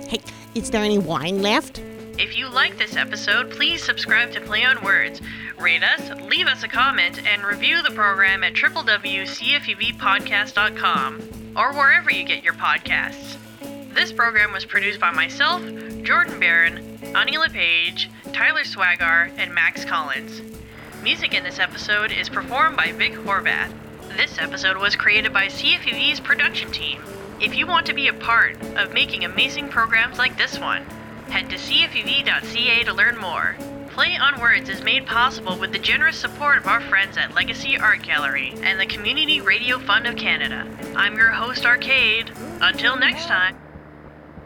Hey, 0.08 0.20
is 0.56 0.72
there 0.72 0.84
any 0.84 0.98
wine 0.98 1.44
left? 1.44 1.78
If 2.18 2.36
you 2.36 2.50
like 2.50 2.80
this 2.80 2.96
episode, 2.96 3.52
please 3.52 3.84
subscribe 3.84 4.32
to 4.32 4.42
Play 4.42 4.66
on 4.66 4.84
Words, 4.84 5.22
rate 5.60 5.84
us, 5.84 6.10
leave 6.22 6.48
us 6.48 6.64
a 6.64 6.68
comment, 6.68 7.22
and 7.28 7.44
review 7.44 7.84
the 7.84 7.92
program 7.92 8.44
at 8.44 8.54
www.cfevpodcast.com 8.54 11.54
or 11.56 11.74
wherever 11.74 12.12
you 12.12 12.24
get 12.24 12.44
your 12.44 12.56
podcasts. 12.56 13.38
This 13.94 14.12
program 14.12 14.52
was 14.54 14.66
produced 14.66 15.00
by 15.00 15.12
myself, 15.12 15.62
Jordan 16.08 16.40
Baron, 16.40 17.00
Annie 17.18 17.38
Lepage, 17.38 18.10
Tyler 18.32 18.64
Swagar, 18.64 19.30
and 19.38 19.54
Max 19.54 19.84
Collins. 19.84 20.42
Music 21.04 21.34
in 21.34 21.44
this 21.44 21.60
episode 21.60 22.14
is 22.14 22.30
performed 22.30 22.78
by 22.78 22.94
Vic 22.94 23.12
Horvath. 23.12 23.74
This 24.16 24.40
episode 24.40 24.78
was 24.78 24.96
created 24.96 25.34
by 25.34 25.48
CFUV's 25.48 26.22
production 26.22 26.72
team. 26.72 27.04
If 27.42 27.58
you 27.58 27.68
want 27.68 27.88
to 27.88 27.94
be 27.94 28.08
a 28.08 28.14
part 28.14 28.56
of 28.78 28.94
making 28.94 29.26
amazing 29.26 29.68
programs 29.68 30.18
like 30.18 30.38
this 30.38 30.58
one, 30.58 30.84
head 31.30 31.50
to 31.50 31.58
cfuv.ca 31.58 32.84
to 32.86 32.94
learn 32.94 33.18
more. 33.18 33.58
Play 33.90 34.16
on 34.16 34.40
Words 34.40 34.70
is 34.70 34.82
made 34.82 35.06
possible 35.06 35.60
with 35.60 35.74
the 35.74 35.78
generous 35.78 36.18
support 36.18 36.60
of 36.60 36.68
our 36.68 36.80
friends 36.80 37.18
at 37.18 37.36
Legacy 37.36 37.78
Art 37.78 38.02
Gallery 38.02 38.54
and 38.64 38.80
the 38.80 38.86
Community 38.86 39.42
Radio 39.42 39.78
Fund 39.78 40.08
of 40.08 40.16
Canada. 40.16 40.66
I'm 40.96 41.18
your 41.18 41.32
host, 41.32 41.66
Arcade. 41.66 42.32
Until 42.62 42.96
next 42.96 43.26
time. 43.26 43.58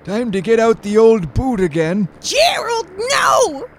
Time 0.03 0.31
to 0.31 0.41
get 0.41 0.59
out 0.59 0.81
the 0.81 0.97
old 0.97 1.31
boot 1.35 1.59
again. 1.59 2.07
Gerald, 2.21 2.87
no! 2.97 3.69